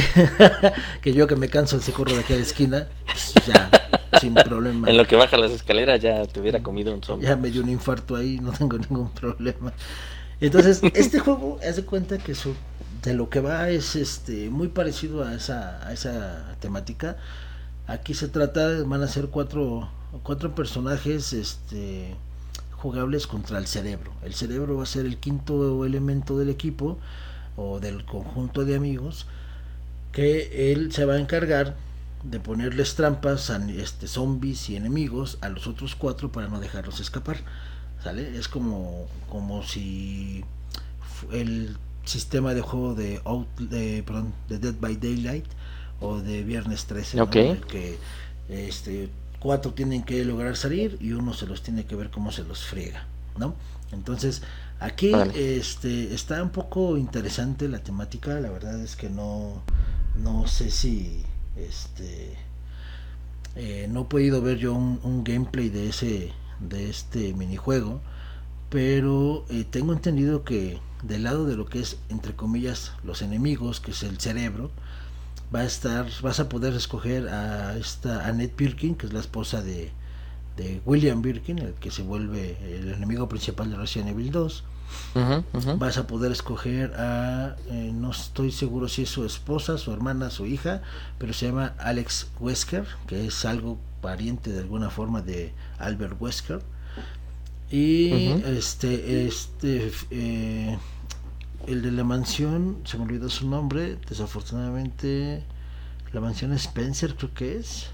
que 1.02 1.14
yo 1.14 1.28
que 1.28 1.36
me 1.36 1.48
canso 1.48 1.80
si 1.80 1.92
corro 1.92 2.14
de 2.14 2.20
aquella 2.20 2.42
esquina, 2.42 2.88
pues 3.06 3.34
ya, 3.46 3.70
sin 4.20 4.34
problema. 4.34 4.90
En 4.90 4.98
lo 4.98 5.06
que 5.08 5.16
baja 5.16 5.38
las 5.38 5.52
escaleras 5.52 6.02
ya 6.02 6.26
te 6.26 6.40
hubiera 6.40 6.62
comido 6.62 6.94
un 6.94 7.02
zombie. 7.02 7.28
Ya 7.28 7.36
me 7.36 7.50
dio 7.50 7.64
un 7.64 7.70
infarto 7.70 8.16
ahí, 8.16 8.40
no 8.40 8.52
tengo 8.52 8.78
ningún 8.78 9.10
problema. 9.12 9.74
Entonces, 10.42 10.82
este 10.96 11.20
juego, 11.20 11.60
haz 11.68 11.78
de 11.78 11.86
cuenta 11.86 12.18
que 12.18 12.36
su 12.36 12.56
de 13.04 13.14
lo 13.14 13.30
que 13.30 13.40
va 13.40 13.70
es 13.70 13.96
este 13.96 14.50
muy 14.50 14.68
parecido 14.68 15.24
a 15.24 15.34
esa, 15.34 15.86
a 15.86 15.94
esa 15.94 16.56
temática. 16.60 17.18
Aquí 17.88 18.14
se 18.14 18.28
trata, 18.28 18.84
van 18.84 19.02
a 19.02 19.08
ser 19.08 19.28
cuatro, 19.28 19.90
cuatro 20.24 20.54
personajes 20.54 21.34
este, 21.34 22.16
jugables 22.72 23.28
contra 23.28 23.58
el 23.58 23.68
cerebro. 23.68 24.12
El 24.24 24.34
cerebro 24.34 24.78
va 24.78 24.84
a 24.84 24.88
ser 24.88 25.06
el 25.06 25.18
quinto 25.18 25.86
elemento 25.86 26.38
del 26.38 26.50
equipo 26.50 26.98
o 27.56 27.80
del 27.80 28.06
conjunto 28.06 28.66
de 28.66 28.76
amigos 28.76 29.26
que 30.12 30.72
él 30.72 30.92
se 30.92 31.06
va 31.06 31.14
a 31.14 31.20
encargar 31.20 31.76
de 32.24 32.40
ponerles 32.40 32.96
trampas 32.96 33.50
a 33.50 33.58
este, 33.72 34.08
zombies 34.08 34.70
y 34.70 34.76
enemigos 34.76 35.38
a 35.42 35.50
los 35.50 35.68
otros 35.68 35.96
cuatro 35.96 36.32
para 36.32 36.48
no 36.48 36.60
dejarlos 36.60 37.00
escapar. 37.00 37.38
¿Sale? 38.04 38.38
Es 38.38 38.48
como, 38.48 39.08
como 39.30 39.64
si 39.64 40.44
el 41.32 41.78
sistema 42.06 42.54
de 42.54 42.62
juego 42.62 42.96
de, 42.96 43.22
Out, 43.26 43.48
de, 43.60 44.04
perdón, 44.04 44.34
de 44.50 44.58
Dead 44.58 44.76
by 44.80 44.96
Daylight 44.98 45.46
o 46.00 46.20
de 46.20 46.44
Viernes 46.44 46.86
13, 46.86 47.18
que 47.68 47.98
este, 48.50 49.10
cuatro 49.40 49.74
tienen 49.74 50.04
que 50.04 50.26
lograr 50.26 50.58
salir 50.58 50.98
y 51.00 51.12
uno 51.14 51.34
se 51.34 51.46
los 51.46 51.62
tiene 51.62 51.86
que 51.86 51.96
ver 51.96 52.10
cómo 52.10 52.32
se 52.32 52.44
los 52.44 52.64
friega, 52.64 53.06
¿no? 53.38 53.56
Entonces, 53.92 54.42
aquí 54.80 55.12
este, 55.36 56.14
está 56.14 56.42
un 56.42 56.50
poco 56.50 56.98
interesante 56.98 57.68
la 57.68 57.80
temática, 57.80 58.40
la 58.40 58.50
verdad 58.50 58.80
es 58.82 58.96
que 58.96 59.10
no, 59.10 59.62
no 60.16 60.48
sé 60.48 60.72
si 60.72 61.24
este 61.58 62.38
eh, 63.56 63.88
no 63.90 64.02
he 64.02 64.06
podido 64.06 64.42
ver 64.42 64.58
yo 64.58 64.74
un, 64.74 65.00
un, 65.04 65.24
gameplay 65.26 65.70
de 65.70 65.90
ese 65.90 66.32
de 66.70 66.90
este 66.90 67.34
minijuego 67.34 68.02
pero 68.70 69.46
eh, 69.50 69.66
tengo 69.70 69.92
entendido 69.92 70.44
que 70.44 70.80
del 71.04 71.24
lado 71.24 71.46
de 71.46 71.56
lo 71.56 71.66
que 71.66 71.80
es 71.80 71.98
entre 72.10 72.34
comillas 72.36 72.94
los 73.04 73.22
enemigos 73.22 73.80
que 73.80 73.92
es 73.92 74.04
el 74.04 74.20
cerebro 74.20 74.72
va 75.54 75.60
a 75.60 75.66
estar 75.66 76.08
vas 76.22 76.40
a 76.40 76.48
poder 76.48 76.74
escoger 76.74 77.28
a 77.28 77.76
esta 77.78 78.26
Annette 78.26 78.56
Birkin 78.56 78.96
que 78.96 79.08
es 79.08 79.14
la 79.14 79.20
esposa 79.20 79.62
de, 79.62 79.92
de 80.56 80.82
William 80.86 81.22
Birkin 81.22 81.60
el 81.60 81.74
que 81.74 81.92
se 81.92 82.04
vuelve 82.04 82.58
el 82.64 82.94
enemigo 82.94 83.28
principal 83.28 83.70
de 83.70 83.78
Resident 83.78 84.12
Evil 84.12 84.32
2 84.32 84.64
uh 85.16 85.20
-huh. 85.20 85.78
vas 85.78 85.98
a 85.98 86.08
poder 86.08 86.32
escoger 86.32 86.94
a 86.96 87.58
eh, 87.70 87.92
no 87.94 88.12
estoy 88.12 88.52
seguro 88.52 88.88
si 88.88 89.04
es 89.04 89.10
su 89.10 89.26
esposa 89.26 89.78
su 89.78 89.92
hermana 89.92 90.30
su 90.30 90.46
hija 90.46 90.82
pero 91.18 91.34
se 91.34 91.48
llama 91.48 91.74
Alex 91.80 92.28
Wesker 92.40 92.86
que 93.08 93.26
es 93.28 93.44
algo 93.44 93.78
pariente 94.02 94.52
de 94.52 94.60
alguna 94.60 94.90
forma 94.90 95.22
de 95.22 95.54
Albert 95.80 96.20
Wesker. 96.20 96.62
Y 97.70 98.12
uh 98.12 98.16
-huh. 98.16 98.58
este 98.58 99.28
este 99.28 99.92
eh, 100.10 100.78
el 101.68 101.82
de 101.82 101.92
la 101.92 102.04
mansión, 102.04 102.78
se 102.86 102.98
me 102.98 103.04
olvidó 103.04 103.30
su 103.30 103.48
nombre, 103.48 103.98
desafortunadamente, 104.10 105.44
la 106.12 106.22
mansión 106.22 106.54
Spencer 106.54 107.16
creo 107.16 107.34
que 107.34 107.58
es, 107.58 107.88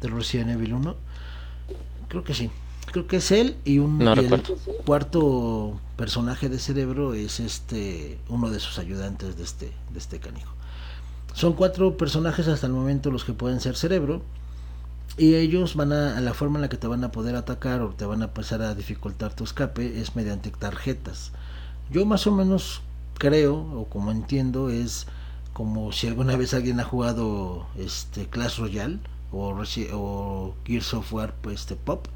de 0.00 0.08
Resident 0.08 0.50
Evil 0.50 0.74
1, 0.74 0.96
creo 2.08 2.24
que 2.24 2.34
sí, 2.34 2.50
creo 2.90 3.06
que 3.06 3.16
es 3.16 3.30
él 3.30 3.56
y 3.64 3.78
un 3.78 3.98
no 3.98 4.14
y 4.14 4.26
el 4.26 4.42
cuarto 4.84 5.80
personaje 5.96 6.48
de 6.48 6.58
cerebro 6.58 7.14
es 7.14 7.40
este 7.40 8.18
uno 8.28 8.50
de 8.50 8.60
sus 8.60 8.78
ayudantes 8.78 9.36
de 9.36 9.44
este 9.44 9.72
de 9.92 9.98
este 9.98 10.18
canijo. 10.18 10.52
Son 11.34 11.52
cuatro 11.52 11.96
personajes 11.98 12.48
hasta 12.48 12.66
el 12.66 12.72
momento 12.72 13.10
los 13.10 13.24
que 13.24 13.34
pueden 13.34 13.60
ser 13.60 13.76
cerebro 13.76 14.22
y 15.18 15.34
ellos 15.34 15.74
van 15.76 15.92
a, 15.92 16.20
la 16.20 16.34
forma 16.34 16.58
en 16.58 16.62
la 16.62 16.68
que 16.68 16.76
te 16.76 16.86
van 16.86 17.02
a 17.04 17.12
poder 17.12 17.36
atacar 17.36 17.80
o 17.80 17.90
te 17.90 18.04
van 18.04 18.22
a 18.22 18.34
pasar 18.34 18.62
a 18.62 18.74
dificultar 18.74 19.34
tu 19.34 19.44
escape 19.44 20.00
es 20.00 20.14
mediante 20.14 20.50
tarjetas. 20.50 21.32
Yo 21.90 22.04
más 22.04 22.26
o 22.26 22.32
menos 22.32 22.82
creo 23.18 23.56
o 23.56 23.86
como 23.86 24.10
entiendo 24.10 24.68
es 24.68 25.06
como 25.52 25.90
si 25.92 26.06
alguna 26.06 26.36
vez 26.36 26.52
alguien 26.52 26.80
ha 26.80 26.84
jugado 26.84 27.66
este 27.78 28.26
Clash 28.26 28.58
Royale 28.58 28.98
o, 29.32 29.54
o 29.92 30.54
Gears 30.66 30.94
of 30.94 31.12
War 31.12 31.34
pues, 31.40 31.60
este 31.60 31.76
pop 31.76 32.06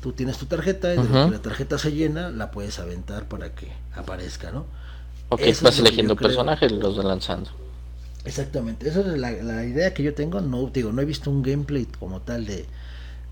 tú 0.00 0.12
tienes 0.12 0.38
tu 0.38 0.46
tarjeta 0.46 0.94
y 0.94 0.98
uh 0.98 1.02
-huh. 1.02 1.26
que 1.26 1.30
la 1.32 1.42
tarjeta 1.42 1.76
se 1.76 1.92
llena 1.92 2.30
la 2.30 2.50
puedes 2.50 2.78
aventar 2.78 3.28
para 3.28 3.54
que 3.54 3.70
aparezca 3.94 4.50
no 4.50 4.64
ok 5.28 5.40
Eso 5.42 5.66
vas 5.66 5.78
eligiendo 5.78 6.16
personajes 6.16 6.72
y 6.72 6.76
los 6.76 6.96
vas 6.96 7.04
lanzando 7.04 7.50
Exactamente, 8.24 8.88
esa 8.88 9.00
es 9.00 9.06
la, 9.18 9.30
la 9.32 9.64
idea 9.64 9.94
que 9.94 10.02
yo 10.02 10.14
tengo. 10.14 10.40
No 10.40 10.66
digo, 10.68 10.92
no 10.92 11.02
he 11.02 11.04
visto 11.06 11.30
un 11.30 11.42
gameplay 11.42 11.86
como 11.86 12.20
tal 12.20 12.46
de, 12.46 12.66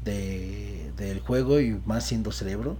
de 0.04 0.90
del 0.96 1.20
juego 1.20 1.60
y 1.60 1.80
más 1.86 2.06
siendo 2.06 2.32
cerebro, 2.32 2.76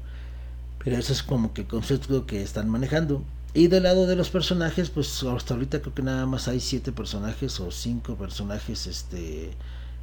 pero 0.84 0.96
eso 0.96 1.12
es 1.12 1.22
como 1.22 1.52
que 1.54 1.62
el 1.62 1.68
concepto 1.68 2.26
que 2.26 2.42
están 2.42 2.68
manejando. 2.70 3.22
Y 3.54 3.68
del 3.68 3.84
lado 3.84 4.06
de 4.06 4.16
los 4.16 4.30
personajes, 4.30 4.90
pues 4.90 5.22
hasta 5.24 5.54
ahorita 5.54 5.80
creo 5.80 5.94
que 5.94 6.02
nada 6.02 6.26
más 6.26 6.48
hay 6.48 6.60
siete 6.60 6.92
personajes 6.92 7.60
o 7.60 7.70
cinco 7.70 8.16
personajes 8.16 8.86
este 8.86 9.50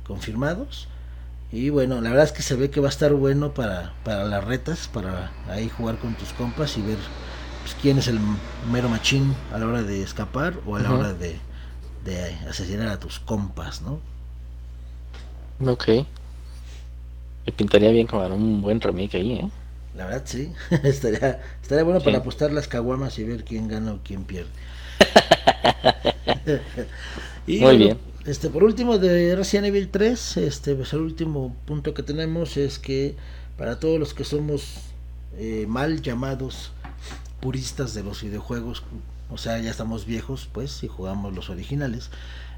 confirmados. 0.05 0.87
Y 1.51 1.69
bueno, 1.69 2.01
la 2.01 2.09
verdad 2.09 2.25
es 2.25 2.31
que 2.31 2.41
se 2.41 2.55
ve 2.55 2.69
que 2.69 2.81
va 2.81 2.87
a 2.87 2.89
estar 2.89 3.13
bueno 3.13 3.53
para, 3.53 3.93
para 4.03 4.25
las 4.25 4.43
retas, 4.43 4.87
para 4.89 5.31
ahí 5.47 5.69
jugar 5.69 5.97
con 5.99 6.15
tus 6.15 6.33
compas 6.33 6.77
y 6.77 6.81
ver 6.81 6.97
pues, 7.61 7.75
quién 7.81 7.97
es 7.97 8.07
el 8.07 8.19
mero 8.71 8.89
machín 8.89 9.35
a 9.53 9.59
la 9.59 9.67
hora 9.67 9.83
de 9.83 10.01
escapar 10.03 10.59
o 10.65 10.75
a 10.75 10.79
la 10.81 10.93
hora 10.93 11.13
de, 11.13 11.39
de 12.05 12.33
asesinar 12.49 12.87
a 12.87 12.99
tus 12.99 13.19
compas, 13.19 13.81
¿no? 13.81 13.99
Ok. 15.65 15.87
Me 17.45 17.51
pintaría 17.53 17.91
bien 17.91 18.07
como 18.07 18.25
un 18.27 18.61
buen 18.61 18.81
remake 18.81 19.15
ahí, 19.17 19.33
¿eh? 19.33 19.49
La 19.95 20.05
verdad 20.05 20.23
sí, 20.25 20.51
estaría, 20.83 21.41
estaría 21.61 21.83
bueno 21.83 21.99
Sí. 21.99 22.05
para 22.05 22.17
apostar 22.19 22.51
las 22.51 22.67
caguamas 22.67 23.17
y 23.19 23.23
ver 23.23 23.43
quién 23.45 23.67
gana 23.67 23.93
o 23.93 23.99
quién 24.03 24.23
pierde. 24.25 24.49
y 27.47 27.59
Muy 27.59 27.77
bien. 27.77 27.97
Este, 28.25 28.49
por 28.49 28.63
último, 28.63 28.97
de 28.97 29.35
Resident 29.35 29.67
Evil 29.67 29.89
3, 29.89 30.37
este, 30.37 30.73
pues 30.75 30.91
el 30.93 31.01
último 31.01 31.55
punto 31.65 31.93
que 31.93 32.01
tenemos 32.03 32.57
es 32.57 32.79
que 32.79 33.15
para 33.57 33.79
todos 33.79 33.99
los 33.99 34.13
que 34.15 34.23
somos 34.23 34.77
eh, 35.37 35.65
mal 35.67 36.01
llamados 36.01 36.71
puristas 37.39 37.93
de 37.93 38.03
los 38.03 38.23
videojuegos, 38.23 38.81
o 39.29 39.37
sea, 39.37 39.59
ya 39.59 39.71
estamos 39.71 40.05
viejos, 40.05 40.49
pues, 40.51 40.83
y 40.83 40.87
jugamos 40.87 41.33
los 41.33 41.49
originales. 41.49 42.11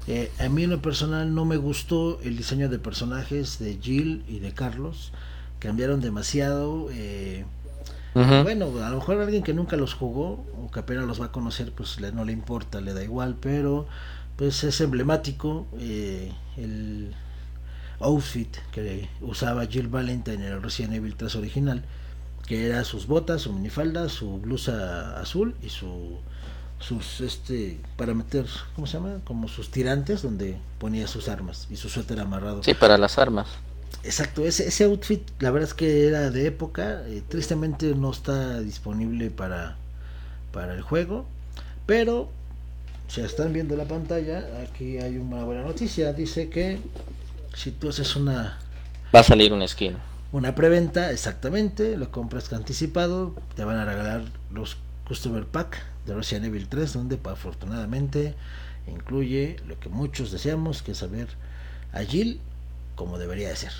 eh, 0.06 0.32
a 0.38 0.48
mí 0.48 0.64
en 0.64 0.70
lo 0.70 0.80
personal 0.82 1.34
no 1.34 1.44
me 1.44 1.56
gustó 1.56 2.20
el 2.22 2.36
diseño 2.36 2.68
de 2.68 2.78
personajes 2.78 3.58
de 3.58 3.78
Jill 3.80 4.24
y 4.28 4.40
de 4.40 4.52
Carlos. 4.54 5.12
Cambiaron 5.58 6.00
demasiado. 6.00 6.88
eh, 6.92 7.46
bueno, 8.42 8.66
a 8.84 8.90
lo 8.90 8.96
mejor 8.96 9.20
alguien 9.20 9.42
que 9.42 9.54
nunca 9.54 9.76
los 9.76 9.94
jugó 9.94 10.46
o 10.56 10.70
que 10.72 10.80
apenas 10.80 11.04
los 11.06 11.20
va 11.20 11.26
a 11.26 11.32
conocer, 11.32 11.72
pues 11.72 12.00
le, 12.00 12.12
no 12.12 12.24
le 12.24 12.32
importa, 12.32 12.80
le 12.80 12.92
da 12.94 13.02
igual, 13.04 13.36
pero 13.40 13.88
pues 14.36 14.64
es 14.64 14.80
emblemático 14.80 15.68
eh, 15.78 16.32
el 16.56 17.14
outfit 18.00 18.56
que 18.72 19.10
usaba 19.20 19.66
Jill 19.66 19.88
Valentine 19.88 20.46
en 20.46 20.52
el 20.54 20.62
Resident 20.62 20.94
Evil 20.94 21.16
3 21.16 21.36
original, 21.36 21.84
que 22.46 22.66
era 22.66 22.84
sus 22.84 23.06
botas, 23.06 23.42
su 23.42 23.52
minifalda, 23.52 24.08
su 24.08 24.38
blusa 24.40 25.20
azul 25.20 25.56
y 25.62 25.68
su 25.70 26.22
sus 26.80 27.20
este 27.20 27.80
para 27.96 28.14
meter, 28.14 28.46
¿cómo 28.74 28.86
se 28.86 28.94
llama? 28.94 29.20
Como 29.24 29.48
sus 29.48 29.70
tirantes 29.70 30.22
donde 30.22 30.56
ponía 30.78 31.06
sus 31.08 31.28
armas 31.28 31.66
y 31.70 31.76
su 31.76 31.88
suéter 31.88 32.20
amarrado. 32.20 32.62
Sí, 32.62 32.74
para 32.74 32.96
las 32.98 33.18
armas. 33.18 33.48
Exacto, 34.04 34.44
ese, 34.44 34.68
ese 34.68 34.84
outfit 34.84 35.22
la 35.40 35.50
verdad 35.50 35.68
es 35.68 35.74
que 35.74 36.06
era 36.06 36.30
de 36.30 36.46
época, 36.46 37.02
eh, 37.06 37.22
tristemente 37.28 37.94
no 37.94 38.10
está 38.12 38.60
disponible 38.60 39.30
para, 39.30 39.76
para 40.52 40.74
el 40.74 40.82
juego, 40.82 41.26
pero 41.86 42.30
si 43.08 43.22
están 43.22 43.52
viendo 43.52 43.74
la 43.76 43.86
pantalla, 43.86 44.44
aquí 44.62 44.98
hay 44.98 45.16
una 45.16 45.42
buena 45.44 45.62
noticia, 45.62 46.12
dice 46.12 46.48
que 46.48 46.78
si 47.54 47.72
tú 47.72 47.88
haces 47.88 48.14
una, 48.14 48.58
Va 49.14 49.20
a 49.20 49.24
salir 49.24 49.52
un 49.52 49.66
skin. 49.66 49.96
una 50.30 50.54
preventa, 50.54 51.10
exactamente, 51.10 51.96
lo 51.96 52.10
compras 52.12 52.52
anticipado, 52.52 53.34
te 53.56 53.64
van 53.64 53.78
a 53.78 53.84
regalar 53.84 54.22
los 54.52 54.76
Customer 55.08 55.44
Pack 55.46 55.82
de 56.08 56.14
Resident 56.14 56.46
Evil 56.46 56.68
3, 56.68 56.92
donde 56.92 57.18
afortunadamente 57.24 58.34
incluye 58.86 59.56
lo 59.66 59.78
que 59.78 59.88
muchos 59.88 60.32
deseamos, 60.32 60.82
que 60.82 60.92
es 60.92 60.98
saber 60.98 61.28
a 61.92 62.02
Jill 62.02 62.40
como 62.96 63.18
debería 63.18 63.48
de 63.48 63.56
ser, 63.56 63.72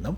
¿no? 0.00 0.16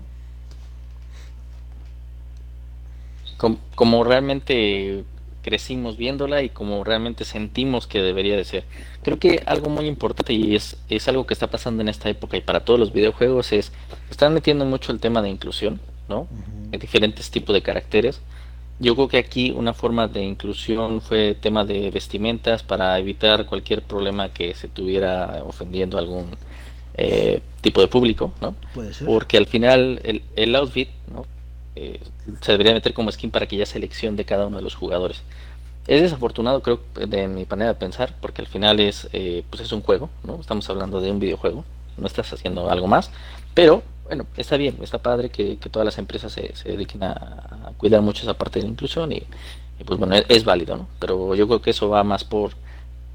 Com- 3.37 3.57
como 3.75 4.03
realmente 4.03 5.03
crecimos 5.41 5.97
viéndola 5.97 6.43
y 6.43 6.49
como 6.49 6.83
realmente 6.83 7.25
sentimos 7.25 7.87
que 7.87 7.99
debería 8.01 8.37
de 8.37 8.45
ser. 8.45 8.63
Creo 9.01 9.17
que 9.17 9.41
algo 9.47 9.69
muy 9.71 9.87
importante 9.87 10.33
y 10.33 10.55
es, 10.55 10.77
es 10.89 11.07
algo 11.07 11.25
que 11.25 11.33
está 11.33 11.47
pasando 11.47 11.81
en 11.81 11.89
esta 11.89 12.09
época 12.09 12.37
y 12.37 12.41
para 12.41 12.59
todos 12.63 12.79
los 12.79 12.93
videojuegos 12.93 13.51
es, 13.51 13.71
están 14.11 14.35
metiendo 14.35 14.65
mucho 14.65 14.91
el 14.91 14.99
tema 14.99 15.23
de 15.23 15.29
inclusión, 15.29 15.79
¿no? 16.07 16.27
De 16.69 16.77
diferentes 16.77 17.31
tipos 17.31 17.53
de 17.55 17.63
caracteres. 17.63 18.21
Yo 18.81 18.95
creo 18.95 19.07
que 19.07 19.19
aquí 19.19 19.51
una 19.51 19.73
forma 19.73 20.07
de 20.07 20.23
inclusión 20.23 21.01
fue 21.01 21.35
tema 21.39 21.63
de 21.63 21.91
vestimentas 21.91 22.63
para 22.63 22.97
evitar 22.97 23.45
cualquier 23.45 23.83
problema 23.83 24.29
que 24.29 24.55
se 24.55 24.67
tuviera 24.67 25.43
ofendiendo 25.45 25.97
a 25.97 26.01
algún 26.01 26.25
eh, 26.95 27.41
tipo 27.61 27.79
de 27.79 27.87
público, 27.87 28.33
¿no? 28.41 28.55
Puede 28.73 28.91
ser. 28.95 29.05
Porque 29.05 29.37
al 29.37 29.45
final 29.45 30.01
el, 30.03 30.23
el 30.35 30.55
outfit, 30.55 30.89
¿no? 31.13 31.27
Eh, 31.75 31.99
se 32.41 32.53
debería 32.53 32.73
meter 32.73 32.95
como 32.95 33.11
skin 33.11 33.29
para 33.29 33.45
que 33.45 33.55
haya 33.55 33.67
selección 33.67 34.15
de 34.15 34.25
cada 34.25 34.47
uno 34.47 34.57
de 34.57 34.63
los 34.63 34.73
jugadores. 34.73 35.21
Es 35.85 36.01
desafortunado, 36.01 36.63
creo, 36.63 36.79
de 36.95 37.27
mi 37.27 37.45
manera 37.45 37.73
de 37.73 37.79
pensar, 37.79 38.15
porque 38.19 38.41
al 38.41 38.47
final 38.47 38.79
es, 38.79 39.07
eh, 39.13 39.43
pues 39.51 39.61
es 39.61 39.71
un 39.71 39.81
juego, 39.81 40.09
¿no? 40.23 40.39
Estamos 40.39 40.67
hablando 40.71 41.01
de 41.01 41.11
un 41.11 41.19
videojuego, 41.19 41.65
no 41.97 42.07
estás 42.07 42.33
haciendo 42.33 42.67
algo 42.71 42.87
más, 42.87 43.11
pero 43.53 43.83
bueno, 44.11 44.27
está 44.37 44.57
bien, 44.57 44.77
está 44.81 44.99
padre 45.01 45.29
que, 45.29 45.57
que 45.57 45.69
todas 45.69 45.85
las 45.85 45.97
empresas 45.97 46.31
se, 46.33 46.55
se 46.55 46.69
dediquen 46.69 47.03
a, 47.03 47.11
a 47.13 47.73
cuidar 47.77 48.01
mucho 48.01 48.23
esa 48.23 48.33
parte 48.37 48.59
de 48.59 48.65
la 48.65 48.71
inclusión 48.71 49.11
y, 49.11 49.23
y, 49.79 49.83
pues 49.85 49.99
bueno, 49.99 50.15
es, 50.15 50.25
es 50.29 50.43
válido, 50.43 50.75
¿no? 50.77 50.87
Pero 50.99 51.35
yo 51.35 51.47
creo 51.47 51.61
que 51.61 51.71
eso 51.71 51.89
va 51.89 52.03
más 52.03 52.23
por, 52.25 52.51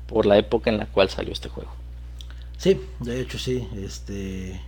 por 0.07 0.27
la 0.27 0.39
época 0.39 0.71
en 0.71 0.79
la 0.79 0.87
cual 0.87 1.11
salió 1.11 1.33
este 1.33 1.49
juego. 1.51 1.71
Sí, 2.59 2.81
de 3.01 3.21
hecho 3.21 3.39
sí, 3.39 3.69
este 3.77 4.61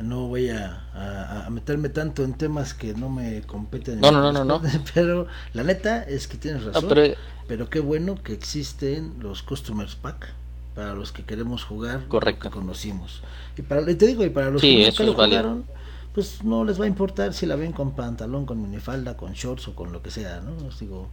no 0.00 0.28
voy 0.28 0.50
a, 0.50 0.88
a- 0.94 1.46
a 1.46 1.50
meterme 1.50 1.88
tanto 1.88 2.24
en 2.24 2.34
temas 2.34 2.74
que 2.74 2.94
no 2.94 3.08
me 3.10 3.42
competen. 3.42 4.00
No, 4.00 4.10
no, 4.10 4.20
no, 4.20 4.32
no, 4.32 4.44
no. 4.44 4.62
Pero 4.94 5.26
la 5.52 5.64
neta 5.64 6.02
es 6.02 6.28
que 6.28 6.36
tienes 6.36 6.64
razón. 6.64 6.84
No, 6.84 6.88
pero 6.88 7.14
Pero 7.46 7.70
qué 7.70 7.80
bueno 7.80 8.22
que 8.22 8.32
existen 8.32 9.14
los 9.20 9.42
Customers 9.42 9.96
Pack 9.96 10.32
para 10.74 10.94
los 10.94 11.12
que 11.12 11.24
queremos 11.24 11.64
jugar 11.64 12.02
lo 12.02 12.08
Correcto. 12.08 12.42
que 12.42 12.50
conocimos. 12.50 13.22
Y 13.56 13.62
para 13.62 13.84
te 13.84 14.06
digo, 14.06 14.24
y 14.24 14.30
para 14.30 14.50
los 14.50 14.60
Sí, 14.60 14.76
que 14.76 14.86
nunca 14.86 15.02
lo 15.04 15.14
válido. 15.14 15.40
jugaron, 15.42 15.64
pues 16.14 16.42
no 16.44 16.64
les 16.64 16.80
va 16.80 16.84
a 16.84 16.88
importar 16.88 17.32
si 17.34 17.46
la 17.46 17.56
ven 17.56 17.72
con 17.72 17.94
pantalón, 17.94 18.46
con 18.46 18.60
minifalda, 18.62 19.16
con 19.16 19.32
shorts 19.32 19.68
o 19.68 19.74
con 19.74 19.92
lo 19.92 20.02
que 20.02 20.10
sea, 20.10 20.40
¿no? 20.40 20.66
Os 20.66 20.78
digo, 20.80 21.08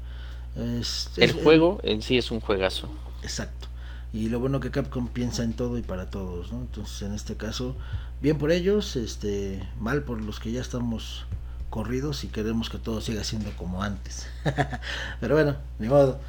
es, 0.56 1.10
el 1.18 1.30
es- 1.32 1.36
juego 1.44 1.80
en 1.84 2.02
sí 2.02 2.18
es 2.18 2.32
un 2.32 2.40
juegazo. 2.40 2.90
Exacto. 3.24 3.68
Y 4.14 4.30
lo 4.30 4.40
bueno 4.40 4.60
que 4.60 4.72
Capcom 4.72 5.08
piensa 5.08 5.44
en 5.44 5.54
todo 5.54 5.78
y 5.78 5.84
para 5.84 6.10
todos, 6.10 6.52
¿no? 6.52 6.60
Entonces, 6.60 7.02
en 7.04 7.14
este 7.14 7.38
caso, 7.38 7.76
bien 8.22 8.38
por 8.38 8.52
ellos, 8.52 8.96
este, 8.98 9.66
mal 9.80 10.04
por 10.04 10.22
los 10.22 10.40
que 10.40 10.52
ya 10.52 10.60
estamos 10.62 11.26
corridos 11.70 12.26
y 12.26 12.28
queremos 12.28 12.70
que 12.70 12.78
todo 12.78 13.00
siga 13.00 13.24
siendo 13.24 13.52
como 13.56 13.82
antes. 13.84 14.28
Pero 15.22 15.36
bueno, 15.36 15.56
ni 15.80 15.88
modo. 15.88 16.20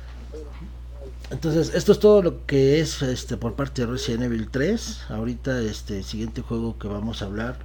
Entonces, 1.30 1.74
esto 1.74 1.92
es 1.92 1.98
todo 1.98 2.22
lo 2.22 2.46
que 2.46 2.80
es 2.80 3.00
este 3.02 3.36
por 3.36 3.54
parte 3.54 3.82
de 3.82 3.92
Resident 3.92 4.24
Evil 4.24 4.48
3. 4.50 5.04
Ahorita 5.08 5.60
este 5.62 5.98
el 5.98 6.04
siguiente 6.04 6.42
juego 6.42 6.78
que 6.78 6.88
vamos 6.88 7.22
a 7.22 7.26
hablar, 7.26 7.56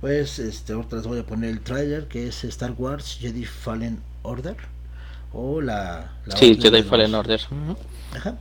pues 0.00 0.38
este 0.38 0.72
ahorita 0.72 0.96
les 0.96 1.06
voy 1.06 1.18
a 1.18 1.26
poner 1.26 1.50
el 1.50 1.60
trailer 1.60 2.08
que 2.08 2.26
es 2.28 2.44
Star 2.44 2.72
Wars 2.76 3.18
Jedi 3.20 3.44
Fallen 3.44 4.00
Order 4.22 4.56
o 5.32 5.60
la, 5.60 6.12
la 6.26 6.36
Sí, 6.36 6.58
Jedi 6.60 6.82
Fallen 6.82 7.14
Order. 7.14 7.40
Ajá. 8.16 8.36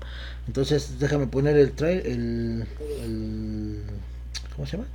Entonces, 0.48 1.00
déjame 1.00 1.28
poner 1.28 1.58
el 1.58 1.72
trail, 1.74 2.02
el, 2.06 2.68
el 3.04 3.84
¿cómo 4.56 4.66
se 4.66 4.78
llama? 4.78 4.90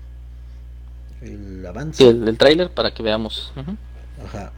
El 1.23 1.65
avance. 1.67 2.03
Sí, 2.03 2.09
el, 2.09 2.27
el 2.27 2.37
tráiler 2.37 2.71
para 2.71 2.93
que 2.93 3.03
veamos. 3.03 3.53
Ujú. 3.57 3.77
Ajá. 4.25 4.53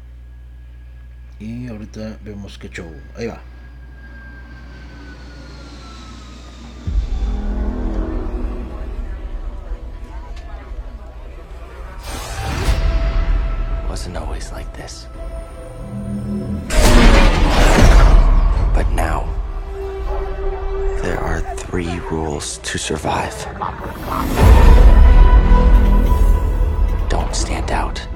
Y 1.39 1.69
ahorita 1.69 2.19
vemos 2.25 2.59
qué 2.59 2.69
show. 2.69 2.91
Ahí 3.17 3.27
va. 3.27 3.41
Three 22.39 22.59
to 22.63 22.79
survive. 22.79 23.35
Don't 27.09 27.35
stand 27.35 27.73
out. 27.73 28.08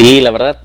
Sí, 0.00 0.22
la 0.22 0.30
verdad, 0.30 0.58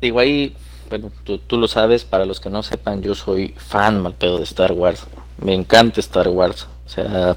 digo 0.00 0.20
ahí, 0.20 0.54
bueno, 0.88 1.10
tú, 1.24 1.58
lo 1.58 1.66
sabes, 1.66 2.04
para 2.04 2.24
los 2.24 2.38
que 2.38 2.50
no 2.50 2.62
sepan, 2.62 3.02
yo 3.02 3.16
soy 3.16 3.52
fan 3.56 4.00
mal 4.00 4.14
pedo 4.14 4.38
de 4.38 4.44
Star 4.44 4.70
Wars. 4.70 5.06
Me 5.42 5.54
encanta 5.54 5.98
Star 5.98 6.28
Wars. 6.28 6.68
O 6.86 6.88
sea, 6.88 7.36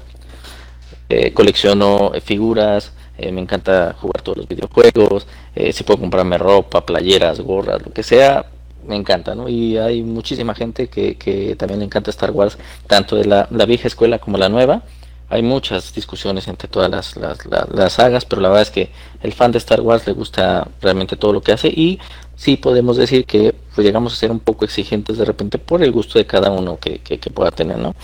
eh, 1.08 1.32
colecciono 1.32 2.14
eh, 2.14 2.20
figuras, 2.20 2.92
eh, 3.18 3.32
me 3.32 3.40
encanta 3.40 3.96
jugar 4.00 4.22
todos 4.22 4.38
los 4.38 4.46
videojuegos, 4.46 5.26
eh, 5.56 5.72
si 5.72 5.82
puedo 5.82 5.98
comprarme 5.98 6.38
ropa, 6.38 6.86
playeras, 6.86 7.40
gorras, 7.40 7.82
lo 7.84 7.92
que 7.92 8.04
sea, 8.04 8.46
me 8.86 8.94
encanta, 8.94 9.34
¿no? 9.34 9.48
Y 9.48 9.76
hay 9.76 10.04
muchísima 10.04 10.54
gente 10.54 10.86
que, 10.86 11.16
que 11.16 11.56
también 11.56 11.80
le 11.80 11.86
encanta 11.86 12.10
Star 12.12 12.30
Wars, 12.30 12.58
tanto 12.86 13.16
de 13.16 13.24
la, 13.24 13.48
la 13.50 13.66
vieja 13.66 13.88
escuela 13.88 14.20
como 14.20 14.38
la 14.38 14.48
nueva. 14.48 14.84
Hay 15.30 15.42
muchas 15.42 15.92
discusiones 15.94 16.48
entre 16.48 16.68
todas 16.68 16.90
las, 16.90 17.16
las, 17.16 17.38
las- 17.46 17.92
sagas, 17.92 18.24
pero 18.24 18.40
la 18.40 18.48
verdad 18.48 18.62
es 18.62 18.70
que 18.70 18.90
el 19.22 19.32
fan 19.32 19.52
de 19.52 19.58
Star 19.58 19.80
Wars 19.82 20.06
le 20.06 20.12
gusta 20.14 20.68
realmente 20.80 21.16
todo 21.16 21.32
lo 21.32 21.40
que 21.42 21.52
hace 21.52 21.68
y 21.68 21.98
sí 22.34 22.56
podemos 22.56 22.96
decir 22.96 23.26
que 23.26 23.54
pues, 23.74 23.84
llegamos 23.86 24.12
a 24.12 24.16
ser 24.16 24.30
un 24.30 24.40
poco 24.40 24.64
exigentes 24.64 25.18
de 25.18 25.24
repente 25.24 25.58
por 25.58 25.82
el 25.82 25.92
gusto 25.92 26.18
de 26.18 26.26
cada 26.26 26.50
uno 26.50 26.78
que, 26.78 27.00
que, 27.00 27.18
que 27.18 27.30
pueda 27.30 27.50
tener, 27.50 27.78
¿no? 27.78 27.94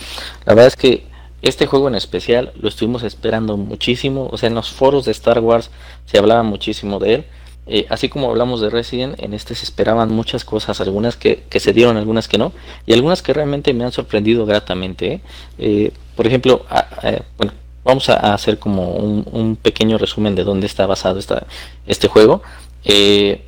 La 0.45 0.53
verdad 0.53 0.67
es 0.67 0.75
que 0.75 1.05
este 1.41 1.65
juego 1.67 1.87
en 1.87 1.95
especial 1.95 2.51
lo 2.59 2.69
estuvimos 2.69 3.03
esperando 3.03 3.57
muchísimo, 3.57 4.29
o 4.31 4.37
sea, 4.37 4.47
en 4.47 4.55
los 4.55 4.69
foros 4.71 5.05
de 5.05 5.11
Star 5.11 5.39
Wars 5.39 5.69
se 6.05 6.17
hablaba 6.17 6.43
muchísimo 6.43 6.99
de 6.99 7.13
él. 7.15 7.25
Eh, 7.67 7.87
así 7.89 8.09
como 8.09 8.29
hablamos 8.29 8.61
de 8.61 8.69
Resident, 8.69 9.15
en 9.21 9.33
este 9.33 9.55
se 9.55 9.63
esperaban 9.65 10.09
muchas 10.13 10.45
cosas, 10.45 10.81
algunas 10.81 11.15
que, 11.17 11.43
que 11.49 11.59
se 11.59 11.73
dieron, 11.73 11.97
algunas 11.97 12.27
que 12.27 12.37
no, 12.37 12.51
y 12.85 12.93
algunas 12.93 13.23
que 13.23 13.33
realmente 13.33 13.73
me 13.73 13.83
han 13.83 13.91
sorprendido 13.91 14.45
gratamente. 14.45 15.13
¿eh? 15.13 15.21
Eh, 15.57 15.91
por 16.15 16.27
ejemplo, 16.27 16.65
a- 16.69 16.79
a- 16.79 17.21
bueno, 17.37 17.53
vamos 17.83 18.09
a, 18.09 18.15
a 18.15 18.33
hacer 18.33 18.57
como 18.59 18.91
un, 18.95 19.25
un 19.31 19.55
pequeño 19.55 19.97
resumen 19.97 20.35
de 20.35 20.43
dónde 20.43 20.65
está 20.67 20.85
basado 20.85 21.19
esta, 21.19 21.45
este 21.87 22.07
juego. 22.07 22.41
Eh, 22.83 23.41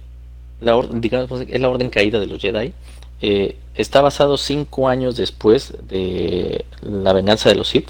la 0.62 0.76
orden, 0.76 1.02
digamos, 1.02 1.42
es 1.42 1.60
la 1.62 1.70
orden 1.70 1.90
caída 1.90 2.20
de 2.20 2.28
los 2.28 2.42
Jedi. 2.42 2.74
Eh, 3.22 3.58
está 3.76 4.02
basado 4.02 4.38
cinco 4.38 4.88
años 4.90 5.16
después 5.18 5.74
de 5.90 6.66
la 6.82 7.14
venganza 7.14 7.50
de 7.50 7.56
los 7.56 7.68
Sith, 7.70 7.90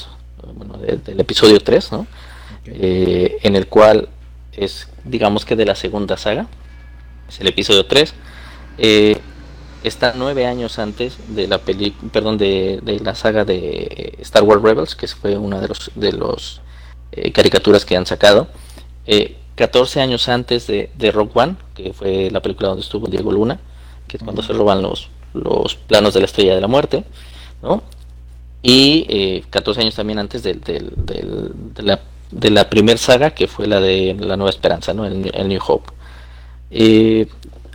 bueno, 0.55 0.77
de- 0.77 0.97
del 0.97 1.19
episodio 1.19 1.59
3, 1.59 1.91
¿no? 1.91 2.07
Eh, 2.65 3.37
en 3.43 3.55
el 3.55 3.67
cual 3.67 4.09
es, 4.53 4.87
digamos 5.05 5.45
que 5.45 5.55
de 5.55 5.65
la 5.65 5.75
segunda 5.75 6.17
saga, 6.17 6.47
es 7.29 7.39
el 7.41 7.47
episodio 7.47 7.85
3. 7.85 8.13
Eh, 8.77 9.17
está 9.87 10.13
nueve 10.15 10.45
años 10.45 10.79
antes 10.79 11.17
de 11.29 11.47
la 11.47 11.57
peli, 11.59 11.91
perdón, 12.11 12.37
de, 12.37 12.79
de 12.83 12.99
la 12.99 13.15
saga 13.15 13.45
de 13.45 14.15
Star 14.21 14.43
Wars 14.43 14.61
Rebels, 14.61 14.95
que 14.95 15.07
fue 15.07 15.37
una 15.37 15.59
de 15.59 15.67
los 15.69 15.91
de 15.95 16.11
los 16.13 16.61
eh, 17.11 17.31
caricaturas 17.31 17.85
que 17.85 17.95
han 17.97 18.05
sacado. 18.05 18.47
Eh, 19.05 19.37
14 19.55 20.01
años 20.01 20.29
antes 20.29 20.67
de, 20.67 20.91
de 20.95 21.11
Rogue 21.11 21.31
One, 21.33 21.55
que 21.73 21.91
fue 21.93 22.29
la 22.31 22.41
película 22.41 22.69
donde 22.69 22.83
estuvo 22.83 23.07
Diego 23.07 23.31
Luna, 23.31 23.59
que 24.07 24.17
es 24.17 24.23
cuando 24.23 24.43
se 24.43 24.53
roban 24.53 24.81
los, 24.83 25.09
los 25.33 25.73
planos 25.75 26.13
de 26.13 26.19
la 26.19 26.25
Estrella 26.27 26.53
de 26.53 26.61
la 26.61 26.67
Muerte, 26.67 27.03
¿no? 27.63 27.81
Y 28.61 29.05
eh, 29.09 29.43
14 29.49 29.81
años 29.81 29.95
también 29.95 30.19
antes 30.19 30.43
del- 30.43 30.61
del- 30.61 30.91
de 31.73 31.81
la, 31.83 31.99
de 32.31 32.49
la 32.51 32.69
primer 32.69 32.97
saga, 32.99 33.31
que 33.31 33.47
fue 33.47 33.65
la 33.67 33.79
de 33.79 34.15
La 34.19 34.37
Nueva 34.37 34.49
Esperanza, 34.51 34.93
¿no? 34.93 35.05
El, 35.05 35.31
el 35.33 35.47
New 35.47 35.61
Hope. 35.65 35.91
Eh, 36.69 37.27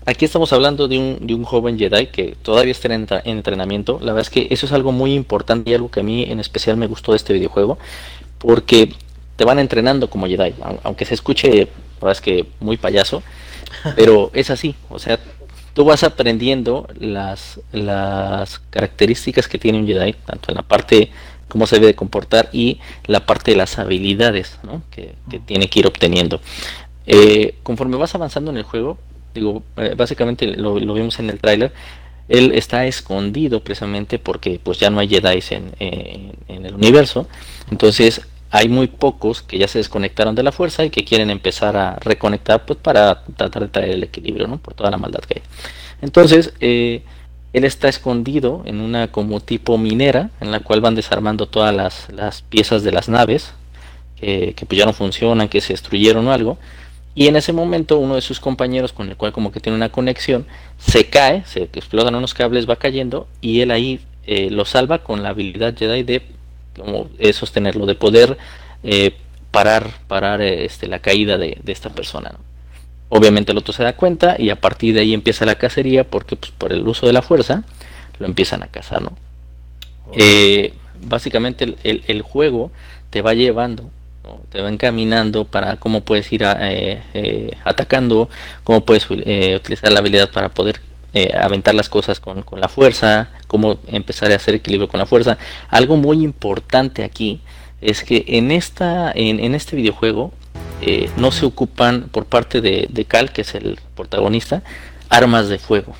aquí 0.06 0.24
estamos 0.24 0.52
hablando 0.52 0.88
de 0.88 0.98
un, 0.98 1.26
de 1.26 1.34
un 1.34 1.44
joven 1.44 1.78
Jedi 1.78 2.06
que 2.08 2.36
todavía 2.42 2.72
está 2.72 2.92
en, 2.94 3.06
en 3.10 3.20
entrenamiento. 3.38 3.98
La 4.00 4.12
verdad 4.12 4.22
es 4.22 4.30
que 4.30 4.48
eso 4.50 4.66
es 4.66 4.72
algo 4.72 4.92
muy 4.92 5.14
importante 5.14 5.70
y 5.70 5.74
algo 5.74 5.90
que 5.90 6.00
a 6.00 6.02
mí 6.02 6.24
en 6.24 6.40
especial 6.40 6.76
me 6.76 6.86
gustó 6.86 7.12
de 7.12 7.16
este 7.16 7.32
videojuego, 7.32 7.78
porque 8.38 8.94
te 9.36 9.44
van 9.44 9.58
entrenando 9.58 10.08
como 10.10 10.26
Jedi, 10.26 10.52
au- 10.62 10.80
aunque 10.84 11.04
se 11.04 11.14
escuche, 11.14 11.48
la 11.50 11.66
verdad 12.00 12.12
es 12.12 12.20
que 12.20 12.46
muy 12.60 12.76
payaso, 12.76 13.22
pero 13.96 14.30
es 14.34 14.50
así, 14.50 14.74
o 14.90 14.98
sea, 14.98 15.18
tú 15.74 15.84
vas 15.84 16.02
aprendiendo 16.04 16.86
las, 16.98 17.60
las 17.72 18.58
características 18.70 19.48
que 19.48 19.58
tiene 19.58 19.78
un 19.78 19.86
Jedi, 19.86 20.14
tanto 20.26 20.50
en 20.50 20.56
la 20.56 20.62
parte 20.62 21.10
cómo 21.48 21.66
se 21.66 21.76
debe 21.76 21.88
de 21.88 21.94
comportar 21.94 22.48
y 22.52 22.80
la 23.06 23.26
parte 23.26 23.50
de 23.52 23.56
las 23.58 23.78
habilidades 23.78 24.58
¿no? 24.62 24.82
que, 24.90 25.14
que 25.30 25.38
tiene 25.38 25.68
que 25.68 25.80
ir 25.80 25.86
obteniendo. 25.86 26.40
Eh, 27.06 27.56
conforme 27.62 27.96
vas 27.96 28.14
avanzando 28.14 28.50
en 28.50 28.56
el 28.58 28.62
juego, 28.62 28.98
digo, 29.34 29.62
eh, 29.76 29.94
básicamente 29.96 30.46
lo, 30.46 30.74
vimos 30.74 31.18
en 31.18 31.30
el 31.30 31.38
tráiler, 31.40 31.72
él 32.28 32.52
está 32.54 32.86
escondido 32.86 33.62
precisamente 33.64 34.18
porque 34.18 34.60
pues 34.62 34.78
ya 34.78 34.90
no 34.90 35.00
hay 35.00 35.08
Jedi 35.08 35.42
en, 35.50 35.72
en- 35.78 36.32
en 36.48 36.66
el 36.66 36.74
universo, 36.74 37.26
entonces 37.70 38.22
hay 38.50 38.68
muy 38.68 38.86
pocos 38.86 39.42
que 39.42 39.58
ya 39.58 39.66
se 39.68 39.78
desconectaron 39.78 40.34
de 40.34 40.42
la 40.42 40.52
fuerza 40.52 40.84
y 40.84 40.90
que 40.90 41.04
quieren 41.04 41.30
empezar 41.30 41.76
a 41.76 41.96
reconectar 41.96 42.64
pues 42.66 42.78
para 42.78 43.24
tratar 43.36 43.62
de 43.62 43.68
traer 43.68 43.90
el 43.90 44.02
equilibrio, 44.02 44.46
¿no? 44.46 44.58
Por 44.58 44.74
toda 44.74 44.90
la 44.90 44.98
maldad 44.98 45.20
que 45.20 45.38
hay. 45.40 45.42
Entonces, 46.02 46.52
eh, 46.60 47.02
él 47.54 47.64
está 47.64 47.88
escondido 47.88 48.62
en 48.66 48.80
una 48.80 49.08
como 49.10 49.40
tipo 49.40 49.78
minera, 49.78 50.30
en 50.40 50.50
la 50.50 50.60
cual 50.60 50.80
van 50.83 50.94
desarmando 50.94 51.46
todas 51.46 51.74
las, 51.74 52.08
las 52.12 52.42
piezas 52.42 52.83
de 52.83 52.92
las 52.92 53.08
naves, 53.08 53.52
que, 54.20 54.54
que 54.54 54.66
pues 54.66 54.78
ya 54.78 54.87
no 54.87 54.92
funcionan, 54.92 55.48
que 55.48 55.60
se 55.60 55.72
destruyeron 55.72 56.26
o 56.28 56.33
algo. 56.33 56.58
Y 57.15 57.27
en 57.29 57.37
ese 57.37 57.52
momento 57.52 57.98
uno 57.98 58.15
de 58.15 58.23
sus 58.23 58.40
compañeros, 58.40 58.92
con 58.92 59.08
el 59.08 59.17
cual 59.17 59.33
como 59.33 59.52
que 59.52 59.60
tiene 59.60 59.77
una 59.77 59.90
conexión, 59.90 60.46
se 60.79 61.06
cae, 61.10 61.44
se 61.44 61.65
explotan 61.65 62.15
unos 62.15 62.33
cables, 62.35 62.69
va 62.69 62.77
cayendo, 62.77 63.29
y 63.40 63.60
él 63.60 63.71
ahí 63.71 64.00
eh, 64.27 64.48
lo 64.50 64.65
salva 64.65 64.98
con 65.00 65.23
la 65.23 65.31
habilidad 65.31 65.77
Jedi 65.77 66.02
de 66.04 66.23
como 66.77 67.10
eh, 67.19 67.33
sostenerlo, 67.35 67.85
de 67.85 67.94
poder 67.96 68.38
eh, 68.83 69.15
parar, 69.50 69.90
parar 70.08 70.40
eh, 70.40 70.65
este, 70.65 70.87
la 70.87 71.00
caída 71.00 71.37
de, 71.37 71.58
de 71.63 71.73
esta 71.73 71.90
persona. 71.90 72.31
¿no? 72.31 72.38
Obviamente 73.10 73.52
el 73.52 73.58
otro 73.58 73.75
se 73.75 73.83
da 73.83 73.92
cuenta 73.94 74.37
y 74.38 74.48
a 74.48 74.58
partir 74.58 74.94
de 74.94 75.00
ahí 75.00 75.13
empieza 75.13 75.44
la 75.44 75.56
cacería 75.56 76.04
porque 76.04 76.37
pues, 76.37 76.50
por 76.56 76.73
el 76.73 76.88
uso 76.88 77.06
de 77.06 77.13
la 77.13 77.21
fuerza 77.21 77.63
lo 78.19 78.25
empiezan 78.27 78.63
a 78.63 78.69
cazar. 78.69 79.02
¿no? 79.02 79.13
Eh, 80.15 80.73
básicamente 81.04 81.65
el, 81.65 81.77
el- 81.85 82.04
el 82.06 82.23
juego 82.23 82.71
te 83.10 83.21
va 83.21 83.35
llevando, 83.35 83.90
te 84.50 84.60
va 84.60 84.68
encaminando 84.68 85.44
para 85.44 85.77
cómo 85.77 86.02
puedes 86.02 86.33
ir 86.33 86.44
a- 86.44 86.70
eh, 86.73 87.02
eh, 87.14 87.50
atacando, 87.64 88.29
cómo 88.64 88.85
puedes 88.85 89.06
eh, 89.10 89.56
utilizar 89.56 89.90
la 89.92 89.98
habilidad 90.00 90.31
para 90.31 90.48
poder 90.48 90.81
eh, 91.14 91.33
aventar 91.38 91.75
las 91.75 91.88
cosas 91.88 92.20
con, 92.20 92.42
con 92.42 92.60
la 92.60 92.68
fuerza, 92.68 93.31
cómo 93.46 93.79
empezar 93.88 94.33
a 94.33 94.37
hacer 94.37 94.54
equilibrio 94.54 94.88
con 94.88 94.98
la 94.98 95.06
fuerza. 95.06 95.38
Algo 95.68 95.96
muy 95.96 96.23
importante 96.23 97.04
aquí 97.04 97.40
es 97.81 98.04
que 98.04 98.25
en, 98.29 98.50
esta, 98.50 99.10
en, 99.14 99.40
en 99.40 99.54
este 99.54 99.77
videojuego 99.77 100.33
no 101.16 101.31
se 101.31 101.46
ocupan 101.46 102.08
por 102.10 102.25
parte 102.27 102.60
de, 102.60 102.88
de 102.90 103.04
Cal, 103.04 103.31
que 103.33 103.42
es 103.42 103.54
el 103.54 103.79
protagonista, 103.94 104.62
armas 105.08 105.48
de 105.48 105.58
fuego. 105.58 105.94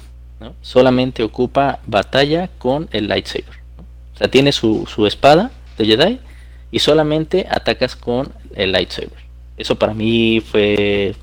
Solamente 0.61 1.23
ocupa 1.23 1.79
batalla 1.87 2.49
con 2.59 2.89
el 2.91 3.07
lightsaber. 3.07 3.61
O 4.15 4.19
sea, 4.19 4.29
tiene 4.29 4.51
su, 4.51 4.89
su 4.93 5.07
espada 5.07 5.53
de 5.79 5.85
Jedi 5.87 6.19
y 6.73 6.81
solamente 6.81 7.47
atacas 7.51 7.97
con 7.97 8.33
el 8.57 8.73
lightsaber. 8.73 9.13
Eso 9.57 9.77
para 9.79 9.95
mí 9.95 10.41
fue 10.41 11.15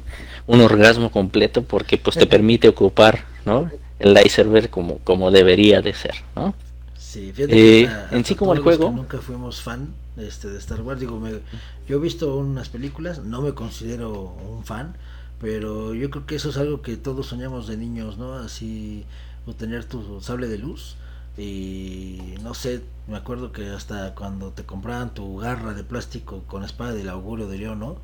un 0.47 0.61
orgasmo 0.61 1.11
completo 1.11 1.63
porque 1.63 1.97
pues 1.97 2.17
te 2.17 2.27
permite 2.35 2.69
ocupar, 2.69 3.25
¿no? 3.45 3.69
El 3.99 4.13
lightsaber 4.13 4.69
como, 4.69 4.99
como 4.99 5.31
debería 5.31 5.81
de 5.81 5.93
ser, 5.93 6.15
¿no? 6.35 6.55
Sí, 6.97 7.31
fíjate 7.33 7.55
Eh, 7.83 7.89
en 8.11 8.25
sí 8.25 8.35
como 8.35 8.53
el 8.53 8.59
juego- 8.59 8.91
nunca 8.91 9.19
fuimos 9.19 9.61
fan 9.61 9.93
este, 10.17 10.49
de 10.49 10.57
Star 10.59 10.81
Wars. 10.81 10.99
Digo, 10.99 11.19
me- 11.19 11.41
yo 11.87 11.97
he 11.97 11.99
visto 11.99 12.35
unas 12.37 12.69
películas, 12.69 13.19
no 13.23 13.41
me 13.41 13.53
considero 13.53 14.11
un 14.49 14.63
fan, 14.65 14.95
pero 15.39 15.93
yo 15.93 16.09
creo 16.09 16.25
que 16.25 16.35
eso 16.35 16.49
es 16.49 16.57
algo 16.57 16.81
que 16.81 16.97
todos 16.97 17.27
soñamos 17.27 17.67
de 17.67 17.77
niños, 17.77 18.17
¿no? 18.17 18.33
Así, 18.35 19.05
o 19.45 19.53
tener 19.53 19.85
tu 19.85 20.21
sable 20.21 20.47
de 20.47 20.57
luz. 20.57 20.97
Y 21.39 22.35
no 22.43 22.53
sé, 22.53 22.81
me 23.07 23.15
acuerdo 23.15 23.53
que 23.53 23.69
hasta 23.69 24.13
cuando 24.13 24.51
te 24.51 24.63
compraban 24.63 25.13
tu 25.13 25.37
garra 25.37 25.73
de 25.73 25.85
plástico 25.85 26.43
con 26.47 26.65
espada 26.65 26.91
del 26.91 27.07
augurio 27.07 27.47
de 27.47 27.57
León, 27.57 27.79
¿no? 27.79 27.95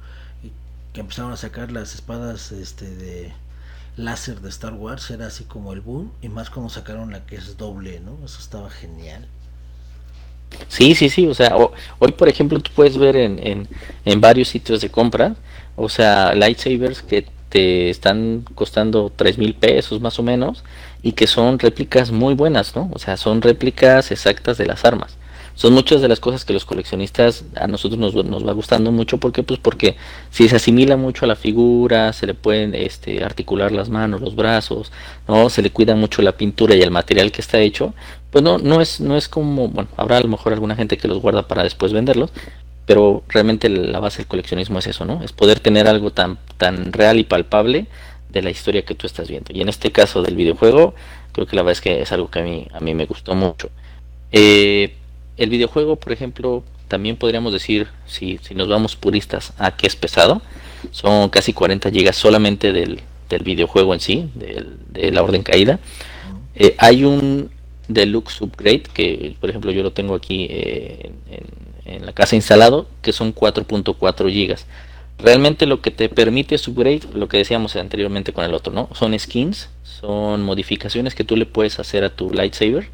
Y 0.42 0.52
que 0.94 1.02
empezaron 1.02 1.34
a 1.34 1.38
sacar 1.38 1.70
las 1.70 1.96
espadas 1.96 2.54
este, 2.54 2.90
de 2.90 3.34
láser 3.98 4.40
de 4.40 4.48
Star 4.48 4.74
Wars, 4.74 5.12
era 5.12 5.28
así 5.28 5.44
como 5.44 5.74
el 5.74 5.82
boom. 5.82 6.14
Y 6.22 6.30
más 6.30 6.50
cuando 6.50 6.70
sacaron 6.70 7.12
la 7.12 7.26
que 7.26 7.36
es 7.36 7.58
doble, 7.58 8.00
¿no? 8.00 8.18
Eso 8.24 8.40
estaba 8.40 8.70
genial. 8.70 9.28
Sí, 10.70 10.96
sí, 10.96 11.10
sí, 11.10 11.28
o 11.28 11.34
sea, 11.34 11.58
hoy 12.00 12.12
por 12.14 12.30
ejemplo 12.30 12.60
tú 12.62 12.72
puedes 12.74 12.98
ver 12.98 13.18
en, 13.18 13.46
en, 13.46 13.68
en 14.06 14.22
varios 14.22 14.48
sitios 14.48 14.80
de 14.80 14.90
compra, 14.90 15.36
o 15.76 15.90
sea, 15.90 16.34
lightsabers 16.34 17.02
que 17.02 17.28
te 17.50 17.90
están 17.90 18.46
costando 18.56 19.12
tres 19.14 19.38
mil 19.38 19.54
pesos 19.56 20.00
más 20.00 20.18
o 20.20 20.24
menos 20.24 20.64
y 21.06 21.12
que 21.12 21.28
son 21.28 21.60
réplicas 21.60 22.10
muy 22.10 22.34
buenas, 22.34 22.76
¿no? 22.76 22.89
O 22.91 22.97
sea, 22.97 23.16
son 23.16 23.43
réplicas 23.43 24.10
exactas 24.10 24.58
de 24.58 24.66
las 24.66 24.86
armas. 24.86 25.20
Son 25.53 25.72
muchas 25.72 26.01
de 26.01 26.08
las 26.08 26.20
cosas 26.20 26.45
que 26.45 26.51
los 26.51 26.66
coleccionistas 26.66 27.45
a 27.56 27.68
nosotros 27.68 27.99
nos, 27.99 28.16
nos 28.26 28.45
va 28.45 28.53
gustando 28.53 28.91
mucho, 28.91 29.20
¿por 29.20 29.32
qué? 29.32 29.43
Pues 29.43 29.60
porque 29.60 29.97
si 30.32 30.49
se 30.49 30.56
asimila 30.56 30.97
mucho 30.97 31.26
a 31.26 31.28
la 31.28 31.36
figura, 31.36 32.12
se 32.12 32.26
le 32.26 32.34
pueden 32.34 32.74
este, 32.74 33.24
articular 33.24 33.72
las 33.72 33.88
manos, 33.88 34.20
los 34.20 34.36
brazos, 34.36 34.91
¿no? 35.28 35.51
Se 35.51 35.62
le 35.62 35.70
cuida 35.70 35.93
mucho 35.93 36.24
la 36.24 36.32
pintura 36.32 36.74
y 36.74 36.82
el 36.82 36.89
material 36.89 37.32
que 37.32 37.41
está 37.41 37.60
hecho, 37.60 37.93
pues 38.32 38.43
no, 38.43 38.58
no 38.58 38.82
es, 38.82 38.99
no 38.99 39.16
es 39.16 39.30
como, 39.30 39.68
bueno, 39.68 39.88
habrá 39.97 40.18
a 40.18 40.22
lo 40.22 40.28
mejor 40.28 40.53
alguna 40.53 40.76
gente 40.76 40.97
que 40.97 41.08
los 41.08 41.20
guarda 41.20 41.47
para 41.47 41.62
después 41.62 41.93
venderlos, 41.93 42.32
pero 42.88 43.22
realmente 43.30 43.70
la 43.70 43.99
base 43.99 44.18
del 44.18 44.28
coleccionismo 44.28 44.80
es 44.80 44.88
eso, 44.88 45.06
¿no? 45.06 45.22
Es 45.22 45.34
poder 45.34 45.60
tener 45.60 45.88
algo 45.88 46.10
tan, 46.10 46.39
tan 46.58 46.91
real 46.91 47.20
y 47.20 47.26
palpable 47.26 47.86
de 48.36 48.42
la 48.44 48.52
historia 48.52 48.84
que 48.84 48.94
tú 48.96 49.08
estás 49.08 49.28
viendo. 49.30 49.52
Y 49.54 49.62
en 49.62 49.70
este 49.70 49.92
caso 49.92 50.22
del 50.22 50.36
videojuego, 50.36 50.94
creo 51.32 51.48
que 51.48 51.56
la 51.56 51.64
verdad 51.64 51.72
es 51.72 51.82
que 51.82 52.02
es 52.02 52.12
algo 52.12 52.30
que 52.30 52.40
a 52.40 52.44
mí, 52.44 52.68
a 52.74 52.80
mí 52.82 52.94
me 52.94 53.06
gustó 53.06 53.34
mucho. 53.34 53.70
Eh, 54.32 54.94
el 55.38 55.50
videojuego, 55.50 55.96
por 55.96 56.12
ejemplo, 56.12 56.64
también 56.90 57.16
podríamos 57.16 57.54
decir, 57.54 57.88
si, 58.06 58.38
si 58.44 58.54
nos 58.54 58.68
vamos 58.68 58.96
puristas, 58.98 59.54
a 59.58 59.76
que 59.76 59.88
es 59.88 59.96
pesado, 59.96 60.42
son 60.92 61.30
casi 61.30 61.54
40 61.54 61.90
gigas 61.92 62.18
solamente 62.18 62.74
del, 62.74 63.00
del 63.30 63.44
videojuego 63.44 63.94
en 63.94 64.00
sí, 64.02 64.30
de 64.36 65.12
la 65.12 65.24
orden 65.24 65.42
caída. 65.42 65.80
Eh, 66.56 66.76
hay 66.78 67.06
un 67.06 67.50
deluxe 67.88 68.42
upgrade 68.42 68.84
que, 68.94 69.36
por 69.40 69.50
ejemplo, 69.50 69.72
yo 69.72 69.82
lo 69.82 69.92
tengo 69.94 70.14
aquí 70.16 70.48
eh, 70.50 71.12
en- 71.32 71.66
en 71.96 72.06
la 72.06 72.14
casa 72.14 72.36
instalado, 72.36 72.88
que 73.02 73.14
son 73.14 73.32
4.4 73.32 74.28
gigas. 74.30 74.66
Realmente 75.18 75.66
lo 75.66 75.82
que 75.82 75.91
te 75.91 76.09
permite 76.09 76.55
es 76.55 76.68
upgrade, 76.68 77.01
lo 77.13 77.28
que 77.28 77.38
decíamos 77.38 77.76
anteriormente 77.76 78.34
con 78.34 78.43
el 78.43 78.53
otro, 78.53 78.74
¿no? 78.74 78.89
Son 78.93 79.18
skins, 79.18 79.70
son 79.84 80.43
modificaciones 80.43 81.16
que 81.16 81.24
tú 81.24 81.38
le 81.38 81.45
puedes 81.45 81.80
hacer 81.80 82.03
a 82.03 82.09
tu 82.09 82.30
lightsaber. 82.32 82.89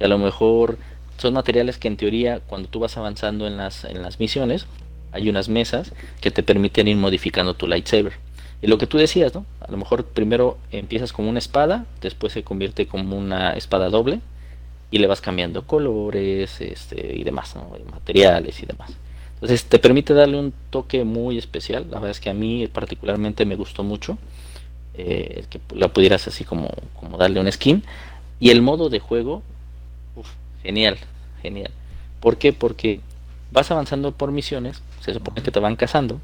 Y 0.00 0.04
a 0.04 0.08
lo 0.08 0.18
mejor 0.18 0.78
son 1.18 1.34
materiales 1.34 1.76
que 1.76 1.88
en 1.88 1.98
teoría 1.98 2.40
cuando 2.40 2.68
tú 2.68 2.80
vas 2.80 2.96
avanzando 2.96 3.46
en 3.46 3.58
las, 3.58 3.84
en 3.84 4.02
las 4.02 4.18
misiones, 4.18 4.66
hay 5.12 5.28
unas 5.28 5.48
mesas 5.48 5.92
que 6.20 6.30
te 6.30 6.42
permiten 6.42 6.88
ir 6.88 6.96
modificando 6.96 7.54
tu 7.54 7.66
lightsaber. 7.66 8.14
Y 8.62 8.66
lo 8.66 8.78
que 8.78 8.86
tú 8.86 8.98
decías, 8.98 9.34
¿no? 9.34 9.44
A 9.60 9.70
lo 9.70 9.76
mejor 9.76 10.04
primero 10.04 10.58
empiezas 10.70 11.12
como 11.12 11.28
una 11.28 11.38
espada, 11.38 11.86
después 12.00 12.32
se 12.32 12.42
convierte 12.42 12.86
como 12.86 13.16
una 13.16 13.52
espada 13.52 13.90
doble 13.90 14.20
y 14.90 14.98
le 14.98 15.06
vas 15.06 15.20
cambiando 15.20 15.66
colores 15.66 16.60
este, 16.60 17.16
y 17.16 17.24
demás, 17.24 17.54
¿no? 17.54 17.70
Materiales 17.90 18.62
y 18.62 18.66
demás. 18.66 18.90
Entonces 19.40 19.64
te 19.64 19.78
permite 19.78 20.12
darle 20.12 20.38
un 20.38 20.52
toque 20.68 21.04
muy 21.04 21.38
especial. 21.38 21.86
La 21.90 21.96
verdad 21.96 22.10
es 22.10 22.20
que 22.20 22.28
a 22.28 22.34
mí 22.34 22.66
particularmente 22.66 23.46
me 23.46 23.56
gustó 23.56 23.82
mucho 23.82 24.18
eh, 24.94 25.36
el 25.38 25.48
que 25.48 25.60
la 25.74 25.88
pudieras 25.88 26.28
así 26.28 26.44
como, 26.44 26.68
como 26.98 27.16
darle 27.16 27.40
un 27.40 27.50
skin. 27.50 27.82
Y 28.38 28.50
el 28.50 28.60
modo 28.60 28.90
de 28.90 29.00
juego, 29.00 29.42
uf, 30.14 30.28
genial, 30.62 30.98
genial. 31.40 31.70
¿Por 32.20 32.36
qué? 32.36 32.52
Porque 32.52 33.00
vas 33.50 33.70
avanzando 33.70 34.12
por 34.12 34.30
misiones, 34.30 34.82
se 35.00 35.14
supone 35.14 35.42
que 35.42 35.50
te 35.50 35.58
van 35.58 35.76
cazando, 35.76 36.20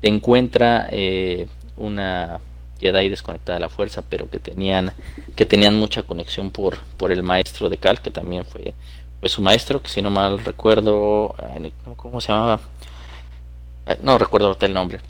te 0.00 0.08
encuentra 0.08 0.88
eh, 0.90 1.48
una 1.76 2.40
Jedi 2.80 3.08
desconectada 3.08 3.56
de 3.56 3.60
la 3.60 3.68
fuerza, 3.68 4.02
pero 4.08 4.28
que 4.28 4.38
tenían 4.38 4.92
que 5.34 5.46
tenían 5.46 5.74
mucha 5.74 6.02
conexión 6.02 6.50
por 6.50 6.78
por 6.98 7.10
el 7.10 7.22
maestro 7.22 7.70
de 7.70 7.78
Cal, 7.78 8.00
que 8.00 8.10
también 8.10 8.44
fue 8.44 8.74
fue 9.20 9.28
su 9.28 9.42
maestro, 9.42 9.82
que 9.82 9.88
si 9.88 10.02
no 10.02 10.10
mal 10.10 10.38
recuerdo, 10.44 11.34
¿cómo 11.96 12.20
se 12.20 12.28
llamaba? 12.32 12.60
No 14.02 14.18
recuerdo 14.18 14.56
el 14.60 14.74
nombre, 14.74 15.00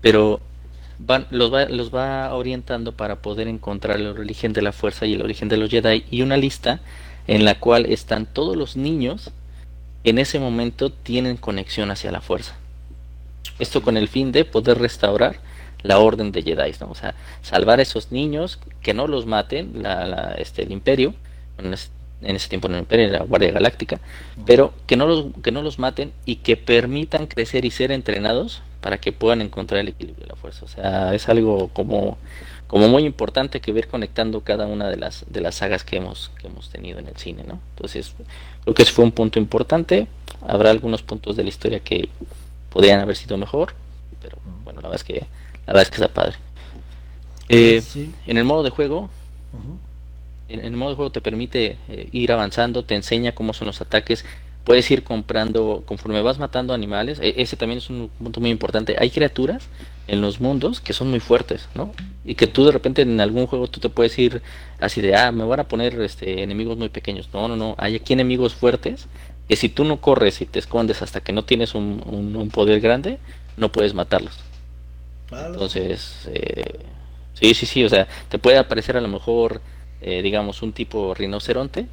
pero 0.00 0.40
van, 0.98 1.26
los, 1.30 1.52
va, 1.52 1.66
los 1.66 1.94
va 1.94 2.34
orientando 2.34 2.92
para 2.92 3.16
poder 3.16 3.48
encontrar 3.48 3.98
el 3.98 4.06
origen 4.06 4.52
de 4.52 4.62
la 4.62 4.72
fuerza 4.72 5.04
y 5.06 5.14
el 5.14 5.22
origen 5.22 5.48
de 5.48 5.56
los 5.58 5.70
Jedi 5.70 6.04
y 6.10 6.22
una 6.22 6.36
lista 6.36 6.80
en 7.26 7.44
la 7.44 7.58
cual 7.60 7.86
están 7.86 8.26
todos 8.26 8.56
los 8.56 8.76
niños 8.76 9.30
que 10.02 10.10
en 10.10 10.18
ese 10.18 10.40
momento 10.40 10.90
tienen 10.90 11.36
conexión 11.36 11.90
hacia 11.90 12.10
la 12.12 12.20
fuerza. 12.20 12.56
Esto 13.58 13.82
con 13.82 13.96
el 13.96 14.08
fin 14.08 14.32
de 14.32 14.44
poder 14.44 14.78
restaurar 14.78 15.36
la 15.82 15.98
orden 15.98 16.32
de 16.32 16.42
Jedi, 16.42 16.72
¿no? 16.80 16.90
O 16.90 16.94
sea, 16.94 17.14
salvar 17.42 17.78
a 17.78 17.82
esos 17.82 18.10
niños, 18.10 18.58
que 18.80 18.94
no 18.94 19.06
los 19.06 19.26
maten, 19.26 19.82
la, 19.82 20.06
la- 20.06 20.34
este, 20.38 20.62
el 20.62 20.72
imperio, 20.72 21.14
en 22.22 22.36
ese, 22.36 22.46
en 22.46 22.50
tiempo 22.50 22.68
no 22.68 22.74
el 22.74 22.80
imperio, 22.80 23.08
la 23.10 23.24
Guardia 23.24 23.52
Galáctica, 23.52 24.00
pero 24.46 24.72
que 24.86 24.96
no, 24.96 25.06
los, 25.06 25.26
que 25.42 25.52
no 25.52 25.62
los 25.62 25.78
maten 25.78 26.12
y 26.24 26.36
que 26.36 26.56
permitan 26.56 27.26
crecer 27.26 27.64
y 27.64 27.70
ser 27.70 27.92
entrenados 27.92 28.62
para 28.80 28.98
que 28.98 29.12
puedan 29.12 29.40
encontrar 29.40 29.80
el 29.80 29.88
equilibrio 29.88 30.24
de 30.24 30.28
la 30.28 30.36
fuerza. 30.36 30.64
O 30.64 30.68
sea, 30.68 31.14
es 31.14 31.28
algo 31.28 31.68
como, 31.68 32.18
como 32.66 32.88
muy 32.88 33.04
importante 33.04 33.60
que 33.60 33.72
ver 33.72 33.88
conectando 33.88 34.40
cada 34.40 34.66
una 34.66 34.88
de 34.88 34.96
las, 34.96 35.24
de 35.28 35.40
las 35.40 35.56
sagas 35.56 35.84
que 35.84 35.96
hemos, 35.96 36.30
que 36.40 36.48
hemos 36.48 36.68
tenido 36.70 36.98
en 36.98 37.06
el 37.06 37.16
cine, 37.16 37.44
¿no? 37.46 37.60
Entonces, 37.76 38.14
creo 38.62 38.74
que 38.74 38.82
ese 38.82 38.92
fue 38.92 39.04
un 39.04 39.12
punto 39.12 39.38
importante. 39.38 40.08
Habrá 40.46 40.70
algunos 40.70 41.02
puntos 41.02 41.36
de 41.36 41.44
la 41.44 41.48
historia 41.48 41.80
que 41.80 42.08
podrían 42.70 43.00
haber 43.00 43.16
sido 43.16 43.36
mejor, 43.36 43.74
pero 44.20 44.36
bueno, 44.64 44.80
la 44.80 44.88
verdad 44.88 44.96
es 44.96 45.04
que 45.04 45.26
la 45.66 45.74
verdad 45.74 45.82
es 45.82 45.90
que 45.90 45.96
está 45.96 46.08
padre. 46.08 46.36
Eh, 47.48 47.82
Sí. 47.82 48.12
En 48.26 48.38
el 48.38 48.44
modo 48.44 48.62
de 48.62 48.70
juego, 48.70 49.10
en 49.52 49.60
en 49.60 49.91
el 50.60 50.72
modo 50.76 50.90
de 50.90 50.96
juego 50.96 51.12
te 51.12 51.20
permite 51.20 51.78
eh, 51.88 52.08
ir 52.12 52.32
avanzando, 52.32 52.84
te 52.84 52.94
enseña 52.94 53.32
cómo 53.34 53.52
son 53.52 53.66
los 53.66 53.80
ataques, 53.80 54.24
puedes 54.64 54.90
ir 54.90 55.02
comprando 55.02 55.82
conforme 55.86 56.22
vas 56.22 56.38
matando 56.38 56.72
animales, 56.74 57.18
e- 57.20 57.34
ese 57.38 57.56
también 57.56 57.78
es 57.78 57.90
un 57.90 58.10
punto 58.18 58.40
muy 58.40 58.50
importante. 58.50 58.96
Hay 58.98 59.10
criaturas 59.10 59.64
en 60.08 60.20
los 60.20 60.40
mundos 60.40 60.80
que 60.80 60.92
son 60.92 61.10
muy 61.10 61.20
fuertes, 61.20 61.68
¿no? 61.74 61.92
Y 62.24 62.34
que 62.34 62.46
tú 62.46 62.64
de 62.64 62.72
repente 62.72 63.02
en 63.02 63.20
algún 63.20 63.46
juego 63.46 63.68
tú 63.68 63.80
te 63.80 63.88
puedes 63.88 64.18
ir 64.18 64.42
así 64.80 65.00
de, 65.00 65.14
ah, 65.16 65.32
me 65.32 65.44
van 65.44 65.60
a 65.60 65.68
poner 65.68 66.00
este 66.00 66.42
enemigos 66.42 66.76
muy 66.78 66.88
pequeños. 66.88 67.28
No, 67.32 67.48
no, 67.48 67.56
no, 67.56 67.74
hay 67.78 67.96
aquí 67.96 68.12
enemigos 68.12 68.54
fuertes 68.54 69.06
que 69.48 69.56
si 69.56 69.68
tú 69.68 69.84
no 69.84 70.00
corres 70.00 70.40
y 70.40 70.46
te 70.46 70.58
escondes 70.58 71.02
hasta 71.02 71.20
que 71.20 71.32
no 71.32 71.44
tienes 71.44 71.74
un, 71.74 72.02
un- 72.06 72.36
un 72.36 72.50
poder 72.50 72.80
grande, 72.80 73.18
no 73.56 73.70
puedes 73.72 73.94
matarlos. 73.94 74.38
Lo- 75.30 75.54
Entonces, 75.54 76.28
eh, 76.32 76.80
sí, 77.34 77.54
sí, 77.54 77.66
sí, 77.66 77.84
o 77.84 77.88
sea, 77.88 78.06
te 78.28 78.38
puede 78.38 78.58
aparecer 78.58 78.96
a 78.96 79.00
lo 79.00 79.08
mejor, 79.08 79.60
eh, 80.02 80.22
digamos, 80.22 80.62
un 80.62 80.72
tipo 80.72 81.14
rinoceronte, 81.14 81.86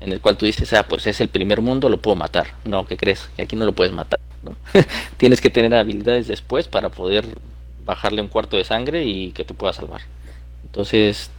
en 0.00 0.12
el 0.12 0.20
cual 0.20 0.36
tú 0.36 0.44
dices, 0.46 0.72
ah, 0.74 0.86
pues 0.88 1.06
es 1.06 1.20
el 1.20 1.28
primer 1.28 1.60
mundo, 1.62 1.88
lo 1.88 1.98
puedo 1.98 2.16
matar. 2.16 2.48
No, 2.64 2.86
¿qué 2.86 2.96
crees? 2.96 3.28
Que 3.36 3.42
aquí 3.42 3.56
no 3.56 3.64
lo 3.64 3.72
puedes 3.72 3.92
matar, 3.92 4.20
¿no? 4.42 4.54
Tienes 5.16 5.40
que 5.40 5.50
tener 5.50 5.74
habilidades 5.74 6.26
después 6.28 6.68
para 6.68 6.90
poder 6.90 7.24
bajarle 7.84 8.20
un 8.20 8.28
cuarto 8.28 8.56
de 8.56 8.64
sangre 8.64 9.04
y 9.04 9.32
que 9.32 9.44
te 9.44 9.54
pueda 9.54 9.72
salvar. 9.72 10.02
Entonces, 10.64 11.30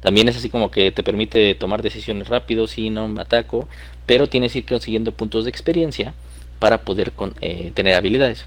también 0.00 0.28
es 0.28 0.36
así 0.36 0.48
como 0.48 0.70
que 0.70 0.92
te 0.92 1.02
permite 1.02 1.54
tomar 1.54 1.82
decisiones 1.82 2.28
rápido, 2.28 2.66
sí, 2.66 2.88
no 2.90 3.06
me 3.08 3.20
ataco, 3.20 3.68
pero 4.06 4.28
tienes 4.28 4.52
que 4.52 4.60
ir 4.60 4.66
consiguiendo 4.66 5.12
puntos 5.12 5.44
de 5.44 5.50
experiencia 5.50 6.14
para 6.58 6.78
poder 6.82 7.12
con- 7.12 7.34
eh, 7.42 7.72
tener 7.74 7.94
habilidades. 7.94 8.44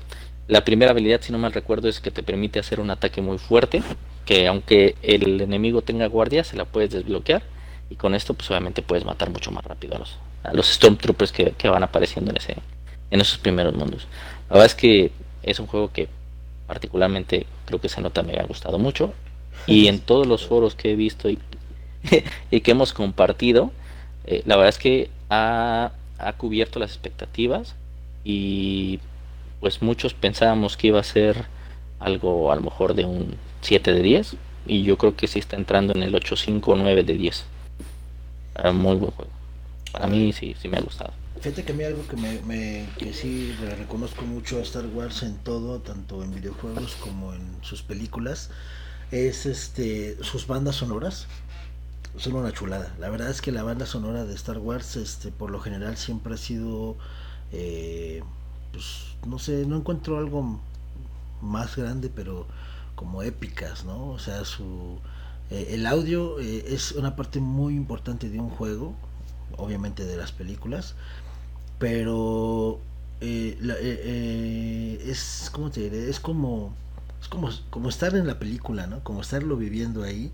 La 0.47 0.65
primera 0.65 0.91
habilidad, 0.91 1.21
si 1.21 1.31
no 1.31 1.37
mal 1.37 1.53
recuerdo, 1.53 1.87
es 1.87 1.99
que 1.99 2.11
te 2.11 2.23
permite 2.23 2.59
hacer 2.59 2.79
un 2.79 2.89
ataque 2.89 3.21
muy 3.21 3.37
fuerte, 3.37 3.83
que 4.25 4.47
aunque 4.47 4.95
el 5.01 5.41
enemigo 5.41 5.81
tenga 5.81 6.07
guardia, 6.07 6.43
se 6.43 6.55
la 6.57 6.65
puedes 6.65 6.91
desbloquear. 6.91 7.43
Y 7.89 7.95
con 7.95 8.15
esto 8.15 8.33
pues 8.33 8.49
obviamente 8.49 8.81
puedes 8.81 9.05
matar 9.05 9.29
mucho 9.29 9.51
más 9.51 9.63
rápido 9.63 9.95
a 9.95 9.99
los, 9.99 10.17
a 10.43 10.53
los 10.53 10.67
Stormtroopers 10.67 11.31
que, 11.31 11.51
que 11.51 11.69
van 11.69 11.83
apareciendo 11.83 12.31
en 12.31 12.37
ese 12.37 12.55
en 13.13 13.21
esos 13.21 13.37
primeros 13.37 13.75
mundos. 13.75 14.07
La 14.49 14.55
verdad 14.55 14.65
es 14.65 14.75
que 14.75 15.11
es 15.43 15.59
un 15.59 15.67
juego 15.67 15.91
que 15.91 16.09
particularmente 16.65 17.45
creo 17.65 17.79
que 17.79 17.87
se 17.87 18.01
nota 18.01 18.23
me 18.23 18.39
ha 18.39 18.43
gustado 18.43 18.79
mucho. 18.79 19.13
Y 19.67 19.87
en 19.87 19.99
todos 20.05 20.25
los 20.25 20.47
foros 20.47 20.73
que 20.73 20.91
he 20.91 20.95
visto 20.95 21.29
y, 21.29 21.37
y 22.51 22.61
que 22.61 22.71
hemos 22.71 22.91
compartido, 22.91 23.71
eh, 24.25 24.41
la 24.45 24.55
verdad 24.55 24.69
es 24.69 24.79
que 24.79 25.11
ha, 25.29 25.91
ha 26.17 26.33
cubierto 26.33 26.79
las 26.79 26.89
expectativas. 26.89 27.75
Y 28.23 28.99
pues 29.59 29.83
muchos 29.83 30.15
pensábamos 30.15 30.75
que 30.75 30.87
iba 30.87 30.99
a 30.99 31.03
ser 31.03 31.45
algo 31.99 32.51
a 32.51 32.55
lo 32.55 32.61
mejor 32.61 32.95
de 32.95 33.05
un 33.05 33.35
7 33.63 33.93
de 33.93 34.01
10 34.01 34.35
y 34.67 34.83
yo 34.83 34.97
creo 34.97 35.15
que 35.15 35.27
sí 35.27 35.39
está 35.39 35.55
entrando 35.57 35.93
en 35.93 36.03
el 36.03 36.15
8, 36.15 36.35
5, 36.35 36.75
9 36.75 37.03
de 37.03 37.13
10. 37.15 37.45
Ah, 38.55 38.71
muy 38.71 38.95
buen 38.95 39.11
juego. 39.11 39.31
Para 39.91 40.07
mí 40.07 40.33
sí, 40.33 40.55
sí 40.61 40.67
me 40.67 40.77
ha 40.77 40.81
gustado. 40.81 41.13
Fíjate 41.41 41.63
que 41.65 41.73
a 41.73 41.75
mí 41.75 41.83
algo 41.83 42.07
que, 42.07 42.15
me, 42.15 42.39
me- 42.41 42.87
que 42.97 43.13
sí 43.13 43.53
reconozco 43.77 44.23
mucho 44.25 44.59
a 44.59 44.61
Star 44.61 44.85
Wars 44.87 45.23
en 45.23 45.37
todo, 45.37 45.79
tanto 45.79 46.23
en 46.23 46.33
videojuegos 46.33 46.95
como 46.95 47.33
en 47.33 47.41
sus 47.61 47.81
películas, 47.81 48.49
es 49.11 49.45
este 49.45 50.17
sus 50.23 50.47
bandas 50.47 50.75
sonoras. 50.77 51.27
Son 52.17 52.33
una 52.35 52.51
chulada. 52.51 52.95
La 52.99 53.09
verdad 53.09 53.29
es 53.29 53.41
que 53.41 53.51
la 53.51 53.63
banda 53.63 53.85
sonora 53.87 54.23
de 54.25 54.35
Star 54.35 54.59
Wars, 54.59 54.95
este, 54.97 55.31
por 55.31 55.49
lo 55.51 55.59
general 55.59 55.97
siempre 55.97 56.35
ha 56.35 56.37
sido, 56.37 56.95
eh, 57.51 58.21
pues, 58.71 59.15
no 59.27 59.39
sé, 59.39 59.65
no 59.65 59.77
encuentro 59.77 60.17
algo 60.19 60.59
más 61.41 61.75
grande, 61.75 62.09
pero 62.13 62.47
como 62.95 63.23
épicas, 63.23 63.85
¿no? 63.85 64.09
O 64.09 64.19
sea, 64.19 64.45
su 64.45 64.99
eh, 65.49 65.69
el 65.71 65.85
audio 65.87 66.39
eh, 66.39 66.65
es 66.69 66.93
una 66.93 67.15
parte 67.15 67.39
muy 67.39 67.75
importante 67.75 68.29
de 68.29 68.39
un 68.39 68.49
juego, 68.49 68.95
obviamente 69.57 70.05
de 70.05 70.17
las 70.17 70.31
películas, 70.31 70.95
pero 71.79 72.79
eh, 73.21 73.57
la- 73.61 73.75
eh, 73.75 73.79
eh, 74.03 75.03
es 75.07 75.49
como 75.53 75.71
te 75.71 75.81
diré, 75.81 76.09
es 76.09 76.19
como 76.19 76.75
es 77.21 77.27
como, 77.29 77.49
como 77.69 77.89
estar 77.89 78.15
en 78.15 78.27
la 78.27 78.37
película, 78.39 78.85
¿no? 78.87 79.01
Como 79.03 79.21
estarlo 79.21 79.55
viviendo 79.57 80.03
ahí 80.03 80.31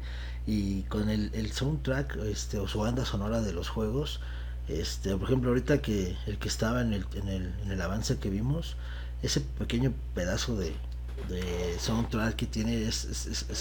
y 0.48 0.84
con 0.84 1.10
el, 1.10 1.30
el 1.36 1.52
soundtrack 1.52 2.18
este, 2.26 2.58
o 2.58 2.68
su 2.68 2.80
banda 2.80 3.06
sonora 3.06 3.42
de 3.42 3.54
los 3.54 3.70
juegos. 3.70 4.22
Este, 4.68 5.16
por 5.16 5.24
ejemplo, 5.28 5.50
ahorita 5.50 5.82
que 5.82 6.16
el 6.28 6.38
que 6.40 6.48
estaba 6.48 6.82
en 6.82 6.94
el, 6.94 7.06
en 7.14 7.28
el, 7.30 7.54
en 7.64 7.72
el 7.72 7.82
avance 7.82 8.18
que 8.18 8.30
vimos, 8.32 8.76
ese 9.22 9.42
pequeño 9.42 9.94
pedazo 10.16 10.56
de, 10.58 10.74
de 11.28 11.78
soundtrack 11.80 12.36
que 12.36 12.46
tiene 12.46 12.88
es, 12.88 13.06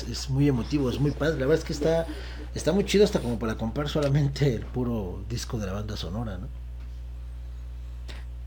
es, 0.09 0.31
muy 0.31 0.49
emotivo, 0.49 0.91
es 0.91 0.99
muy 0.99 1.11
padre. 1.11 1.35
La 1.35 1.47
verdad 1.47 1.59
es 1.59 1.65
que 1.65 1.73
está, 1.73 2.07
está 2.55 2.73
muy 2.73 2.85
chido 2.85 3.05
hasta 3.05 3.21
como 3.21 3.39
para 3.39 3.57
comprar 3.57 3.89
solamente 3.89 4.55
el 4.55 4.63
puro 4.63 5.23
disco 5.29 5.59
de 5.59 5.67
la 5.67 5.73
banda 5.73 5.97
sonora, 5.97 6.39
¿no? 6.39 6.49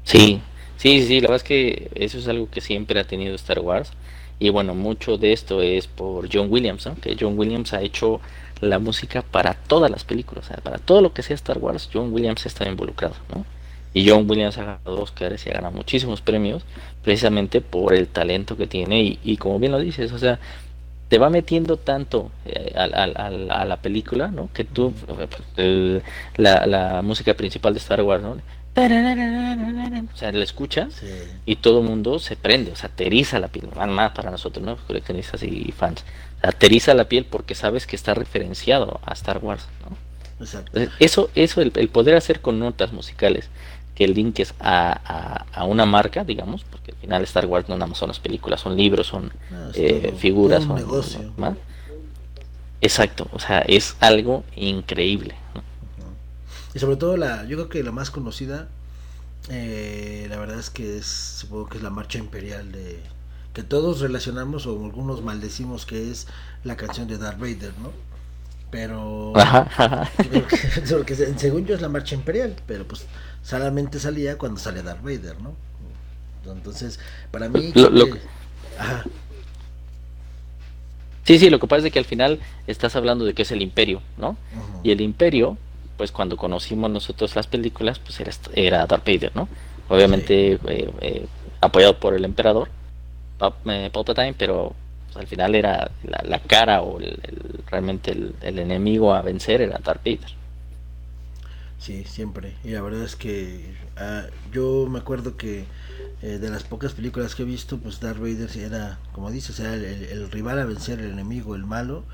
Sí, 0.03 0.41
sí, 0.77 1.05
sí, 1.05 1.21
la 1.21 1.29
verdad 1.29 1.37
es 1.37 1.43
que 1.43 1.91
eso 1.95 2.17
es 2.17 2.27
algo 2.27 2.49
que 2.49 2.61
siempre 2.61 2.99
ha 2.99 3.03
tenido 3.05 3.35
Star 3.35 3.59
Wars. 3.59 3.91
Y 4.39 4.49
bueno, 4.49 4.73
mucho 4.73 5.17
de 5.17 5.33
esto 5.33 5.61
es 5.61 5.85
por 5.85 6.27
John 6.31 6.47
Williams, 6.49 6.87
¿no? 6.87 6.95
Que 6.95 7.15
John 7.19 7.37
Williams 7.37 7.73
ha 7.73 7.81
hecho 7.81 8.19
la 8.59 8.79
música 8.79 9.21
para 9.21 9.53
todas 9.53 9.91
las 9.91 10.03
películas, 10.03 10.45
sea, 10.45 10.57
para 10.57 10.77
todo 10.77 11.01
lo 11.01 11.13
que 11.13 11.23
sea 11.23 11.35
Star 11.35 11.57
Wars, 11.57 11.89
John 11.91 12.11
Williams 12.13 12.45
está 12.45 12.67
involucrado, 12.67 13.15
¿no? 13.33 13.45
Y 13.93 14.07
John 14.09 14.29
Williams 14.29 14.57
ha 14.57 14.63
ganado 14.63 15.01
Oscars 15.01 15.45
y 15.45 15.49
ha 15.49 15.53
ganado 15.53 15.73
muchísimos 15.75 16.21
premios 16.21 16.63
precisamente 17.03 17.59
por 17.61 17.93
el 17.93 18.07
talento 18.07 18.55
que 18.55 18.67
tiene 18.67 19.01
y, 19.03 19.19
y 19.23 19.37
como 19.37 19.59
bien 19.59 19.71
lo 19.73 19.79
dices, 19.79 20.11
o 20.13 20.17
sea, 20.19 20.39
te 21.09 21.17
va 21.17 21.29
metiendo 21.29 21.75
tanto 21.77 22.31
eh, 22.45 22.73
a, 22.75 23.65
la 23.65 23.77
película, 23.77 24.29
¿no? 24.29 24.49
Que 24.53 24.63
tú, 24.63 24.93
el- 25.57 26.01
la, 26.37 26.65
la 26.67 27.01
música 27.01 27.33
principal 27.33 27.73
de 27.73 27.79
Star 27.79 28.01
Wars, 28.01 28.23
¿no? 28.23 28.37
O 30.13 30.17
sea, 30.17 30.31
la 30.31 30.43
escuchas 30.43 30.93
Sí. 30.93 31.07
y 31.45 31.57
todo 31.57 31.81
el 31.81 31.85
mundo 31.87 32.19
se 32.19 32.35
prende, 32.37 32.71
o 32.71 32.75
sea, 32.75 32.89
te 32.89 33.07
eriza 33.07 33.39
la 33.39 33.49
piel, 33.49 33.67
van 33.75 33.91
más 33.91 34.11
para 34.11 34.31
nosotros, 34.31 34.65
¿no? 34.65 34.77
Coleccionistas 34.87 35.43
y 35.43 35.71
fans. 35.73 36.05
O 36.37 36.41
sea, 36.41 36.51
te 36.53 36.67
eriza 36.67 36.93
la 36.93 37.05
piel 37.05 37.25
porque 37.25 37.55
sabes 37.55 37.85
que 37.85 37.95
está 37.95 38.13
referenciado 38.13 39.01
a 39.05 39.13
Star 39.13 39.39
Wars, 39.39 39.67
¿no? 39.89 39.97
Exacto. 40.43 40.71
Entonces, 40.73 40.93
eso, 40.99 41.29
eso 41.35 41.61
el, 41.61 41.71
el 41.75 41.89
poder 41.89 42.15
hacer 42.15 42.41
con 42.41 42.59
notas 42.59 42.93
musicales 42.93 43.49
que 44.07 44.07
linques 44.07 44.53
a, 44.59 44.99
a, 45.53 45.59
a 45.61 45.65
una 45.65 45.85
marca, 45.85 46.23
digamos, 46.23 46.63
porque 46.63 46.91
al 46.91 46.97
final 46.97 47.23
Star 47.23 47.45
Wars 47.45 47.69
no 47.69 47.75
nada 47.75 47.87
más 47.87 47.97
son 47.99 48.07
las 48.07 48.19
películas, 48.19 48.59
son 48.61 48.75
libros, 48.75 49.05
son 49.07 49.31
No, 49.51 49.69
es 49.69 49.77
eh, 49.77 50.01
todo- 50.09 50.17
figuras, 50.17 50.67
todo 50.67 51.03
son. 51.03 51.33
¿no? 51.37 51.55
Exacto, 52.81 53.27
o 53.31 53.39
sea, 53.39 53.59
es 53.59 53.95
algo 53.99 54.43
increíble. 54.55 55.35
¿no? 55.53 55.61
Y 56.73 56.79
sobre 56.79 56.95
todo 56.95 57.15
la, 57.15 57.43
yo 57.45 57.57
creo 57.57 57.69
que 57.69 57.83
la 57.83 57.91
más 57.91 58.09
conocida, 58.09 58.69
eh, 59.49 60.25
la 60.29 60.37
verdad 60.39 60.57
es 60.59 60.69
que 60.71 60.97
es, 60.97 61.05
supongo 61.05 61.69
que 61.69 61.77
es 61.77 61.83
la 61.83 61.89
marcha 61.91 62.17
imperial 62.17 62.71
de 62.71 62.99
que 63.53 63.63
todos 63.63 63.99
relacionamos 63.99 64.65
o 64.65 64.71
algunos 64.83 65.21
maldecimos 65.21 65.85
que 65.85 66.09
es 66.09 66.27
la 66.63 66.75
canción 66.77 67.07
de 67.07 67.17
Darth 67.19 67.39
Vader, 67.39 67.73
¿no? 67.83 67.91
Pero 68.71 69.33
Ajá, 69.35 69.67
ajá. 69.77 70.11
porque, 70.33 70.57
porque 70.89 71.15
se- 71.15 71.37
según 71.37 71.65
yo 71.65 71.75
es 71.75 71.81
la 71.81 71.89
marcha 71.89 72.15
imperial, 72.15 72.55
pero 72.65 72.87
pues 72.87 73.05
solamente 73.43 73.99
salía 73.99 74.37
cuando 74.37 74.59
sale 74.59 74.81
Darth 74.81 75.03
Vader, 75.03 75.39
¿no? 75.41 75.53
Entonces, 76.51 76.99
para 77.29 77.49
mí 77.49 77.71
Lo- 77.75 77.89
creo 77.89 77.89
lo- 77.91 78.05
que- 78.13 78.21
ajá, 78.79 79.03
Sí, 81.23 81.37
sí, 81.37 81.49
lo 81.51 81.59
que 81.59 81.67
pasa 81.67 81.85
es 81.87 81.93
que 81.93 81.99
al 81.99 82.05
final 82.05 82.39
estás 82.65 82.95
hablando 82.95 83.25
de 83.25 83.33
que 83.33 83.43
es 83.43 83.51
el 83.51 83.61
imperio, 83.61 84.01
¿no? 84.17 84.35
Y 84.83 84.91
el 84.91 85.01
imperio, 85.01 85.55
pues 85.97 86.11
cuando 86.11 86.35
conocimos 86.35 86.89
nosotros 86.89 87.35
las 87.35 87.45
películas, 87.45 87.99
pues 87.99 88.19
era, 88.19 88.31
era 88.55 88.85
Darth 88.87 89.05
Vader, 89.05 89.31
¿no? 89.35 89.47
Obviamente 89.87 90.53
eh, 90.53 90.91
eh, 91.01 91.25
apoyado 91.61 91.99
por 91.99 92.15
el 92.15 92.25
emperador, 92.25 92.69
eh, 93.65 93.89
Palpatine, 93.93 94.33
pero 94.33 94.73
pues, 95.11 95.23
al 95.23 95.27
final 95.27 95.55
era 95.55 95.91
la, 96.03 96.39
cara 96.39 96.81
o 96.81 96.99
el, 96.99 97.19
realmente 97.67 98.11
el, 98.11 98.59
enemigo 98.59 99.13
a 99.13 99.21
vencer 99.21 99.61
era 99.61 99.79
Darth 99.83 100.03
Vader. 100.05 100.31
Sí, 101.79 102.03
siempre. 102.05 102.55
Y 102.63 102.69
la 102.71 102.81
verdad 102.81 103.03
es 103.03 103.15
que 103.15 103.73
ah, 103.97 104.25
yo 104.53 104.87
me 104.89 104.99
acuerdo 104.99 105.35
que 105.35 105.65
eh, 106.21 106.37
de 106.39 106.49
las 106.49 106.63
pocas 106.63 106.93
películas 106.93 107.35
que 107.35 107.41
he 107.43 107.45
visto, 107.45 107.77
pues 107.79 107.99
Darth 107.99 108.19
Vader 108.19 108.49
era, 108.57 108.99
como 109.11 109.31
dices, 109.31 109.59
era 109.59 109.73
el 109.73 110.31
rival 110.31 110.59
a 110.59 110.65
vencer, 110.65 110.99
el 110.99 111.11
enemigo, 111.11 111.55
el 111.55 111.65
malo. 111.65 112.05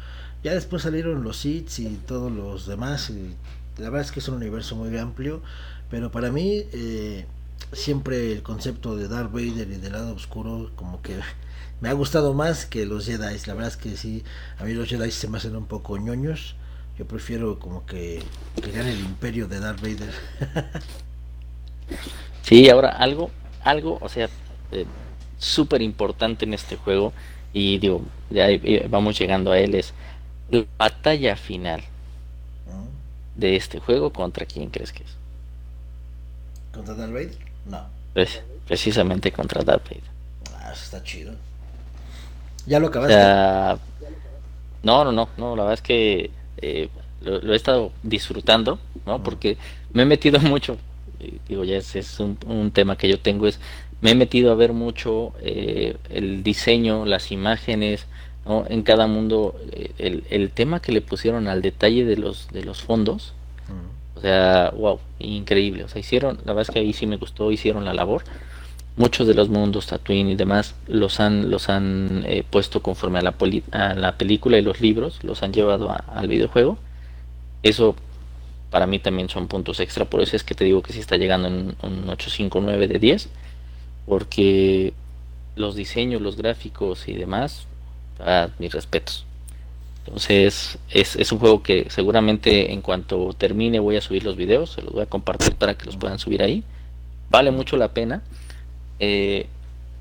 Ya 0.44 0.54
después 0.54 0.84
salieron 0.84 1.24
los 1.24 1.38
Sith 1.38 1.80
y 1.80 1.96
todos 2.08 2.32
los 2.32 2.66
demás. 2.66 3.10
Y 3.10 3.36
la 3.78 3.90
verdad 3.90 4.08
es 4.08 4.12
que 4.12 4.22
es 4.22 4.28
un 4.28 4.36
universo 4.36 4.76
muy 4.76 4.98
amplio. 4.98 5.42
Pero 5.90 6.12
para 6.12 6.32
mí, 6.32 6.64
eh, 6.74 7.26
siempre 7.74 8.32
el 8.32 8.44
concepto 8.44 8.96
de 8.96 9.08
Darth 9.08 9.32
Vader 9.32 9.70
y 9.70 9.78
del 9.78 9.94
lado 9.94 10.16
oscuro, 10.16 10.72
como 10.76 11.02
que 11.02 11.20
me 11.82 11.90
ha 11.90 11.94
gustado 11.94 12.34
más 12.34 12.66
que 12.66 12.86
los 12.86 13.06
Jedi. 13.06 13.38
La 13.46 13.54
verdad 13.54 13.70
es 13.72 13.78
que 13.78 13.98
sí, 13.98 14.24
a 14.60 14.64
mí 14.64 14.74
los 14.74 14.90
Jedi 14.90 15.12
se 15.12 15.28
me 15.28 15.38
hacen 15.38 15.56
un 15.56 15.66
poco 15.68 15.98
ñoños. 15.98 16.56
Yo 16.98 17.08
prefiero 17.08 17.60
como 17.60 17.86
que, 17.86 18.24
gane 18.74 18.92
el 18.94 19.00
imperio 19.02 19.48
de 19.48 19.60
Darth 19.60 19.82
Vader. 19.82 20.14
Sí, 22.42 22.70
ahora 22.70 22.90
algo, 22.90 23.32
algo, 23.64 23.98
o 24.02 24.10
sea, 24.10 24.30
eh, 24.72 24.86
súper 25.38 25.82
importante 25.82 26.46
en 26.46 26.54
este 26.54 26.76
juego, 26.78 27.14
y 27.54 27.78
digo, 27.80 28.02
ya 28.30 28.50
eh, 28.50 28.88
vamos 28.90 29.18
llegando 29.20 29.52
a 29.52 29.60
él, 29.60 29.76
es 29.76 29.94
la 30.50 30.66
batalla 30.78 31.36
final 31.36 31.84
¿no? 32.66 32.88
de 33.36 33.56
este 33.56 33.80
juego, 33.80 34.12
¿contra 34.12 34.46
quién 34.46 34.70
crees 34.70 34.92
que 34.92 35.04
es? 35.04 35.18
¿Contra 36.72 36.94
Darth 36.96 37.12
Vader? 37.14 37.38
No. 37.66 37.82
Pre- 38.14 38.44
precisamente 38.66 39.32
contra 39.32 39.64
Darth 39.64 39.86
Vader. 39.86 40.12
Ah, 40.60 40.72
eso 40.74 40.84
está 40.84 41.04
chido. 41.04 41.34
¿Ya 42.68 42.80
lo 42.80 42.88
O 42.88 42.90
acabaste? 42.90 43.08
sea, 43.08 43.80
no, 44.84 45.04
no, 45.04 45.12
no, 45.12 45.30
no, 45.38 45.56
la 45.56 45.64
verdad 45.64 45.74
es 45.76 45.82
que 45.82 46.32
eh, 46.58 46.90
lo, 47.22 47.40
lo 47.42 47.54
he 47.54 47.56
estado 47.56 47.92
disfrutando, 48.04 48.80
¿no? 49.06 49.22
Porque 49.24 49.58
me 49.94 50.04
he 50.04 50.06
metido 50.06 50.40
mucho, 50.42 50.78
y 51.20 51.40
digo, 51.48 51.64
ya 51.64 51.78
ese 51.78 52.00
es 52.00 52.20
un, 52.20 52.38
un 52.46 52.72
tema 52.72 52.98
que 52.98 53.10
yo 53.10 53.20
tengo, 53.20 53.48
es, 53.48 53.60
me 54.02 54.12
he 54.12 54.16
metido 54.16 54.52
a 54.52 54.56
ver 54.56 54.74
mucho 54.74 55.34
eh, 55.42 55.98
el 56.10 56.44
diseño, 56.44 57.06
las 57.06 57.32
imágenes, 57.32 58.08
¿no? 58.46 58.66
En 58.70 58.84
cada 58.84 59.08
mundo, 59.08 59.56
eh, 59.72 59.94
el, 59.98 60.26
el 60.30 60.52
tema 60.52 60.82
que 60.82 60.92
le 60.92 61.02
pusieron 61.02 61.48
al 61.48 61.62
detalle 61.62 62.06
de 62.06 62.18
los, 62.18 62.48
de 62.52 62.64
los 62.64 62.82
fondos, 62.82 63.34
o 64.16 64.20
sea, 64.22 64.72
wow, 64.76 65.00
increíble. 65.20 65.84
O 65.84 65.88
sea, 65.90 66.00
hicieron, 66.00 66.38
la 66.46 66.54
verdad 66.54 66.64
es 66.64 66.72
que 66.72 66.80
ahí 66.80 66.94
sí 66.94 67.06
me 67.06 67.18
gustó, 67.18 67.52
hicieron 67.52 67.86
la 67.86 67.94
labor. 67.94 68.24
Muchos 68.98 69.28
de 69.28 69.36
los 69.36 69.48
mundos, 69.50 69.86
Tatooine 69.88 70.30
y 70.32 70.36
demás, 70.36 70.74
los 70.88 71.20
han, 71.20 71.52
los 71.52 71.70
han 71.70 72.24
eh, 72.26 72.44
puesto 72.50 72.82
conforme 72.82 73.20
a 73.20 73.22
la, 73.22 73.32
poli- 73.32 73.64
a 73.72 73.94
la 73.94 74.18
película 74.18 74.58
y 74.58 74.64
los 74.64 74.82
libros, 74.82 75.24
los 75.24 75.44
han 75.44 75.54
llevado 75.54 75.96
al 76.08 76.28
videojuego. 76.28 76.80
Eso 77.62 77.96
para 78.72 78.88
mí 78.88 78.98
también 79.00 79.30
son 79.30 79.48
puntos 79.48 79.80
extra, 79.80 80.06
por 80.06 80.22
eso 80.22 80.36
es 80.36 80.44
que 80.44 80.56
te 80.56 80.64
digo 80.66 80.82
que 80.82 80.94
sí 80.94 81.00
está 81.00 81.16
llegando 81.16 81.48
en 81.48 81.76
un 81.84 82.10
859 82.10 82.88
de 82.88 83.00
10, 83.00 83.30
porque 84.08 84.94
los 85.56 85.76
diseños, 85.76 86.22
los 86.22 86.36
gráficos 86.36 87.08
y 87.08 87.14
demás, 87.14 87.66
ah, 88.20 88.50
mis 88.60 88.74
respetos. 88.74 89.26
Entonces 90.06 90.80
es, 90.90 91.16
es 91.18 91.32
un 91.32 91.40
juego 91.40 91.62
que 91.62 91.88
seguramente 91.90 92.72
en 92.74 92.82
cuanto 92.82 93.34
termine 93.38 93.80
voy 93.80 93.98
a 93.98 94.02
subir 94.02 94.24
los 94.24 94.38
videos, 94.38 94.72
se 94.72 94.82
los 94.82 94.94
voy 94.94 95.04
a 95.04 95.08
compartir 95.08 95.54
para 95.56 95.76
que 95.76 95.86
los 95.86 95.98
puedan 95.98 96.18
subir 96.18 96.42
ahí. 96.42 96.64
Vale 97.30 97.52
mucho 97.52 97.78
la 97.78 97.90
pena. 97.90 98.22
Eh, 99.00 99.48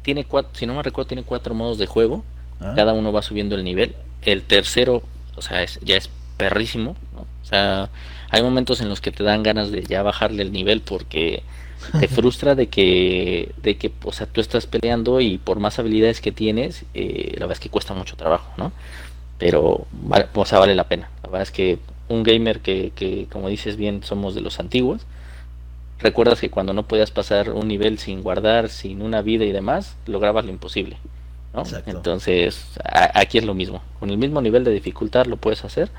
tiene 0.03 0.25
cuatro, 0.25 0.53
si 0.55 0.67
no 0.67 0.75
me 0.75 0.83
recuerdo, 0.83 1.09
tiene 1.09 1.23
cuatro 1.23 1.55
modos 1.55 1.79
de 1.79 1.87
juego. 1.87 2.25
Ah, 2.61 2.73
Cada 2.77 2.93
uno 2.93 3.13
va 3.13 3.23
subiendo 3.23 3.55
el 3.57 3.65
nivel. 3.65 3.95
El 4.23 4.43
tercero, 4.43 5.03
o 5.35 5.43
sea, 5.43 5.63
es, 5.63 5.79
ya 5.83 5.97
es 5.97 6.11
perrísimo. 6.37 6.97
¿no? 7.15 7.23
O 7.23 7.45
sea, 7.45 7.91
hay 8.31 8.43
momentos 8.43 8.81
en 8.81 8.89
los 8.89 9.01
que 9.01 9.13
te 9.13 9.23
dan 9.25 9.43
ganas 9.43 9.71
de 9.71 9.83
ya 9.83 10.03
bajarle 10.03 10.43
el 10.43 10.53
nivel 10.53 10.81
porque 10.81 11.43
te 11.99 12.09
frustra 12.09 12.55
de 12.55 12.69
que, 12.69 13.53
de 13.63 13.77
que, 13.77 13.93
o 14.05 14.13
sea, 14.13 14.27
tú 14.27 14.41
estás 14.41 14.67
peleando 14.67 15.21
y 15.21 15.39
por 15.39 15.59
más 15.59 15.79
habilidades 15.79 16.21
que 16.21 16.33
tienes, 16.33 16.85
eh, 16.95 17.33
la 17.35 17.41
verdad 17.47 17.53
es 17.53 17.61
que 17.61 17.71
cuesta 17.71 17.95
mucho 17.95 18.17
trabajo, 18.17 18.53
¿no? 18.57 18.73
Pero, 19.39 19.87
o 20.35 20.47
sea, 20.47 20.59
vale 20.59 20.75
la 20.75 20.85
pena. 20.89 21.11
La 21.23 21.29
verdad 21.29 21.43
es 21.43 21.51
que 21.51 21.79
un 22.09 22.23
gamer 22.23 22.61
que, 22.61 22.93
que, 22.95 23.27
como 23.31 23.49
dices 23.49 23.77
bien, 23.77 24.03
somos 24.03 24.35
de 24.35 24.41
los 24.41 24.61
antiguos, 24.61 25.03
recuerdas 25.99 26.41
que 26.41 26.51
cuando 26.51 26.73
no 26.73 26.87
podías 26.87 27.11
pasar 27.11 27.51
un 27.51 27.69
nivel 27.69 27.99
sin 27.99 28.23
guardar, 28.23 28.69
sin 28.69 29.03
una 29.03 29.23
vida 29.23 29.45
y 29.45 29.53
demás, 29.53 29.97
lograbas 30.07 30.45
lo 30.45 30.51
imposible. 30.51 30.99
¿no? 31.55 31.63
Entonces, 31.87 32.67
aquí 33.15 33.39
es 33.39 33.45
lo 33.45 33.55
mismo. 33.55 33.83
Con 33.99 34.11
el 34.11 34.19
mismo 34.19 34.41
nivel 34.41 34.65
de 34.65 34.73
dificultad 34.73 35.27
lo 35.27 35.37
puedes 35.37 35.65
hacer 35.65 35.91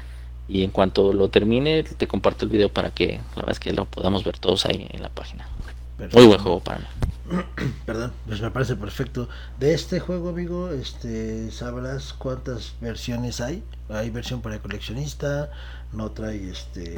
y 0.47 0.63
en 0.63 0.71
cuanto 0.71 1.11
lo 1.13 1.29
termine 1.29 1.83
te 1.83 2.07
comparto 2.07 2.45
el 2.45 2.51
video 2.51 2.69
para 2.69 2.91
que 2.91 3.19
la 3.35 3.35
verdad 3.35 3.51
es 3.51 3.59
que 3.59 3.73
lo 3.73 3.85
podamos 3.85 4.23
ver 4.23 4.37
todos 4.37 4.65
ahí 4.65 4.87
en 4.91 5.01
la 5.01 5.09
página. 5.09 5.47
Muy 6.13 6.27
buen 6.27 6.39
juego 6.39 6.59
para 6.59 6.79
mí. 6.79 6.85
Perdón, 7.85 8.13
pues 8.27 8.39
me 8.39 8.51
parece 8.51 8.75
perfecto. 8.75 9.27
De 9.59 9.73
este 9.73 9.99
juego, 9.99 10.29
amigo, 10.29 10.71
este, 10.71 11.51
¿sabrás 11.51 12.13
cuántas 12.13 12.75
versiones 12.79 13.41
hay? 13.41 13.63
¿Hay 13.89 14.11
versión 14.11 14.41
para 14.41 14.59
coleccionista? 14.59 15.49
¿No 15.91 16.11
trae 16.11 16.49
este 16.49 16.97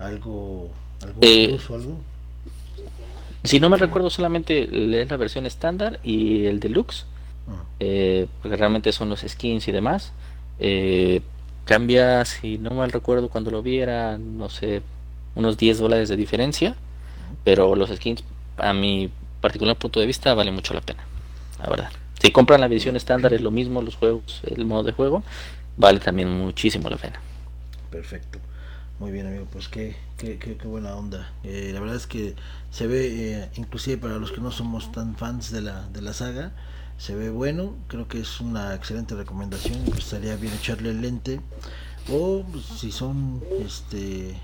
algo, 0.00 0.70
algo 1.02 1.18
eh, 1.20 1.58
algo? 1.68 2.00
Si 3.44 3.58
no 3.58 3.70
me 3.70 3.76
recuerdo, 3.76 4.10
solamente 4.10 4.64
es 5.00 5.10
la 5.10 5.16
versión 5.16 5.46
estándar 5.46 5.98
y 6.02 6.46
el 6.46 6.60
deluxe. 6.60 7.06
Ah. 7.48 7.64
Eh, 7.80 8.26
porque 8.42 8.56
realmente 8.56 8.92
son 8.92 9.08
los 9.08 9.20
skins 9.20 9.66
y 9.68 9.72
demás. 9.72 10.12
Eh, 10.58 11.22
cambia, 11.64 12.24
si 12.24 12.58
no 12.58 12.70
mal 12.70 12.92
recuerdo, 12.92 13.28
cuando 13.28 13.50
lo 13.50 13.62
vi 13.62 13.78
era, 13.78 14.18
no 14.18 14.48
sé, 14.50 14.82
unos 15.34 15.56
10 15.56 15.78
dólares 15.78 16.08
de 16.08 16.16
diferencia, 16.16 16.76
pero 17.44 17.74
los 17.74 17.90
skins, 17.90 18.22
a 18.58 18.72
mi 18.72 19.10
particular 19.40 19.76
punto 19.76 20.00
de 20.00 20.06
vista, 20.06 20.34
vale 20.34 20.50
mucho 20.50 20.74
la 20.74 20.80
pena, 20.82 21.02
la 21.62 21.70
verdad. 21.70 21.90
Si 22.20 22.30
compran 22.30 22.60
la 22.60 22.66
edición 22.66 22.96
estándar 22.96 23.32
es 23.32 23.40
lo 23.40 23.50
mismo, 23.50 23.80
los 23.80 23.96
juegos, 23.96 24.42
el 24.44 24.66
modo 24.66 24.82
de 24.82 24.92
juego, 24.92 25.22
vale 25.76 26.00
también 26.00 26.28
muchísimo 26.30 26.90
la 26.90 26.96
pena. 26.96 27.20
Perfecto. 27.90 28.38
Muy 29.00 29.12
bien, 29.12 29.26
amigo, 29.26 29.46
pues 29.50 29.68
qué, 29.68 29.96
qué, 30.18 30.38
qué, 30.38 30.54
buena 30.68 30.94
onda. 30.94 31.32
Eh, 31.42 31.70
la 31.72 31.80
verdad 31.80 31.96
es 31.96 32.06
que 32.06 32.36
se 32.70 32.86
ve, 32.86 33.06
eh, 33.32 33.50
inclusive 33.56 33.96
para 33.96 34.18
los 34.18 34.30
que 34.30 34.42
no 34.42 34.50
somos 34.50 34.92
tan 34.92 35.16
fans 35.16 35.50
de 35.50 35.62
la, 35.62 35.88
de 35.88 36.02
la 36.02 36.12
saga, 36.12 36.52
se 36.98 37.14
ve 37.14 37.30
bueno, 37.30 37.74
creo 37.88 38.08
que 38.08 38.20
es 38.20 38.40
una 38.40 38.74
excelente 38.74 39.14
recomendación, 39.14 39.82
pues 39.86 40.00
estaría 40.00 40.36
bien 40.36 40.52
echarle 40.52 40.90
el 40.90 41.00
lente 41.00 41.40
o 42.10 42.44
pues, 42.52 42.66
si 42.66 42.92
son 42.92 43.42
este 43.64 44.38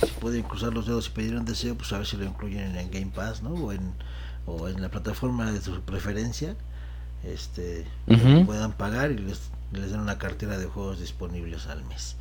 si 0.00 0.06
pueden 0.18 0.42
cruzar 0.42 0.74
los 0.74 0.88
dedos 0.88 1.06
y 1.06 1.10
pedir 1.10 1.36
un 1.36 1.44
deseo, 1.44 1.76
pues 1.76 1.92
a 1.92 1.98
ver 1.98 2.06
si 2.08 2.16
lo 2.16 2.24
incluyen 2.24 2.74
en 2.74 2.90
Game 2.90 3.12
Pass, 3.14 3.44
¿no? 3.44 3.50
O 3.50 3.70
en, 3.70 3.92
o 4.44 4.68
en 4.68 4.82
la 4.82 4.88
plataforma 4.88 5.52
de 5.52 5.60
su 5.60 5.82
preferencia, 5.82 6.56
este 7.22 7.86
puedan 8.44 8.72
pagar 8.72 9.12
y 9.12 9.18
les, 9.18 9.52
les 9.70 9.92
den 9.92 10.00
una 10.00 10.18
cartera 10.18 10.58
de 10.58 10.66
juegos 10.66 10.98
disponibles 10.98 11.68
al 11.68 11.84
mes, 11.84 12.16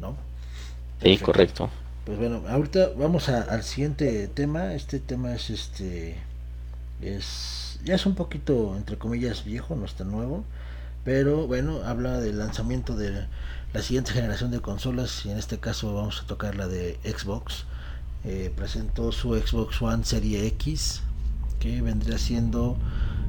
¿no? 0.00 0.16
Sí, 1.02 1.18
correcto. 1.18 1.70
Pues 2.04 2.18
bueno, 2.18 2.42
ahorita 2.48 2.90
vamos 2.96 3.28
al 3.28 3.62
siguiente 3.62 4.28
tema. 4.28 4.74
Este 4.74 5.00
tema 5.00 5.34
es 5.34 5.50
este 5.50 6.16
es 7.00 7.78
ya 7.84 7.94
es 7.94 8.06
un 8.06 8.14
poquito, 8.14 8.76
entre 8.76 8.96
comillas, 8.96 9.44
viejo, 9.44 9.76
no 9.76 9.84
está 9.84 10.04
nuevo, 10.04 10.44
pero 11.04 11.46
bueno, 11.46 11.82
habla 11.84 12.20
del 12.20 12.38
lanzamiento 12.38 12.96
de 12.96 13.26
la 13.72 13.82
siguiente 13.82 14.12
generación 14.12 14.50
de 14.50 14.60
consolas, 14.60 15.24
y 15.24 15.30
en 15.30 15.38
este 15.38 15.58
caso 15.58 15.94
vamos 15.94 16.22
a 16.22 16.26
tocar 16.26 16.56
la 16.56 16.66
de 16.66 16.98
Xbox. 17.04 17.64
Eh, 18.24 18.52
presentó 18.56 19.12
su 19.12 19.34
Xbox 19.34 19.80
One 19.80 20.04
Serie 20.04 20.46
X, 20.48 21.02
que 21.60 21.80
vendría 21.80 22.18
siendo 22.18 22.76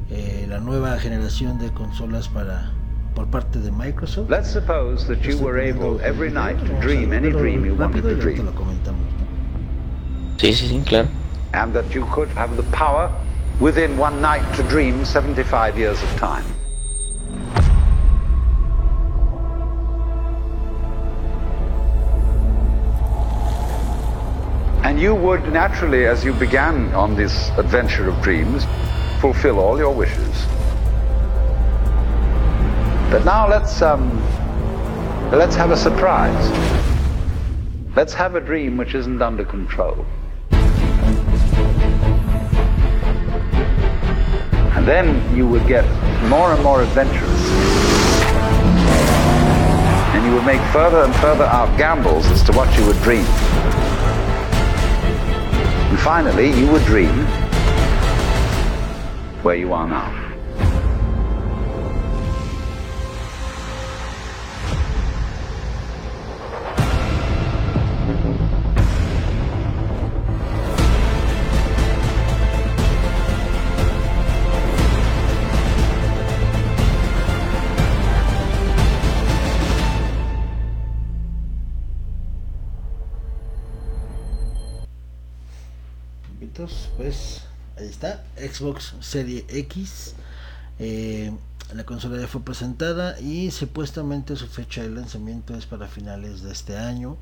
eh, 0.09 0.47
la 0.49 0.59
nueva 0.59 0.97
generación 0.97 1.59
de 1.59 1.71
consolas 1.71 2.29
para 2.29 2.71
por 3.17 3.25
parte 3.25 3.57
de 3.57 3.71
Microsoft. 3.71 4.29
Let's 4.29 4.51
suppose 4.51 5.07
that 5.07 5.25
you 5.25 5.39
were 5.39 5.57
able 5.57 5.99
every 6.01 6.29
night 6.29 6.59
to 6.59 6.79
dream 6.79 7.11
any 7.11 7.31
dream 7.31 7.65
you 7.65 7.73
wanted 7.73 8.03
to 8.03 8.13
dream. 8.13 8.45
Lo 8.45 8.51
comentamos, 8.51 9.01
Sí, 10.37 10.53
sí, 10.53 10.67
sí, 10.67 10.85
claro. 10.85 11.07
And 11.51 11.73
that 11.73 11.95
you 11.95 12.05
could 12.13 12.29
have 12.37 12.55
the 12.55 12.63
power 12.71 13.11
within 13.59 13.97
one 13.97 14.21
night 14.21 14.45
to 14.55 14.61
dream 14.69 15.03
75 15.03 15.79
years 15.79 15.97
of 16.03 16.09
time. 16.15 16.45
And 24.83 24.99
you 25.01 25.15
would 25.15 25.51
naturally, 25.51 26.05
as 26.05 26.23
you 26.23 26.33
began 26.33 26.93
on 26.93 27.15
this 27.15 27.49
adventure 27.57 28.07
of 28.07 28.21
dreams, 28.21 28.63
fulfill 29.19 29.59
all 29.59 29.79
your 29.79 29.91
wishes. 29.91 30.45
But 33.09 33.23
now 33.23 33.47
let's 33.47 33.81
um, 33.81 34.21
let's 35.31 35.55
have 35.55 35.71
a 35.71 35.77
surprise. 35.77 36.51
Let's 37.95 38.13
have 38.13 38.35
a 38.35 38.41
dream 38.41 38.75
which 38.75 38.95
isn't 38.95 39.21
under 39.21 39.45
control. 39.45 40.05
And 44.75 44.85
then 44.85 45.35
you 45.35 45.47
would 45.47 45.65
get 45.67 45.85
more 46.27 46.51
and 46.51 46.61
more 46.61 46.81
adventurous. 46.81 47.49
And 50.13 50.25
you 50.25 50.33
would 50.35 50.45
make 50.45 50.61
further 50.73 51.03
and 51.03 51.15
further 51.15 51.45
out 51.45 51.77
gambles 51.77 52.25
as 52.27 52.43
to 52.43 52.51
what 52.51 52.77
you 52.77 52.85
would 52.87 53.01
dream. 53.03 53.25
And 55.89 55.99
finally, 55.99 56.51
you 56.59 56.69
would 56.73 56.83
dream 56.83 57.25
where 59.43 59.55
you 59.55 59.71
are 59.71 59.87
now. 59.87 60.26
Xbox 88.47 88.95
Serie 89.01 89.45
X. 89.49 90.15
Eh, 90.79 91.31
la 91.73 91.83
consola 91.83 92.19
ya 92.19 92.27
fue 92.27 92.41
presentada 92.41 93.19
y 93.19 93.51
supuestamente 93.51 94.35
su 94.35 94.47
fecha 94.47 94.83
de 94.83 94.89
lanzamiento 94.89 95.55
es 95.55 95.65
para 95.65 95.87
finales 95.87 96.41
de 96.41 96.51
este 96.51 96.77
año. 96.77 97.17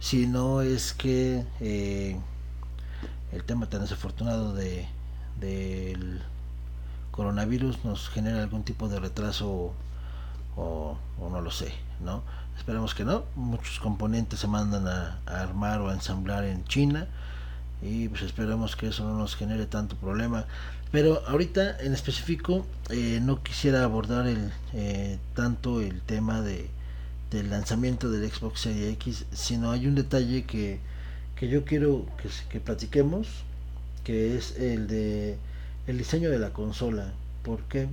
Si 0.00 0.26
no 0.26 0.62
es 0.62 0.92
que 0.92 1.44
eh, 1.60 2.16
el 3.32 3.44
tema 3.44 3.68
tan 3.68 3.80
desafortunado 3.82 4.52
de 4.54 4.86
del 5.40 6.20
coronavirus 7.10 7.84
nos 7.84 8.08
genera 8.08 8.42
algún 8.42 8.64
tipo 8.64 8.88
de 8.88 9.00
retraso 9.00 9.72
o, 10.56 10.98
no 11.18 11.40
lo 11.40 11.50
sé, 11.50 11.72
¿no? 12.00 12.22
Esperemos 12.56 12.94
que 12.94 13.04
no. 13.04 13.24
Muchos 13.36 13.78
componentes 13.78 14.40
se 14.40 14.48
mandan 14.48 14.88
a 14.88 15.18
armar 15.26 15.80
o 15.80 15.90
a 15.90 15.94
ensamblar 15.94 16.44
en 16.44 16.64
China 16.64 17.06
y 17.82 18.08
pues 18.08 18.22
esperamos 18.22 18.76
que 18.76 18.88
eso 18.88 19.04
no 19.04 19.16
nos 19.16 19.36
genere 19.36 19.66
tanto 19.66 19.96
problema. 19.96 20.46
Pero 20.90 21.22
ahorita 21.26 21.78
en 21.80 21.92
específico 21.92 22.66
eh, 22.90 23.20
no 23.22 23.42
quisiera 23.42 23.84
abordar 23.84 24.26
el 24.26 24.52
eh, 24.72 25.18
tanto 25.34 25.80
el 25.80 26.00
tema 26.00 26.40
de 26.40 26.68
del 27.30 27.50
lanzamiento 27.50 28.10
del 28.10 28.30
Xbox 28.30 28.62
Series 28.62 28.94
X 28.94 29.26
sino 29.32 29.70
hay 29.70 29.86
un 29.86 29.94
detalle 29.94 30.44
que, 30.44 30.80
que 31.36 31.48
yo 31.48 31.66
quiero 31.66 32.06
que, 32.22 32.30
que 32.48 32.58
platiquemos 32.58 33.28
que 34.02 34.36
es 34.36 34.56
el 34.58 34.86
de 34.86 35.36
el 35.86 35.98
diseño 35.98 36.30
de 36.30 36.38
la 36.38 36.50
consola. 36.50 37.12
Porque 37.42 37.88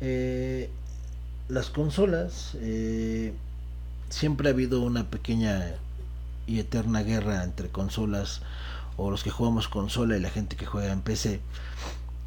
eh, 0.00 0.70
las 1.48 1.70
consolas 1.70 2.56
siempre 4.10 4.48
ha 4.48 4.52
habido 4.52 4.82
una 4.82 5.08
pequeña 5.08 5.74
y 6.46 6.58
eterna 6.58 7.02
guerra 7.02 7.44
entre 7.44 7.68
consolas 7.68 8.40
o 8.98 9.10
los 9.10 9.22
que 9.22 9.30
jugamos 9.30 9.68
consola 9.68 10.16
y 10.16 10.20
la 10.20 10.28
gente 10.28 10.56
que 10.56 10.66
juega 10.66 10.92
en 10.92 11.00
PC, 11.00 11.40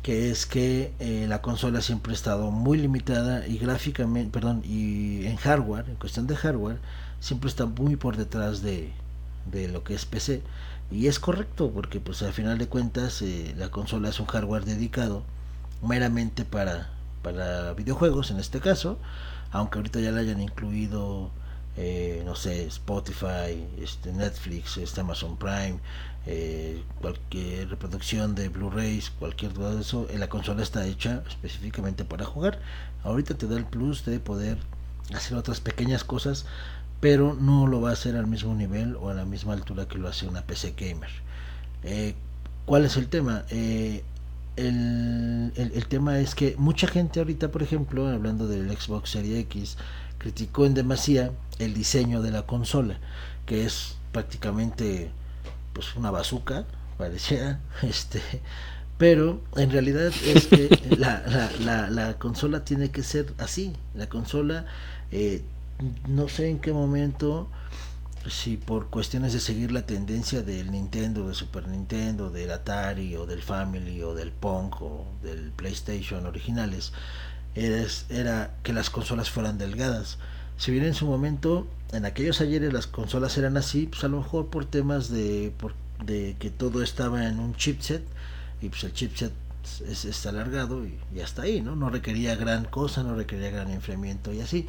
que 0.01 0.31
es 0.31 0.45
que 0.45 0.93
eh, 0.99 1.25
la 1.27 1.41
consola 1.41 1.81
siempre 1.81 2.13
ha 2.13 2.15
estado 2.15 2.49
muy 2.49 2.77
limitada 2.79 3.45
y 3.45 3.57
gráficamente, 3.59 4.31
perdón, 4.31 4.63
y 4.65 5.25
en 5.25 5.35
hardware, 5.35 5.89
en 5.89 5.97
cuestión 5.97 6.27
de 6.27 6.35
hardware, 6.37 6.79
siempre 7.19 7.49
está 7.49 7.65
muy 7.65 7.97
por 7.97 8.15
detrás 8.17 8.61
de, 8.63 8.91
de 9.51 9.67
lo 9.67 9.83
que 9.83 9.93
es 9.93 10.05
PC. 10.05 10.41
Y 10.91 11.07
es 11.07 11.19
correcto, 11.19 11.71
porque 11.71 11.99
pues 11.99 12.21
al 12.23 12.33
final 12.33 12.57
de 12.57 12.67
cuentas 12.67 13.21
eh, 13.21 13.53
la 13.57 13.69
consola 13.69 14.09
es 14.09 14.19
un 14.19 14.25
hardware 14.27 14.65
dedicado 14.65 15.23
meramente 15.81 16.45
para, 16.45 16.89
para 17.21 17.73
videojuegos 17.73 18.31
en 18.31 18.39
este 18.39 18.61
caso, 18.61 18.97
aunque 19.51 19.77
ahorita 19.77 19.99
ya 19.99 20.11
le 20.11 20.21
hayan 20.21 20.41
incluido 20.41 21.31
eh, 21.77 22.21
no 22.25 22.35
sé, 22.35 22.65
Spotify, 22.67 23.65
este, 23.79 24.11
Netflix, 24.11 24.77
este 24.77 25.01
Amazon 25.01 25.37
Prime, 25.37 25.79
eh, 26.27 26.83
cualquier 26.99 27.69
reproducción 27.69 28.35
de 28.35 28.49
Blu-rays, 28.49 29.09
cualquier 29.09 29.53
duda 29.53 29.73
de 29.73 29.81
eso, 29.81 30.07
la 30.15 30.29
consola 30.29 30.61
está 30.61 30.85
hecha 30.85 31.23
específicamente 31.27 32.05
para 32.05 32.25
jugar. 32.25 32.59
Ahorita 33.03 33.35
te 33.35 33.47
da 33.47 33.57
el 33.57 33.65
plus 33.65 34.05
de 34.05 34.19
poder 34.19 34.57
hacer 35.15 35.37
otras 35.37 35.59
pequeñas 35.59 36.03
cosas, 36.03 36.45
pero 36.99 37.33
no 37.33 37.65
lo 37.65 37.81
va 37.81 37.89
a 37.89 37.93
hacer 37.93 38.15
al 38.15 38.27
mismo 38.27 38.53
nivel 38.53 38.95
o 38.95 39.09
a 39.09 39.13
la 39.13 39.25
misma 39.25 39.53
altura 39.53 39.87
que 39.87 39.97
lo 39.97 40.07
hace 40.07 40.27
una 40.27 40.43
PC 40.43 40.75
gamer. 40.77 41.09
Eh, 41.83 42.13
¿Cuál 42.65 42.85
es 42.85 42.97
el 42.97 43.07
tema? 43.07 43.43
Eh, 43.49 44.03
el, 44.55 45.51
el, 45.55 45.87
tema 45.87 46.19
es 46.19 46.35
que 46.35 46.55
mucha 46.57 46.87
gente 46.87 47.19
ahorita, 47.19 47.49
por 47.49 47.63
ejemplo, 47.63 48.07
hablando 48.07 48.47
del 48.47 48.69
Xbox 48.77 49.09
Series 49.09 49.39
X, 49.39 49.77
criticó 50.19 50.67
en 50.67 50.75
demasía 50.75 51.31
el 51.57 51.73
diseño 51.73 52.21
de 52.21 52.29
la 52.29 52.43
consola, 52.43 52.99
que 53.47 53.65
es 53.65 53.95
prácticamente 54.11 55.09
pues 55.73 55.95
una 55.95 56.11
bazooka, 56.11 56.65
parecía, 56.97 57.59
este, 57.81 58.21
pero 58.97 59.41
en 59.55 59.71
realidad 59.71 60.11
es 60.25 60.47
que 60.47 60.69
la, 60.97 61.23
la, 61.27 61.51
la, 61.59 61.89
la, 61.89 62.13
consola 62.19 62.63
tiene 62.63 62.91
que 62.91 63.03
ser 63.03 63.33
así, 63.37 63.73
la 63.95 64.07
consola, 64.07 64.65
eh, 65.11 65.41
no 66.07 66.27
sé 66.27 66.49
en 66.49 66.59
qué 66.59 66.73
momento, 66.73 67.49
si 68.29 68.57
por 68.57 68.89
cuestiones 68.89 69.33
de 69.33 69.39
seguir 69.39 69.71
la 69.71 69.85
tendencia 69.85 70.41
del 70.41 70.71
Nintendo, 70.71 71.27
de 71.27 71.33
Super 71.33 71.67
Nintendo, 71.67 72.29
del 72.29 72.51
Atari 72.51 73.15
o 73.15 73.25
del 73.25 73.41
Family 73.41 74.03
o 74.03 74.13
del 74.13 74.31
Pong 74.31 74.73
o 74.81 75.07
del 75.23 75.51
PlayStation 75.51 76.25
originales, 76.25 76.93
era 77.55 78.53
que 78.63 78.73
las 78.73 78.89
consolas 78.89 79.29
fueran 79.29 79.57
delgadas. 79.57 80.17
Si 80.57 80.71
bien 80.71 80.85
en 80.85 80.93
su 80.93 81.07
momento 81.07 81.67
en 81.91 82.05
aquellos 82.05 82.41
ayeres 82.41 82.73
las 82.73 82.87
consolas 82.87 83.37
eran 83.37 83.57
así, 83.57 83.87
pues 83.87 84.03
a 84.03 84.07
lo 84.07 84.17
mejor 84.17 84.47
por 84.47 84.65
temas 84.65 85.09
de, 85.09 85.53
por, 85.57 85.73
de 86.05 86.35
que 86.39 86.49
todo 86.49 86.81
estaba 86.83 87.27
en 87.27 87.39
un 87.39 87.55
chipset 87.55 88.03
y 88.61 88.69
pues 88.69 88.83
el 88.83 88.93
chipset 88.93 89.33
es, 89.87 90.05
es 90.05 90.25
alargado 90.25 90.85
y, 90.85 90.97
y, 91.13 91.19
hasta 91.19 91.43
ahí, 91.43 91.61
¿no? 91.61 91.75
No 91.75 91.89
requería 91.89 92.35
gran 92.35 92.65
cosa, 92.65 93.03
no 93.03 93.15
requería 93.15 93.51
gran 93.51 93.69
enfriamiento 93.71 94.33
y 94.33 94.41
así. 94.41 94.67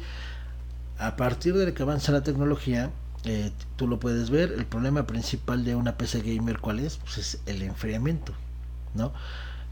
A 0.97 1.15
partir 1.15 1.55
de 1.55 1.73
que 1.73 1.83
avanza 1.83 2.11
la 2.11 2.23
tecnología, 2.23 2.91
eh, 3.25 3.51
tú 3.77 3.87
lo 3.87 3.99
puedes 3.99 4.29
ver, 4.29 4.51
el 4.51 4.65
problema 4.65 5.07
principal 5.07 5.63
de 5.63 5.75
una 5.75 5.97
PC 5.97 6.21
gamer, 6.21 6.59
¿cuál 6.59 6.79
es? 6.79 6.97
Pues 6.97 7.17
es 7.17 7.39
el 7.45 7.61
enfriamiento, 7.61 8.33
¿no? 8.95 9.13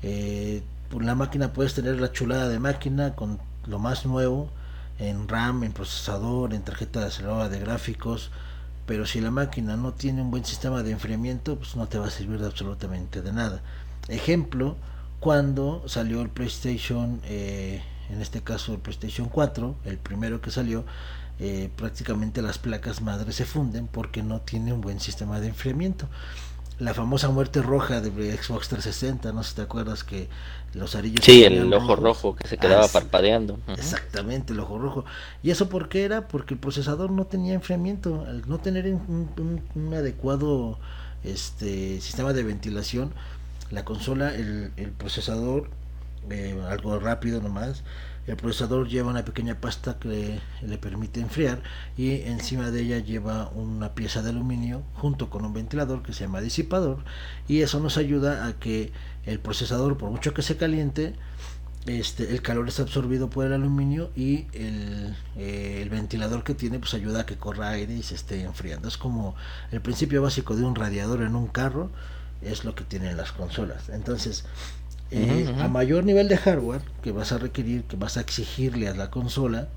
Eh, 0.04 0.64
por 0.90 1.04
la 1.04 1.16
máquina 1.16 1.54
puedes 1.54 1.74
tener 1.74 2.00
la 2.00 2.12
chulada 2.12 2.48
de 2.48 2.60
máquina 2.60 3.16
con 3.16 3.40
lo 3.68 3.78
más 3.78 4.06
nuevo, 4.06 4.50
en 5.02 5.28
RAM, 5.28 5.64
en 5.64 5.74
procesador, 5.74 6.54
en 6.54 6.62
tarjeta 6.62 7.00
de 7.00 7.08
aceleradora 7.08 7.50
de 7.50 7.60
gráficos, 7.60 8.30
pero 8.86 9.06
si 9.08 9.20
la 9.20 9.32
máquina 9.32 9.76
no 9.76 9.94
tiene 9.94 10.22
un 10.22 10.30
buen 10.30 10.46
sistema 10.46 10.84
de 10.84 10.92
enfriamiento, 10.92 11.58
pues 11.58 11.76
no 11.76 11.88
te 11.88 11.98
va 11.98 12.08
a 12.08 12.12
servir 12.12 12.40
de 12.40 12.46
absolutamente 12.46 13.22
de 13.22 13.34
nada. 13.34 13.62
Ejemplo, 14.10 14.78
cuando 15.20 15.84
salió 15.88 16.22
el 16.22 16.30
PlayStation, 16.30 17.20
eh, 17.24 17.82
en 18.10 18.22
este 18.22 18.42
caso 18.42 18.74
el 18.74 18.80
PlayStation 18.80 19.28
4, 19.28 19.76
el 19.86 19.98
primero 19.98 20.40
que 20.40 20.52
salió, 20.52 20.86
eh, 21.40 21.72
prácticamente 21.76 22.44
las 22.44 22.60
placas 22.60 23.02
madres 23.02 23.36
se 23.36 23.46
funden 23.46 23.88
porque 23.88 24.22
no 24.22 24.42
tiene 24.42 24.72
un 24.74 24.82
buen 24.82 25.00
sistema 25.00 25.40
de 25.40 25.48
enfriamiento 25.48 26.08
la 26.82 26.96
famosa 26.96 27.30
muerte 27.30 27.62
roja 27.62 28.02
de 28.02 28.10
Xbox 28.10 28.70
360, 28.70 29.32
no 29.34 29.44
sé 29.44 29.50
si 29.50 29.56
te 29.58 29.62
acuerdas 29.62 30.04
que 30.04 30.30
los 30.74 30.96
arillos... 30.96 31.24
Sí, 31.24 31.44
el 31.44 31.74
ojo 31.74 31.96
rojo 31.96 32.36
que 32.36 32.48
se 32.48 32.58
quedaba 32.58 32.86
ah, 32.86 32.90
parpadeando. 32.92 33.60
Exactamente, 33.68 34.54
el 34.54 34.60
ojo 34.60 34.78
rojo. 34.78 35.06
¿Y 35.44 35.52
eso 35.52 35.70
por 35.70 35.90
qué 35.90 36.04
era? 36.04 36.28
Porque 36.28 36.54
el 36.54 36.60
procesador 36.60 37.12
no 37.12 37.26
tenía 37.26 37.54
enfriamiento, 37.54 38.26
al 38.28 38.48
no 38.48 38.60
tener 38.60 38.86
un, 38.94 39.62
un, 39.76 39.94
adecuado 39.94 40.80
este 41.24 42.00
sistema 42.02 42.34
de 42.34 42.44
ventilación, 42.44 43.14
la 43.70 43.86
consola, 43.86 44.34
el, 44.34 44.72
el 44.78 44.92
procesador, 44.92 45.70
eh, 46.30 46.62
algo 46.70 47.00
rápido 47.00 47.42
nomás, 47.42 47.84
el 48.28 48.38
procesador 48.38 48.88
lleva 48.88 49.10
una 49.10 49.26
pequeña 49.26 49.60
pasta 49.60 49.98
que 49.98 50.40
le, 50.62 50.78
permite 50.78 51.20
enfriar 51.20 51.62
y 51.98 52.22
encima 52.22 52.70
de 52.70 52.82
ella 52.82 53.00
lleva 53.00 53.50
una 53.50 53.96
pieza 53.96 54.22
de 54.22 54.30
aluminio 54.30 54.84
junto 54.94 55.30
con 55.30 55.44
un 55.44 55.54
ventilador 55.54 56.04
que 56.04 56.14
se 56.14 56.26
llama 56.26 56.40
disipador 56.40 57.04
y 57.48 57.62
eso 57.62 57.80
nos 57.80 57.98
ayuda 57.98 58.46
a 58.48 58.54
que 58.54 58.92
el 59.26 59.40
procesador 59.40 59.98
por 59.98 60.12
mucho 60.12 60.34
que 60.34 60.44
se 60.44 60.56
caliente 60.56 61.16
este, 61.88 62.32
el 62.32 62.44
calor 62.44 62.68
es 62.68 62.80
absorbido 62.80 63.32
por 63.32 63.46
el 63.46 63.54
aluminio 63.54 64.12
y 64.16 64.46
el, 64.54 65.18
eh, 65.36 65.80
el, 65.82 65.90
ventilador 65.90 66.44
que 66.44 66.54
tiene 66.54 66.78
pues 66.78 66.94
ayuda 66.94 67.22
a 67.22 67.26
que 67.26 67.38
corra 67.38 67.70
aire 67.70 67.94
y 67.96 68.04
se 68.04 68.14
esté 68.14 68.44
enfriando. 68.44 68.88
Es 68.88 68.98
como 68.98 69.36
el 69.72 69.82
principio 69.82 70.22
básico 70.22 70.56
de 70.56 70.64
un 70.64 70.76
radiador 70.76 71.24
en 71.24 71.36
un 71.36 71.48
carro, 71.48 71.90
es 72.44 72.66
lo 72.66 72.76
que 72.76 72.84
tienen 72.84 73.18
las 73.18 73.32
consolas. 73.32 73.90
Entonces, 73.90 74.46
eh, 75.12 75.54
a 75.60 75.68
mayor 75.68 76.06
nivel 76.06 76.28
de 76.28 76.38
hardware 76.38 76.82
que 77.04 77.12
vas 77.12 77.32
a 77.32 77.38
requerir, 77.38 77.84
que 77.84 77.98
vas 77.98 78.18
a 78.18 78.22
exigirle 78.22 78.88
a 78.88 78.96
la 78.96 79.12
consola, 79.12 79.68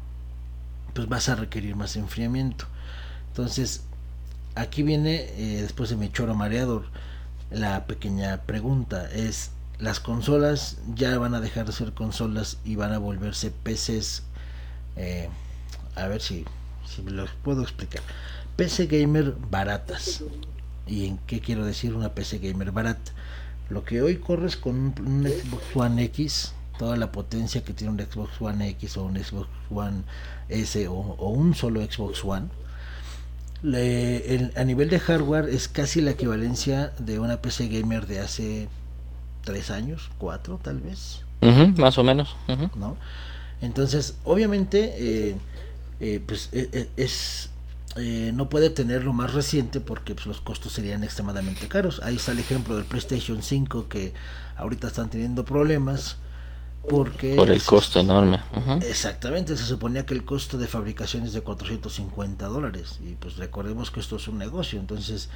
pues 0.95 1.09
vas 1.09 1.29
a 1.29 1.35
requerir 1.35 1.75
más 1.77 1.97
enfriamiento. 1.97 2.67
Entonces, 3.29 3.83
aquí 4.55 4.83
viene, 4.83 5.27
eh, 5.37 5.63
después 5.63 5.91
de 5.91 5.97
mi 5.97 6.11
choro 6.11 6.35
mareador, 6.35 6.85
la 7.51 7.87
pequeña 7.87 8.43
pregunta 8.43 9.11
es, 9.11 9.51
las 9.79 9.99
consolas 9.99 10.79
ya 10.95 11.19
van 11.19 11.35
a 11.35 11.41
dejar 11.41 11.67
de 11.67 11.73
ser 11.73 11.93
consolas 11.93 12.59
y 12.65 12.77
van 12.77 12.93
a 12.93 12.99
volverse 12.99 13.51
PCs, 13.51 14.23
eh, 14.97 15.29
a 15.97 16.07
ver 16.07 16.21
si, 16.21 16.45
si 16.87 17.03
me 17.03 17.11
lo 17.11 17.27
puedo 17.43 17.63
explicar. 17.63 18.03
PC 18.57 18.87
gamer 18.87 19.35
baratas. 19.51 20.23
¿Y 20.87 21.07
en 21.07 21.19
qué 21.27 21.41
quiero 21.41 21.65
decir 21.65 21.95
una 21.95 22.15
PC 22.15 22.39
gamer 22.39 22.71
barata? 22.71 23.13
Lo 23.75 23.85
que 23.85 24.01
hoy 24.03 24.19
corres 24.19 24.57
con 24.57 24.77
un, 24.77 25.27
Xbox 25.27 25.65
One 25.75 26.05
X, 26.05 26.53
toda 26.79 26.97
la 26.97 27.11
potencia 27.11 27.65
que 27.65 27.73
tiene 27.73 27.93
un 27.93 27.99
Xbox 27.99 28.41
One 28.41 28.69
X 28.69 28.97
o 28.97 29.03
un 29.03 29.17
Xbox 29.17 29.49
One 29.69 30.03
S 30.49 30.87
o, 30.87 30.93
un 31.31 31.57
solo 31.57 31.83
Xbox 31.83 32.25
One, 32.25 32.47
a 34.55 34.65
nivel 34.65 34.91
de 34.91 35.01
hardware 35.01 35.49
es 35.49 35.67
casi 35.67 36.01
la 36.03 36.13
equivalencia 36.13 36.93
de 37.01 37.19
una 37.19 37.43
PC 37.43 37.67
gamer 37.67 38.07
de 38.07 38.21
hace 38.21 38.69
tres 39.43 39.73
años, 39.73 40.09
cuatro 40.19 40.61
tal 40.63 40.79
vez. 40.79 41.25
más 41.77 41.99
o 41.99 42.05
menos. 42.05 42.37
¿no? 42.77 42.97
Entonces, 43.61 44.15
obviamente, 44.23 44.95
eh, 44.99 45.37
eh, 45.99 46.23
pues 46.25 46.49
e, 46.53 46.69
e, 46.73 46.89
es, 46.97 47.51
eh, 47.97 48.33
no 48.35 48.49
puede 48.49 48.71
tener 48.71 49.05
lo 49.05 49.13
más 49.13 49.35
reciente 49.35 49.81
porque 49.81 50.15
pues, 50.15 50.27
los 50.27 50.41
costos 50.41 50.73
serían 50.73 51.05
extremadamente 51.05 51.69
caros. 51.69 52.01
Ahí 52.03 52.17
está 52.17 52.33
el 52.33 52.41
ejemplo 52.41 52.77
del 52.77 52.85
PlayStation 52.85 53.43
5 53.43 53.89
que 53.89 54.13
ahorita 54.57 54.89
están 54.89 55.11
teniendo 55.11 55.45
problemas 55.45 56.17
porque 56.89 57.35
por 57.35 57.51
el 57.51 57.63
costo 57.63 58.01
enorme. 58.01 58.41
Exactamente, 58.83 59.57
se 59.57 59.65
suponía 59.65 60.05
que 60.05 60.15
el 60.15 60.25
costo 60.25 60.59
de 60.59 60.67
fabricación 60.67 61.25
es 61.25 61.33
de 61.33 61.41
450 61.41 62.47
dólares 62.47 62.99
y 63.03 63.15
pues 63.15 63.37
recordemos 63.37 63.91
que 63.91 64.01
esto 64.01 64.17
es 64.17 64.29
un 64.29 64.39
negocio, 64.39 64.79
entonces 64.79 65.31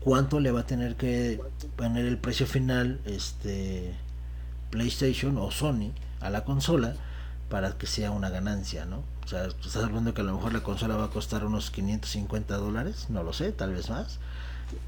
cuánto 0.00 0.40
le 0.40 0.50
va 0.50 0.60
a 0.60 0.66
tener 0.66 0.96
que 0.96 1.40
poner 1.76 2.04
el 2.04 2.18
precio 2.18 2.46
final 2.46 3.00
este 3.06 3.94
PlayStation 4.70 5.38
o 5.38 5.50
Sony 5.50 5.92
a 6.20 6.30
la 6.30 6.44
consola 6.44 6.94
para 7.48 7.72
que 7.78 7.86
sea 7.86 8.10
una 8.10 8.28
ganancia, 8.28 8.84
¿no? 8.84 9.02
O 9.24 9.28
sea, 9.28 9.44
estás 9.46 9.76
hablando 9.76 10.14
que 10.14 10.20
a 10.20 10.24
lo 10.24 10.34
mejor 10.34 10.52
la 10.52 10.62
consola 10.62 10.96
va 10.96 11.04
a 11.04 11.10
costar 11.10 11.44
unos 11.44 11.70
550 11.70 12.56
dólares, 12.56 13.06
no 13.08 13.22
lo 13.22 13.32
sé, 13.32 13.52
tal 13.52 13.72
vez 13.72 13.88
más. 13.88 14.18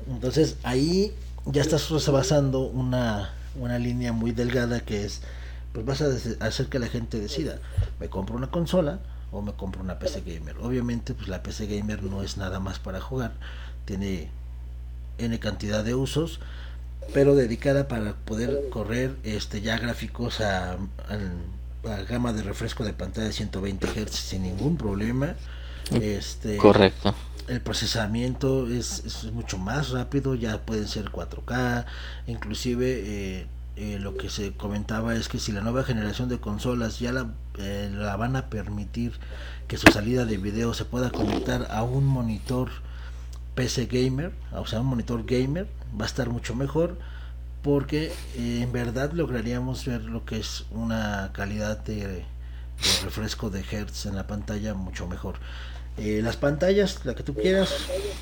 Entonces 0.09 0.57
ahí 0.63 1.15
ya 1.47 1.63
estás 1.63 1.89
basando 2.11 2.61
una, 2.61 3.33
una 3.57 3.79
línea 3.79 4.13
muy 4.13 4.33
delgada 4.33 4.81
que 4.81 5.05
es, 5.05 5.23
pues 5.73 5.87
vas 5.87 6.03
a 6.03 6.07
hacer 6.47 6.67
que 6.67 6.79
la 6.79 6.89
gente 6.89 7.21
decida, 7.21 7.59
me 8.01 8.09
compro 8.09 8.37
una 8.37 8.51
consola 8.51 9.01
o 9.31 9.43
me 9.43 9.53
compro 9.53 9.83
una 9.83 9.99
PC 9.99 10.23
gamer. 10.23 10.57
Obviamente, 10.59 11.15
pues 11.15 11.29
la 11.29 11.43
PC 11.43 11.67
gamer 11.67 12.03
no 12.03 12.23
es 12.23 12.37
nada 12.37 12.61
más 12.61 12.79
para 12.79 13.01
jugar, 13.01 13.33
tiene 13.85 14.31
n 15.19 15.39
cantidad 15.39 15.85
de 15.85 15.95
usos, 15.95 16.41
pero 17.13 17.35
dedicada 17.35 17.87
para 17.89 18.15
poder 18.15 18.69
correr 18.71 19.17
este 19.23 19.61
ya 19.61 19.79
gráficos 19.79 20.41
a 20.41 20.77
gama 22.09 22.33
de 22.33 22.43
refresco 22.43 22.85
de 22.85 22.93
pantalla 22.93 23.29
de 23.29 23.33
120 23.33 23.87
Hz 23.87 24.11
sin 24.11 24.43
ningún 24.43 24.77
problema. 24.77 25.35
Este, 25.91 26.57
Correcto. 26.57 27.15
El 27.49 27.61
procesamiento 27.61 28.67
es, 28.69 29.05
es 29.05 29.31
mucho 29.33 29.59
más 29.59 29.91
rápido, 29.91 30.35
ya 30.35 30.63
pueden 30.63 30.89
ser 30.89 31.11
4K, 31.11 31.85
inclusive 32.27 33.03
eh, 33.05 33.47
eh, 33.77 33.99
lo 34.01 34.17
que 34.17 34.31
se 34.31 34.53
comentaba 34.53 35.15
es 35.15 35.29
que 35.29 35.39
si 35.39 35.53
la 35.53 35.61
nueva 35.61 35.83
generación 35.83 36.29
de 36.29 36.39
consolas 36.39 37.01
ya 37.01 37.13
la, 37.13 37.33
eh, 37.59 37.91
la 37.93 38.17
van 38.17 38.37
a 38.37 38.49
permitir 38.49 39.13
que 39.69 39.77
su 39.77 39.91
salida 39.91 40.25
de 40.25 40.39
video 40.39 40.73
se 40.75 40.85
pueda 40.85 41.11
conectar 41.11 41.67
a 41.71 41.83
un 41.83 42.07
monitor 42.07 42.71
PC 43.55 43.87
gamer, 43.87 44.33
o 44.53 44.67
sea, 44.67 44.81
un 44.81 44.87
monitor 44.87 45.27
gamer, 45.27 45.69
va 46.01 46.05
a 46.05 46.07
estar 46.07 46.31
mucho 46.31 46.55
mejor 46.55 46.97
porque 47.65 48.13
eh, 48.37 48.61
en 48.63 48.71
verdad 48.73 49.13
lograríamos 49.13 49.87
ver 49.87 50.03
lo 50.03 50.27
que 50.27 50.39
es 50.39 50.67
una 50.71 51.31
calidad 51.33 51.79
de, 51.79 52.23
refresco 53.03 53.49
de 53.49 53.65
hertz 53.69 54.05
en 54.05 54.15
la 54.15 54.27
pantalla 54.27 54.75
mucho 54.75 55.09
mejor. 55.09 55.37
Eh, 55.97 56.21
las 56.23 56.37
pantallas, 56.37 57.01
la 57.07 57.15
que 57.15 57.23
tú 57.23 57.35
quieras, 57.35 57.75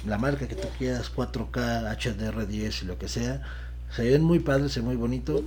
la 0.07 0.17
marca 0.17 0.47
que 0.47 0.55
tú 0.55 0.69
quieras, 0.79 1.11
4K, 1.13 1.51
HDR10 1.99 2.83
y 2.83 2.87
lo 2.87 2.99
que 2.99 3.09
sea, 3.09 3.43
se 3.91 4.05
ven 4.05 4.23
muy 4.23 4.39
padres, 4.39 4.73
se 4.73 4.81
ven 4.81 4.87
muy 4.87 4.97
bonito, 4.97 5.43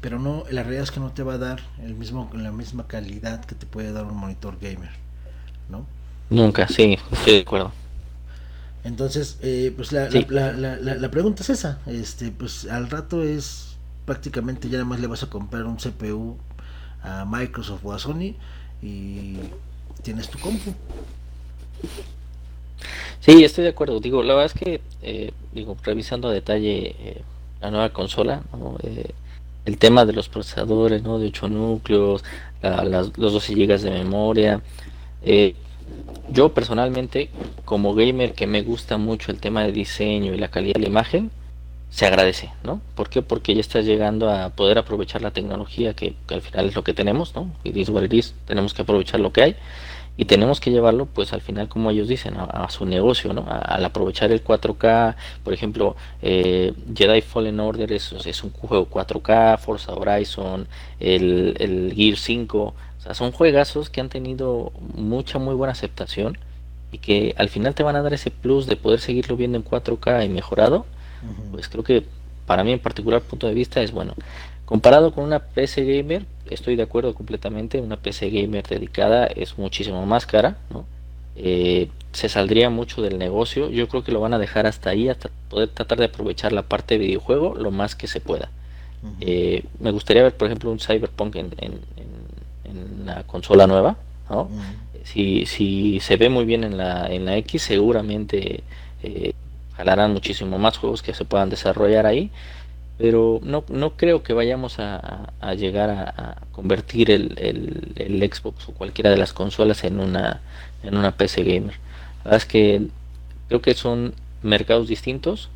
pero 0.00 0.18
no, 0.18 0.44
la 0.50 0.62
realidad 0.62 0.84
es 0.84 0.90
que 0.90 1.00
no 1.00 1.12
te 1.12 1.22
va 1.22 1.34
a 1.34 1.38
dar 1.38 1.60
el 1.82 1.94
mismo, 1.94 2.30
la 2.32 2.52
misma 2.52 2.86
calidad 2.86 3.44
que 3.44 3.54
te 3.54 3.66
puede 3.66 3.92
dar 3.92 4.06
un 4.06 4.16
monitor 4.16 4.56
gamer, 4.58 4.92
¿no? 5.68 5.84
Nunca, 6.30 6.68
sí, 6.68 6.98
estoy 7.12 7.34
de 7.34 7.40
acuerdo. 7.40 7.83
Entonces, 8.84 9.38
eh, 9.42 9.72
pues 9.74 9.92
la, 9.92 10.08
la, 10.10 10.52
la, 10.52 10.76
la, 10.76 11.10
pregunta 11.10 11.42
es 11.42 11.50
esa, 11.50 11.80
este, 11.86 12.30
pues 12.30 12.66
al 12.66 12.90
rato 12.90 13.22
es 13.22 13.76
prácticamente 14.04 14.68
ya 14.68 14.74
nada 14.78 14.84
más 14.84 15.00
le 15.00 15.06
vas 15.06 15.22
a 15.22 15.30
comprar 15.30 15.64
un 15.64 15.76
CPU 15.76 16.36
a 17.02 17.24
Microsoft 17.24 17.80
o 17.84 17.92
a 17.92 17.98
Sony 17.98 18.34
y 18.82 19.38
tienes 20.02 20.28
tu 20.28 20.38
compu. 20.38 20.74
Sí, 23.20 23.42
estoy 23.42 23.64
de 23.64 23.70
acuerdo. 23.70 24.00
Digo, 24.00 24.22
la 24.22 24.34
verdad 24.34 24.52
es 24.54 24.60
que, 24.60 24.80
eh, 25.02 25.32
digo, 25.52 25.76
revisando 25.82 26.28
a 26.28 26.32
detalle 26.32 26.94
eh, 26.98 27.22
la 27.60 27.70
nueva 27.70 27.88
consola, 27.88 28.42
eh, 28.82 29.12
el 29.64 29.78
tema 29.78 30.04
de 30.04 30.12
los 30.12 30.28
procesadores, 30.28 31.02
¿no? 31.02 31.18
De 31.18 31.28
8 31.28 31.48
núcleos, 31.48 32.22
los 32.62 33.12
12 33.16 33.54
GB 33.54 33.80
de 33.80 33.90
memoria. 33.90 34.60
Yo 36.30 36.54
personalmente, 36.54 37.30
como 37.64 37.94
gamer 37.94 38.34
que 38.34 38.46
me 38.46 38.62
gusta 38.62 38.96
mucho 38.98 39.30
el 39.30 39.40
tema 39.40 39.62
de 39.64 39.72
diseño 39.72 40.34
y 40.34 40.38
la 40.38 40.48
calidad 40.48 40.74
de 40.74 40.80
la 40.80 40.88
imagen, 40.88 41.30
se 41.90 42.06
agradece, 42.06 42.50
¿no? 42.64 42.80
¿Por 42.96 43.08
qué? 43.08 43.22
Porque 43.22 43.54
ya 43.54 43.60
estás 43.60 43.84
llegando 43.84 44.28
a 44.28 44.48
poder 44.50 44.78
aprovechar 44.78 45.22
la 45.22 45.30
tecnología 45.30 45.94
que, 45.94 46.16
al 46.28 46.42
final 46.42 46.66
es 46.66 46.74
lo 46.74 46.82
que 46.82 46.92
tenemos, 46.92 47.36
¿no? 47.36 47.52
Y 47.62 47.78
is 47.78 47.88
what 47.88 48.02
tenemos 48.46 48.74
que 48.74 48.82
aprovechar 48.82 49.20
lo 49.20 49.32
que 49.32 49.42
hay 49.42 49.56
y 50.16 50.26
tenemos 50.26 50.60
que 50.60 50.70
llevarlo 50.70 51.06
pues 51.06 51.32
al 51.32 51.40
final 51.40 51.68
como 51.68 51.90
ellos 51.90 52.06
dicen 52.06 52.34
a, 52.36 52.68
su 52.70 52.86
negocio 52.86 53.32
no 53.32 53.46
al 53.48 53.84
aprovechar 53.84 54.30
el 54.30 54.44
4K 54.44 55.16
por 55.42 55.52
ejemplo 55.52 55.96
eh, 56.22 56.72
Jedi 56.94 57.20
Fallen 57.20 57.58
Order 57.58 57.92
es, 57.92 58.12
es, 58.24 58.44
un 58.44 58.50
juego 58.50 58.88
4K 58.88 59.58
Forza 59.58 59.92
Horizon 59.92 60.68
el, 61.00 61.56
el 61.58 61.92
Gear 61.96 62.16
5 62.16 62.58
o 62.58 62.74
sea 63.04 63.14
son 63.14 63.32
juegazos 63.32 63.90
que 63.90 64.00
han 64.00 64.08
tenido 64.08 64.72
mucha 64.94 65.38
muy 65.38 65.54
buena 65.54 65.72
aceptación 65.72 66.38
y 66.90 66.98
que 66.98 67.34
al 67.38 67.48
final 67.48 67.74
te 67.74 67.82
van 67.82 67.96
a 67.96 68.02
dar 68.02 68.12
ese 68.12 68.30
plus 68.30 68.66
de 68.66 68.76
poder 68.76 69.00
seguirlo 69.00 69.36
viendo 69.36 69.56
en 69.56 69.64
4K 69.64 70.24
y 70.24 70.28
mejorado 70.28 70.86
pues 71.52 71.68
creo 71.68 71.84
que 71.84 72.04
para 72.46 72.64
mí 72.64 72.72
en 72.72 72.78
particular 72.80 73.22
punto 73.22 73.46
de 73.46 73.54
vista 73.54 73.80
es 73.80 73.92
bueno 73.92 74.14
comparado 74.66 75.12
con 75.12 75.24
una 75.24 75.38
PC 75.38 75.84
gamer 75.84 76.26
estoy 76.50 76.76
de 76.76 76.82
acuerdo 76.82 77.14
completamente, 77.14 77.80
una 77.80 77.96
PC 77.96 78.30
gamer 78.30 78.66
dedicada 78.66 79.26
es 79.26 79.58
muchísimo 79.58 80.04
más 80.06 80.26
cara, 80.26 80.58
¿no? 80.70 80.86
Eh, 81.36 81.88
se 82.12 82.28
saldría 82.28 82.70
mucho 82.70 83.02
del 83.02 83.18
negocio, 83.18 83.70
yo 83.70 83.88
creo 83.88 84.04
que 84.04 84.12
lo 84.12 84.20
van 84.20 84.34
a 84.34 84.38
dejar 84.38 84.66
hasta 84.66 84.90
ahí, 84.90 85.08
hasta 85.08 85.30
poder 85.48 85.68
tratar 85.68 85.98
de 85.98 86.04
aprovechar 86.04 86.52
la 86.52 86.62
parte 86.62 86.94
de 86.94 87.06
videojuego 87.06 87.54
lo 87.56 87.70
más 87.70 87.94
que 87.94 88.06
se 88.06 88.20
pueda. 88.20 88.50
Eh, 89.20 89.64
me 89.80 89.90
gustaría 89.90 90.22
ver, 90.22 90.34
por 90.34 90.46
ejemplo, 90.46 90.70
un 90.70 90.78
Cyberpunk 90.78 91.36
en, 91.36 91.52
en, 91.58 91.80
la 93.04 93.24
consola 93.24 93.66
nueva, 93.66 93.96
¿no? 94.30 94.48
si, 95.04 95.46
si 95.46 96.00
se 96.00 96.16
ve 96.16 96.28
muy 96.28 96.44
bien 96.44 96.64
en 96.64 96.76
la, 96.76 97.06
en 97.12 97.24
la 97.26 97.36
X, 97.38 97.62
seguramente 97.62 98.62
eh, 99.02 99.34
jalarán 99.76 100.12
muchísimo 100.12 100.58
más 100.58 100.78
juegos 100.78 101.02
que 101.02 101.14
se 101.14 101.24
puedan 101.24 101.50
desarrollar 101.50 102.06
ahí 102.06 102.30
pero 102.96 103.40
no, 103.42 103.64
no 103.68 103.96
creo 103.96 104.22
que 104.22 104.32
vayamos 104.32 104.78
a, 104.78 105.32
llegar 105.56 105.90
a, 105.90 106.36
convertir 106.52 107.10
el, 107.10 107.92
el, 107.96 108.32
Xbox 108.32 108.68
o 108.68 108.72
cualquiera 108.72 109.10
de 109.10 109.16
las 109.16 109.32
consolas 109.32 109.82
en 109.84 109.98
una, 109.98 110.40
en 110.82 110.96
una 110.96 111.16
PC 111.16 111.42
gamer. 111.42 111.74
La 112.18 112.24
verdad 112.24 112.36
es 112.36 112.46
que 112.46 112.86
creo 113.48 113.60
que 113.60 113.74
son 113.74 114.14
mercados 114.42 114.86
distintos, 114.86 115.50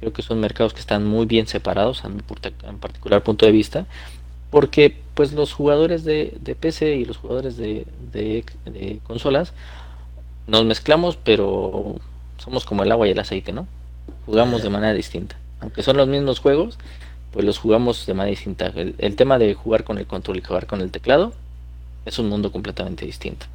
creo 0.00 0.12
que 0.12 0.22
son 0.22 0.40
mercados 0.40 0.72
que 0.72 0.80
están 0.80 1.06
muy 1.06 1.26
bien 1.26 1.46
separados 1.46 2.04
a 2.04 2.08
mi 2.08 2.22
en 2.64 2.78
particular 2.78 3.22
punto 3.22 3.44
de 3.44 3.52
vista, 3.52 3.86
porque 4.50 4.96
pues 5.14 5.32
los 5.32 5.52
jugadores 5.52 6.04
de, 6.04 6.36
de 6.40 6.54
PC 6.54 6.96
y 6.96 7.04
los 7.04 7.16
jugadores 7.16 7.56
de, 7.56 7.86
de 8.12 9.00
consolas 9.06 9.52
nos 10.46 10.64
mezclamos, 10.64 11.16
pero 11.16 11.96
somos 12.38 12.64
como 12.64 12.82
el 12.82 12.92
agua 12.92 13.08
y 13.08 13.10
el 13.10 13.18
aceite, 13.18 13.52
¿no? 13.52 13.66
Jugamos 14.26 14.62
de 14.62 14.70
manera 14.70 14.94
distinta 14.94 15.36
aunque 15.60 15.82
son 15.82 15.96
los 15.96 16.08
mismos 16.08 16.40
juegos, 16.40 16.78
pues 17.32 17.44
los 17.44 17.58
jugamos 17.58 18.06
de 18.06 18.14
manera 18.14 18.30
distinta. 18.30 18.72
El, 18.98 19.16
tema 19.16 19.38
de 19.38 19.54
jugar 19.54 19.84
con 19.84 19.98
el 19.98 20.06
control 20.06 20.38
y 20.38 20.42
jugar 20.42 20.66
con 20.66 20.80
el 20.80 20.90
teclado 20.90 21.32
es 22.04 22.18
un 22.18 22.28
mundo 22.28 22.52
completamente 22.52 23.04
distinto. 23.04 23.46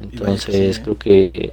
Entonces, 0.00 0.78
¿eh? 0.78 0.82
creo 0.82 0.98
que 0.98 1.52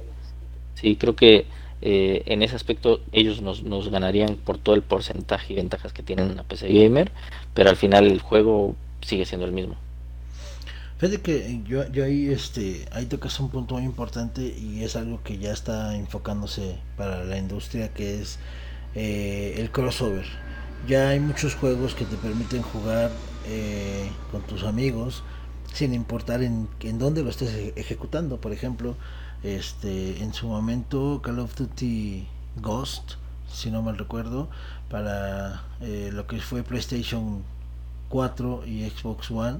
sí, 0.74 0.96
creo 0.96 1.14
que 1.14 1.46
eh, 1.82 2.22
en 2.26 2.42
ese 2.42 2.54
aspecto 2.54 3.00
ellos 3.10 3.42
nos, 3.42 3.64
nos 3.64 3.90
ganarían 3.90 4.36
por 4.36 4.56
todo 4.56 4.74
el 4.74 4.82
porcentaje 4.82 5.52
y 5.52 5.56
ventajas 5.56 5.92
que 5.92 6.02
tienen 6.02 6.30
una 6.30 6.44
PC 6.44 6.68
gamer, 6.68 7.10
pero 7.54 7.70
al 7.70 7.76
final 7.76 8.06
el 8.06 8.20
juego 8.20 8.76
sigue 9.00 9.24
siendo 9.24 9.46
el 9.46 9.52
mismo. 9.52 9.76
Fíjate 10.98 11.20
que 11.20 11.60
yo, 11.66 11.90
yo 11.90 12.04
ahí, 12.04 12.28
este, 12.28 12.86
ahí 12.92 13.06
tocas 13.06 13.40
un 13.40 13.50
punto 13.50 13.74
muy 13.74 13.82
importante 13.82 14.42
y 14.42 14.84
es 14.84 14.94
algo 14.94 15.20
que 15.24 15.36
ya 15.38 15.50
está 15.50 15.96
enfocándose 15.96 16.76
para 16.96 17.24
la 17.24 17.36
industria, 17.36 17.92
que 17.92 18.20
es 18.20 18.38
eh, 18.94 19.56
el 19.58 19.72
crossover. 19.72 20.26
Ya 20.86 21.08
hay 21.08 21.18
muchos 21.18 21.56
juegos 21.56 21.96
que 21.96 22.04
te 22.04 22.16
permiten 22.16 22.62
jugar 22.62 23.10
eh, 23.48 24.08
con 24.30 24.42
tus 24.42 24.62
amigos 24.62 25.24
sin 25.72 25.94
importar 25.94 26.42
en, 26.42 26.68
en 26.80 26.98
dónde 26.98 27.22
lo 27.22 27.30
estés 27.30 27.72
ejecutando. 27.76 28.40
Por 28.40 28.52
ejemplo, 28.52 28.96
este, 29.42 30.22
en 30.22 30.32
su 30.34 30.46
momento 30.46 31.20
Call 31.22 31.38
of 31.38 31.54
Duty 31.56 32.26
Ghost, 32.60 33.12
si 33.50 33.70
no 33.70 33.82
mal 33.82 33.98
recuerdo, 33.98 34.48
para 34.90 35.64
eh, 35.80 36.10
lo 36.12 36.26
que 36.26 36.40
fue 36.40 36.62
PlayStation 36.62 37.42
4 38.08 38.66
y 38.66 38.88
Xbox 38.90 39.30
One, 39.30 39.58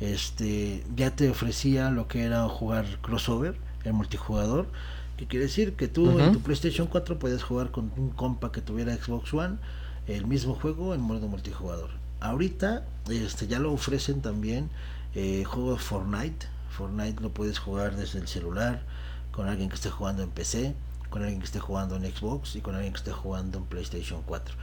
este, 0.00 0.84
ya 0.96 1.14
te 1.14 1.30
ofrecía 1.30 1.90
lo 1.90 2.08
que 2.08 2.24
era 2.24 2.48
jugar 2.48 2.84
crossover, 3.02 3.56
el 3.84 3.92
multijugador 3.92 4.66
¿Qué 5.16 5.26
quiere 5.26 5.46
decir? 5.46 5.74
Que 5.74 5.86
tú 5.86 6.18
en 6.18 6.32
tu 6.32 6.40
PlayStation 6.40 6.88
4 6.88 7.18
puedes 7.18 7.42
jugar 7.42 7.70
con 7.70 7.92
un 7.96 8.10
compa 8.10 8.50
que 8.50 8.60
tuviera 8.60 8.94
Xbox 8.96 9.32
One 9.32 9.58
el 10.08 10.26
mismo 10.26 10.54
juego 10.54 10.92
en 10.94 11.00
modo 11.00 11.28
multijugador. 11.28 11.90
Ahorita 12.20 12.84
este, 13.08 13.46
ya 13.46 13.60
lo 13.60 13.72
ofrecen 13.72 14.22
también 14.22 14.70
eh, 15.14 15.44
juegos 15.44 15.82
Fortnite. 15.82 16.46
Fortnite 16.70 17.22
lo 17.22 17.30
puedes 17.30 17.58
jugar 17.58 17.96
desde 17.96 18.18
el 18.18 18.28
celular, 18.28 18.82
con 19.32 19.48
alguien 19.48 19.68
que 19.68 19.76
esté 19.76 19.90
jugando 19.90 20.22
en 20.22 20.30
PC, 20.30 20.74
con 21.10 21.22
alguien 21.22 21.40
que 21.40 21.46
esté 21.46 21.60
jugando 21.60 21.96
en 21.96 22.02
Xbox 22.02 22.56
y 22.56 22.60
con 22.60 22.74
alguien 22.74 22.92
que 22.92 22.98
esté 22.98 23.12
jugando 23.12 23.58
en 23.58 23.64
PlayStation 23.64 24.22
4. 24.26 24.54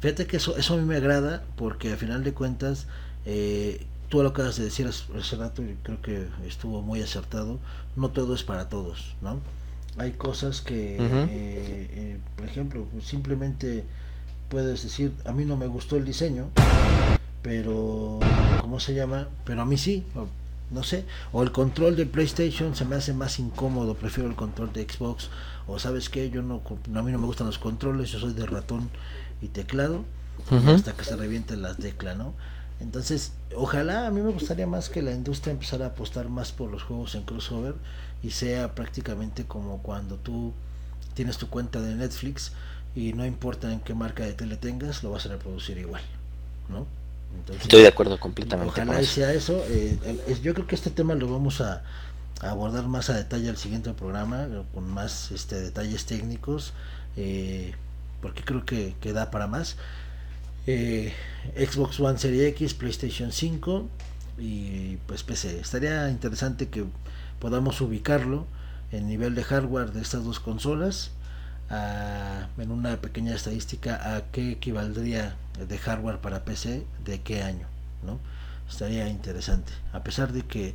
Fíjate 0.00 0.26
que 0.26 0.36
eso, 0.36 0.56
eso 0.56 0.74
a 0.74 0.76
mí 0.76 0.84
me 0.84 0.96
agrada 0.96 1.42
porque 1.56 1.92
al 1.92 1.98
final 1.98 2.24
de 2.24 2.34
cuentas, 2.34 2.86
eh, 3.24 3.86
tú 4.10 4.22
lo 4.22 4.30
acabas 4.30 4.56
de 4.56 4.64
decir 4.64 4.86
hace 4.86 5.36
rato 5.36 5.62
y 5.62 5.76
creo 5.82 6.02
que 6.02 6.28
estuvo 6.46 6.82
muy 6.82 7.00
acertado, 7.00 7.58
no 7.96 8.10
todo 8.10 8.34
es 8.34 8.42
para 8.42 8.68
todos, 8.68 9.14
¿no? 9.22 9.40
hay 9.96 10.12
cosas 10.12 10.60
que, 10.60 10.96
eh, 10.96 10.98
eh, 11.30 12.18
por 12.36 12.46
ejemplo, 12.46 12.86
simplemente 13.02 13.84
puedes 14.48 14.82
decir, 14.82 15.12
a 15.24 15.32
mí 15.32 15.44
no 15.44 15.56
me 15.56 15.66
gustó 15.66 15.96
el 15.96 16.04
diseño, 16.04 16.50
pero, 17.44 18.20
¿cómo 18.62 18.80
se 18.80 18.94
llama? 18.94 19.28
Pero 19.44 19.60
a 19.60 19.64
mí 19.66 19.76
sí, 19.76 20.02
no 20.70 20.82
sé, 20.82 21.04
o 21.30 21.42
el 21.42 21.52
control 21.52 21.94
de 21.94 22.06
PlayStation 22.06 22.74
se 22.74 22.86
me 22.86 22.96
hace 22.96 23.12
más 23.12 23.38
incómodo, 23.38 23.94
prefiero 23.96 24.30
el 24.30 24.34
control 24.34 24.72
de 24.72 24.88
Xbox, 24.88 25.28
o 25.66 25.78
sabes 25.78 26.08
que 26.08 26.30
yo 26.30 26.40
no, 26.40 26.62
a 26.64 27.02
mí 27.02 27.12
no 27.12 27.18
me 27.18 27.26
gustan 27.26 27.46
los 27.46 27.58
controles, 27.58 28.10
yo 28.10 28.18
soy 28.18 28.32
de 28.32 28.46
ratón 28.46 28.88
y 29.42 29.48
teclado, 29.48 30.06
hasta 30.66 30.94
que 30.94 31.04
se 31.04 31.16
revienten 31.16 31.60
las 31.60 31.76
teclas, 31.76 32.16
¿no? 32.16 32.32
Entonces, 32.80 33.32
ojalá 33.54 34.06
a 34.06 34.10
mí 34.10 34.22
me 34.22 34.32
gustaría 34.32 34.66
más 34.66 34.88
que 34.88 35.02
la 35.02 35.12
industria 35.12 35.52
empezara 35.52 35.84
a 35.84 35.88
apostar 35.88 36.30
más 36.30 36.50
por 36.50 36.70
los 36.70 36.82
juegos 36.82 37.14
en 37.14 37.24
crossover 37.24 37.74
y 38.22 38.30
sea 38.30 38.74
prácticamente 38.74 39.44
como 39.44 39.82
cuando 39.82 40.16
tú 40.16 40.54
tienes 41.12 41.36
tu 41.36 41.50
cuenta 41.50 41.82
de 41.82 41.94
Netflix 41.94 42.52
y 42.96 43.12
no 43.12 43.26
importa 43.26 43.70
en 43.70 43.80
qué 43.80 43.92
marca 43.92 44.24
de 44.24 44.32
tele 44.32 44.56
tengas, 44.56 45.02
lo 45.02 45.10
vas 45.10 45.26
a 45.26 45.28
reproducir 45.28 45.76
igual, 45.76 46.02
¿no? 46.70 47.03
Estoy 47.60 47.82
de 47.82 47.88
acuerdo 47.88 48.18
completamente. 48.18 48.70
Ojalá 48.70 49.02
sea 49.04 49.32
eso. 49.32 49.62
Eh, 49.68 49.98
yo 50.42 50.54
creo 50.54 50.66
que 50.66 50.74
este 50.74 50.90
tema 50.90 51.14
lo 51.14 51.30
vamos 51.30 51.60
a, 51.60 51.82
abordar 52.40 52.86
más 52.88 53.10
a 53.10 53.14
detalle 53.14 53.48
al 53.48 53.56
siguiente 53.56 53.92
programa, 53.92 54.46
con 54.72 54.88
más 54.88 55.30
este, 55.30 55.60
detalles 55.60 56.04
técnicos, 56.06 56.72
eh, 57.16 57.74
porque 58.20 58.42
creo 58.42 58.64
que, 58.64 58.94
que, 59.00 59.12
da 59.12 59.30
para 59.30 59.46
más. 59.46 59.76
Eh, 60.66 61.12
Xbox 61.56 62.00
One 62.00 62.18
Series 62.18 62.48
X, 62.52 62.74
PlayStation 62.74 63.32
5 63.32 63.88
y 64.38 64.96
pues 65.06 65.22
PC. 65.22 65.60
Estaría 65.60 66.08
interesante 66.08 66.68
que 66.68 66.84
podamos 67.38 67.80
ubicarlo 67.80 68.46
en 68.90 69.06
nivel 69.06 69.34
de 69.34 69.44
hardware 69.44 69.92
de 69.92 70.00
estas 70.00 70.24
dos 70.24 70.40
consolas 70.40 71.10
en 71.70 72.70
una 72.70 72.96
pequeña 73.00 73.34
estadística 73.34 74.16
a 74.16 74.22
qué 74.30 74.52
equivaldría 74.52 75.36
de 75.68 75.78
hardware 75.78 76.18
para 76.18 76.44
PC 76.44 76.86
de 77.04 77.20
qué 77.22 77.42
año 77.42 77.66
no 78.04 78.18
estaría 78.68 79.08
interesante 79.08 79.72
a 79.92 80.04
pesar 80.04 80.32
de 80.32 80.42
que 80.42 80.74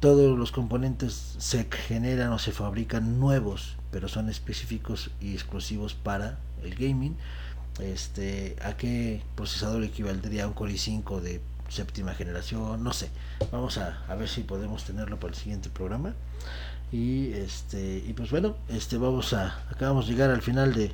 todos 0.00 0.38
los 0.38 0.52
componentes 0.52 1.36
se 1.38 1.64
generan 1.70 2.32
o 2.32 2.38
se 2.38 2.52
fabrican 2.52 3.18
nuevos, 3.18 3.76
pero 3.90 4.08
son 4.08 4.28
específicos 4.28 5.10
y 5.20 5.32
exclusivos 5.32 5.94
para 5.94 6.38
el 6.62 6.74
gaming. 6.74 7.16
Este, 7.80 8.56
¿A 8.62 8.76
qué 8.76 9.22
procesador 9.34 9.82
equivaldría 9.84 10.46
un 10.46 10.52
Core 10.52 10.74
i5 10.74 11.20
de 11.20 11.40
séptima 11.68 12.14
generación? 12.14 12.84
No 12.84 12.92
sé. 12.92 13.08
Vamos 13.50 13.78
a, 13.78 14.04
a 14.08 14.14
ver 14.14 14.28
si 14.28 14.42
podemos 14.42 14.84
tenerlo 14.84 15.18
para 15.18 15.32
el 15.32 15.38
siguiente 15.38 15.70
programa. 15.70 16.14
Y 16.92 17.32
este 17.32 18.02
y 18.06 18.12
pues 18.12 18.30
bueno, 18.30 18.56
este 18.68 18.96
vamos 18.96 19.32
a 19.32 19.58
acabamos 19.70 20.06
de 20.06 20.12
llegar 20.12 20.30
al 20.30 20.42
final 20.42 20.72
de, 20.72 20.92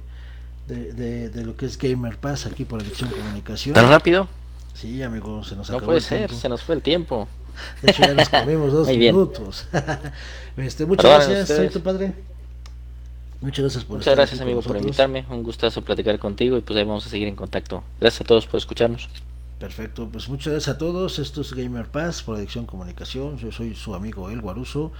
de, 0.66 0.92
de, 0.94 1.28
de 1.28 1.44
lo 1.44 1.56
que 1.56 1.66
es 1.66 1.76
Gamer 1.78 2.16
Pass 2.18 2.46
aquí 2.46 2.64
por 2.64 2.82
Edición 2.82 3.10
Comunicación. 3.10 3.74
¿Tan 3.74 3.88
rápido? 3.88 4.26
Sí, 4.74 5.02
amigo, 5.02 5.44
se 5.44 5.54
nos 5.54 5.68
No 5.70 5.76
acabó 5.76 5.86
puede 5.86 5.98
el 5.98 6.04
ser, 6.04 6.18
tiempo. 6.18 6.34
se 6.34 6.48
nos 6.48 6.62
fue 6.62 6.74
el 6.76 6.82
tiempo. 6.82 7.28
De 7.82 7.90
hecho, 7.90 8.02
ya 8.02 8.14
nos 8.14 8.28
comimos 8.30 8.72
dos 8.72 8.88
minutos. 8.88 9.66
este, 10.56 10.86
muchas 10.86 11.26
gracias, 11.28 11.48
soy 11.48 11.68
tu 11.68 11.80
padre. 11.82 12.14
Muchas 13.42 13.64
gracias 13.64 13.84
por 13.84 13.98
Muchas 13.98 14.14
gracias 14.14 14.40
amigo 14.40 14.62
por 14.62 14.76
invitarme, 14.76 15.26
un 15.28 15.42
gustazo 15.42 15.82
platicar 15.82 16.18
contigo 16.18 16.56
y 16.56 16.60
pues 16.62 16.78
ahí 16.78 16.84
vamos 16.84 17.06
a 17.06 17.10
seguir 17.10 17.28
en 17.28 17.36
contacto. 17.36 17.82
Gracias 18.00 18.22
a 18.22 18.24
todos 18.24 18.46
por 18.46 18.58
escucharnos. 18.58 19.08
Perfecto, 19.58 20.08
pues 20.10 20.28
muchas 20.28 20.52
gracias 20.52 20.74
a 20.74 20.78
todos. 20.78 21.18
Esto 21.18 21.40
es 21.42 21.52
Gamer 21.52 21.86
Pass 21.86 22.22
por 22.22 22.36
Adicción 22.36 22.66
Comunicación. 22.66 23.36
Yo 23.38 23.52
soy 23.52 23.74
su 23.74 23.94
amigo 23.94 24.30
El 24.30 24.40
Guaruso. 24.40 24.92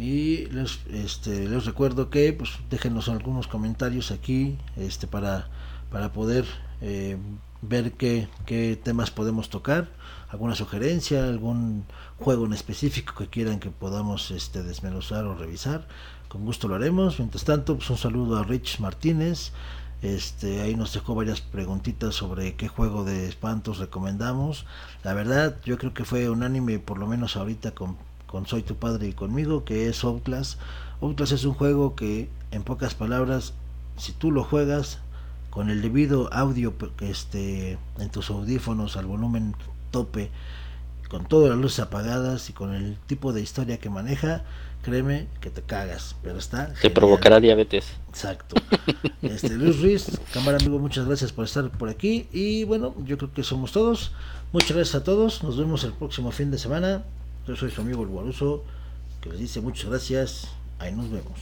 Y 0.00 0.46
les, 0.46 0.80
este, 0.90 1.46
les 1.46 1.66
recuerdo 1.66 2.08
que 2.08 2.32
pues 2.32 2.52
déjenos 2.70 3.10
algunos 3.10 3.48
comentarios 3.48 4.10
aquí 4.10 4.56
este, 4.76 5.06
para, 5.06 5.48
para 5.90 6.10
poder 6.10 6.46
eh, 6.80 7.18
ver 7.60 7.92
qué, 7.92 8.26
qué 8.46 8.80
temas 8.82 9.10
podemos 9.10 9.50
tocar. 9.50 9.90
Alguna 10.30 10.54
sugerencia, 10.54 11.24
algún 11.24 11.84
juego 12.18 12.46
en 12.46 12.54
específico 12.54 13.14
que 13.14 13.26
quieran 13.26 13.60
que 13.60 13.68
podamos 13.68 14.30
este, 14.30 14.62
desmenuzar 14.62 15.26
o 15.26 15.34
revisar. 15.34 15.86
Con 16.28 16.46
gusto 16.46 16.66
lo 16.66 16.76
haremos. 16.76 17.18
Mientras 17.18 17.44
tanto, 17.44 17.76
pues 17.76 17.90
un 17.90 17.98
saludo 17.98 18.38
a 18.38 18.44
Rich 18.44 18.80
Martínez. 18.80 19.52
Este, 20.00 20.62
ahí 20.62 20.76
nos 20.76 20.94
dejó 20.94 21.14
varias 21.14 21.42
preguntitas 21.42 22.14
sobre 22.14 22.54
qué 22.54 22.68
juego 22.68 23.04
de 23.04 23.28
espantos 23.28 23.76
recomendamos. 23.76 24.64
La 25.04 25.12
verdad, 25.12 25.56
yo 25.66 25.76
creo 25.76 25.92
que 25.92 26.06
fue 26.06 26.30
unánime, 26.30 26.78
por 26.78 26.96
lo 26.96 27.06
menos 27.06 27.36
ahorita 27.36 27.72
con, 27.72 27.98
con 28.30 28.46
Soy 28.46 28.62
tu 28.62 28.76
padre 28.76 29.08
y 29.08 29.12
conmigo, 29.12 29.64
que 29.64 29.88
es 29.88 30.04
Outlast. 30.04 30.60
Outlast 31.00 31.32
es 31.32 31.44
un 31.44 31.54
juego 31.54 31.96
que, 31.96 32.30
en 32.52 32.62
pocas 32.62 32.94
palabras, 32.94 33.54
si 33.96 34.12
tú 34.12 34.30
lo 34.30 34.44
juegas 34.44 34.98
con 35.50 35.68
el 35.68 35.82
debido 35.82 36.32
audio 36.32 36.72
este, 37.00 37.76
en 37.98 38.10
tus 38.10 38.30
audífonos 38.30 38.96
al 38.96 39.06
volumen 39.06 39.56
tope, 39.90 40.30
con 41.08 41.26
todas 41.26 41.50
las 41.50 41.58
luces 41.58 41.80
apagadas 41.80 42.48
y 42.50 42.52
con 42.52 42.72
el 42.72 42.96
tipo 43.08 43.32
de 43.32 43.40
historia 43.42 43.78
que 43.78 43.90
maneja, 43.90 44.44
créeme 44.82 45.26
que 45.40 45.50
te 45.50 45.62
cagas, 45.62 46.14
pero 46.22 46.38
está 46.38 46.68
Te 46.68 46.76
genial. 46.76 46.92
provocará 46.94 47.40
diabetes. 47.40 47.94
Exacto. 48.10 48.54
Este, 49.22 49.50
Luis 49.50 49.80
Ruiz, 49.80 50.20
cámara 50.32 50.58
amigo, 50.58 50.78
muchas 50.78 51.04
gracias 51.06 51.32
por 51.32 51.44
estar 51.46 51.68
por 51.70 51.88
aquí. 51.88 52.28
Y 52.32 52.62
bueno, 52.64 52.94
yo 53.04 53.18
creo 53.18 53.32
que 53.32 53.42
somos 53.42 53.72
todos. 53.72 54.12
Muchas 54.52 54.76
gracias 54.76 54.94
a 54.94 55.04
todos. 55.04 55.42
Nos 55.42 55.58
vemos 55.58 55.82
el 55.82 55.92
próximo 55.92 56.30
fin 56.30 56.50
de 56.52 56.58
semana. 56.58 57.02
Yo 57.50 57.56
soy 57.56 57.72
su 57.72 57.80
amigo 57.80 58.04
el 58.04 58.08
Guaruso, 58.08 58.62
que 59.20 59.28
les 59.28 59.40
dice 59.40 59.60
muchas 59.60 59.90
gracias. 59.90 60.48
Ahí 60.78 60.94
nos 60.94 61.10
vemos. 61.10 61.32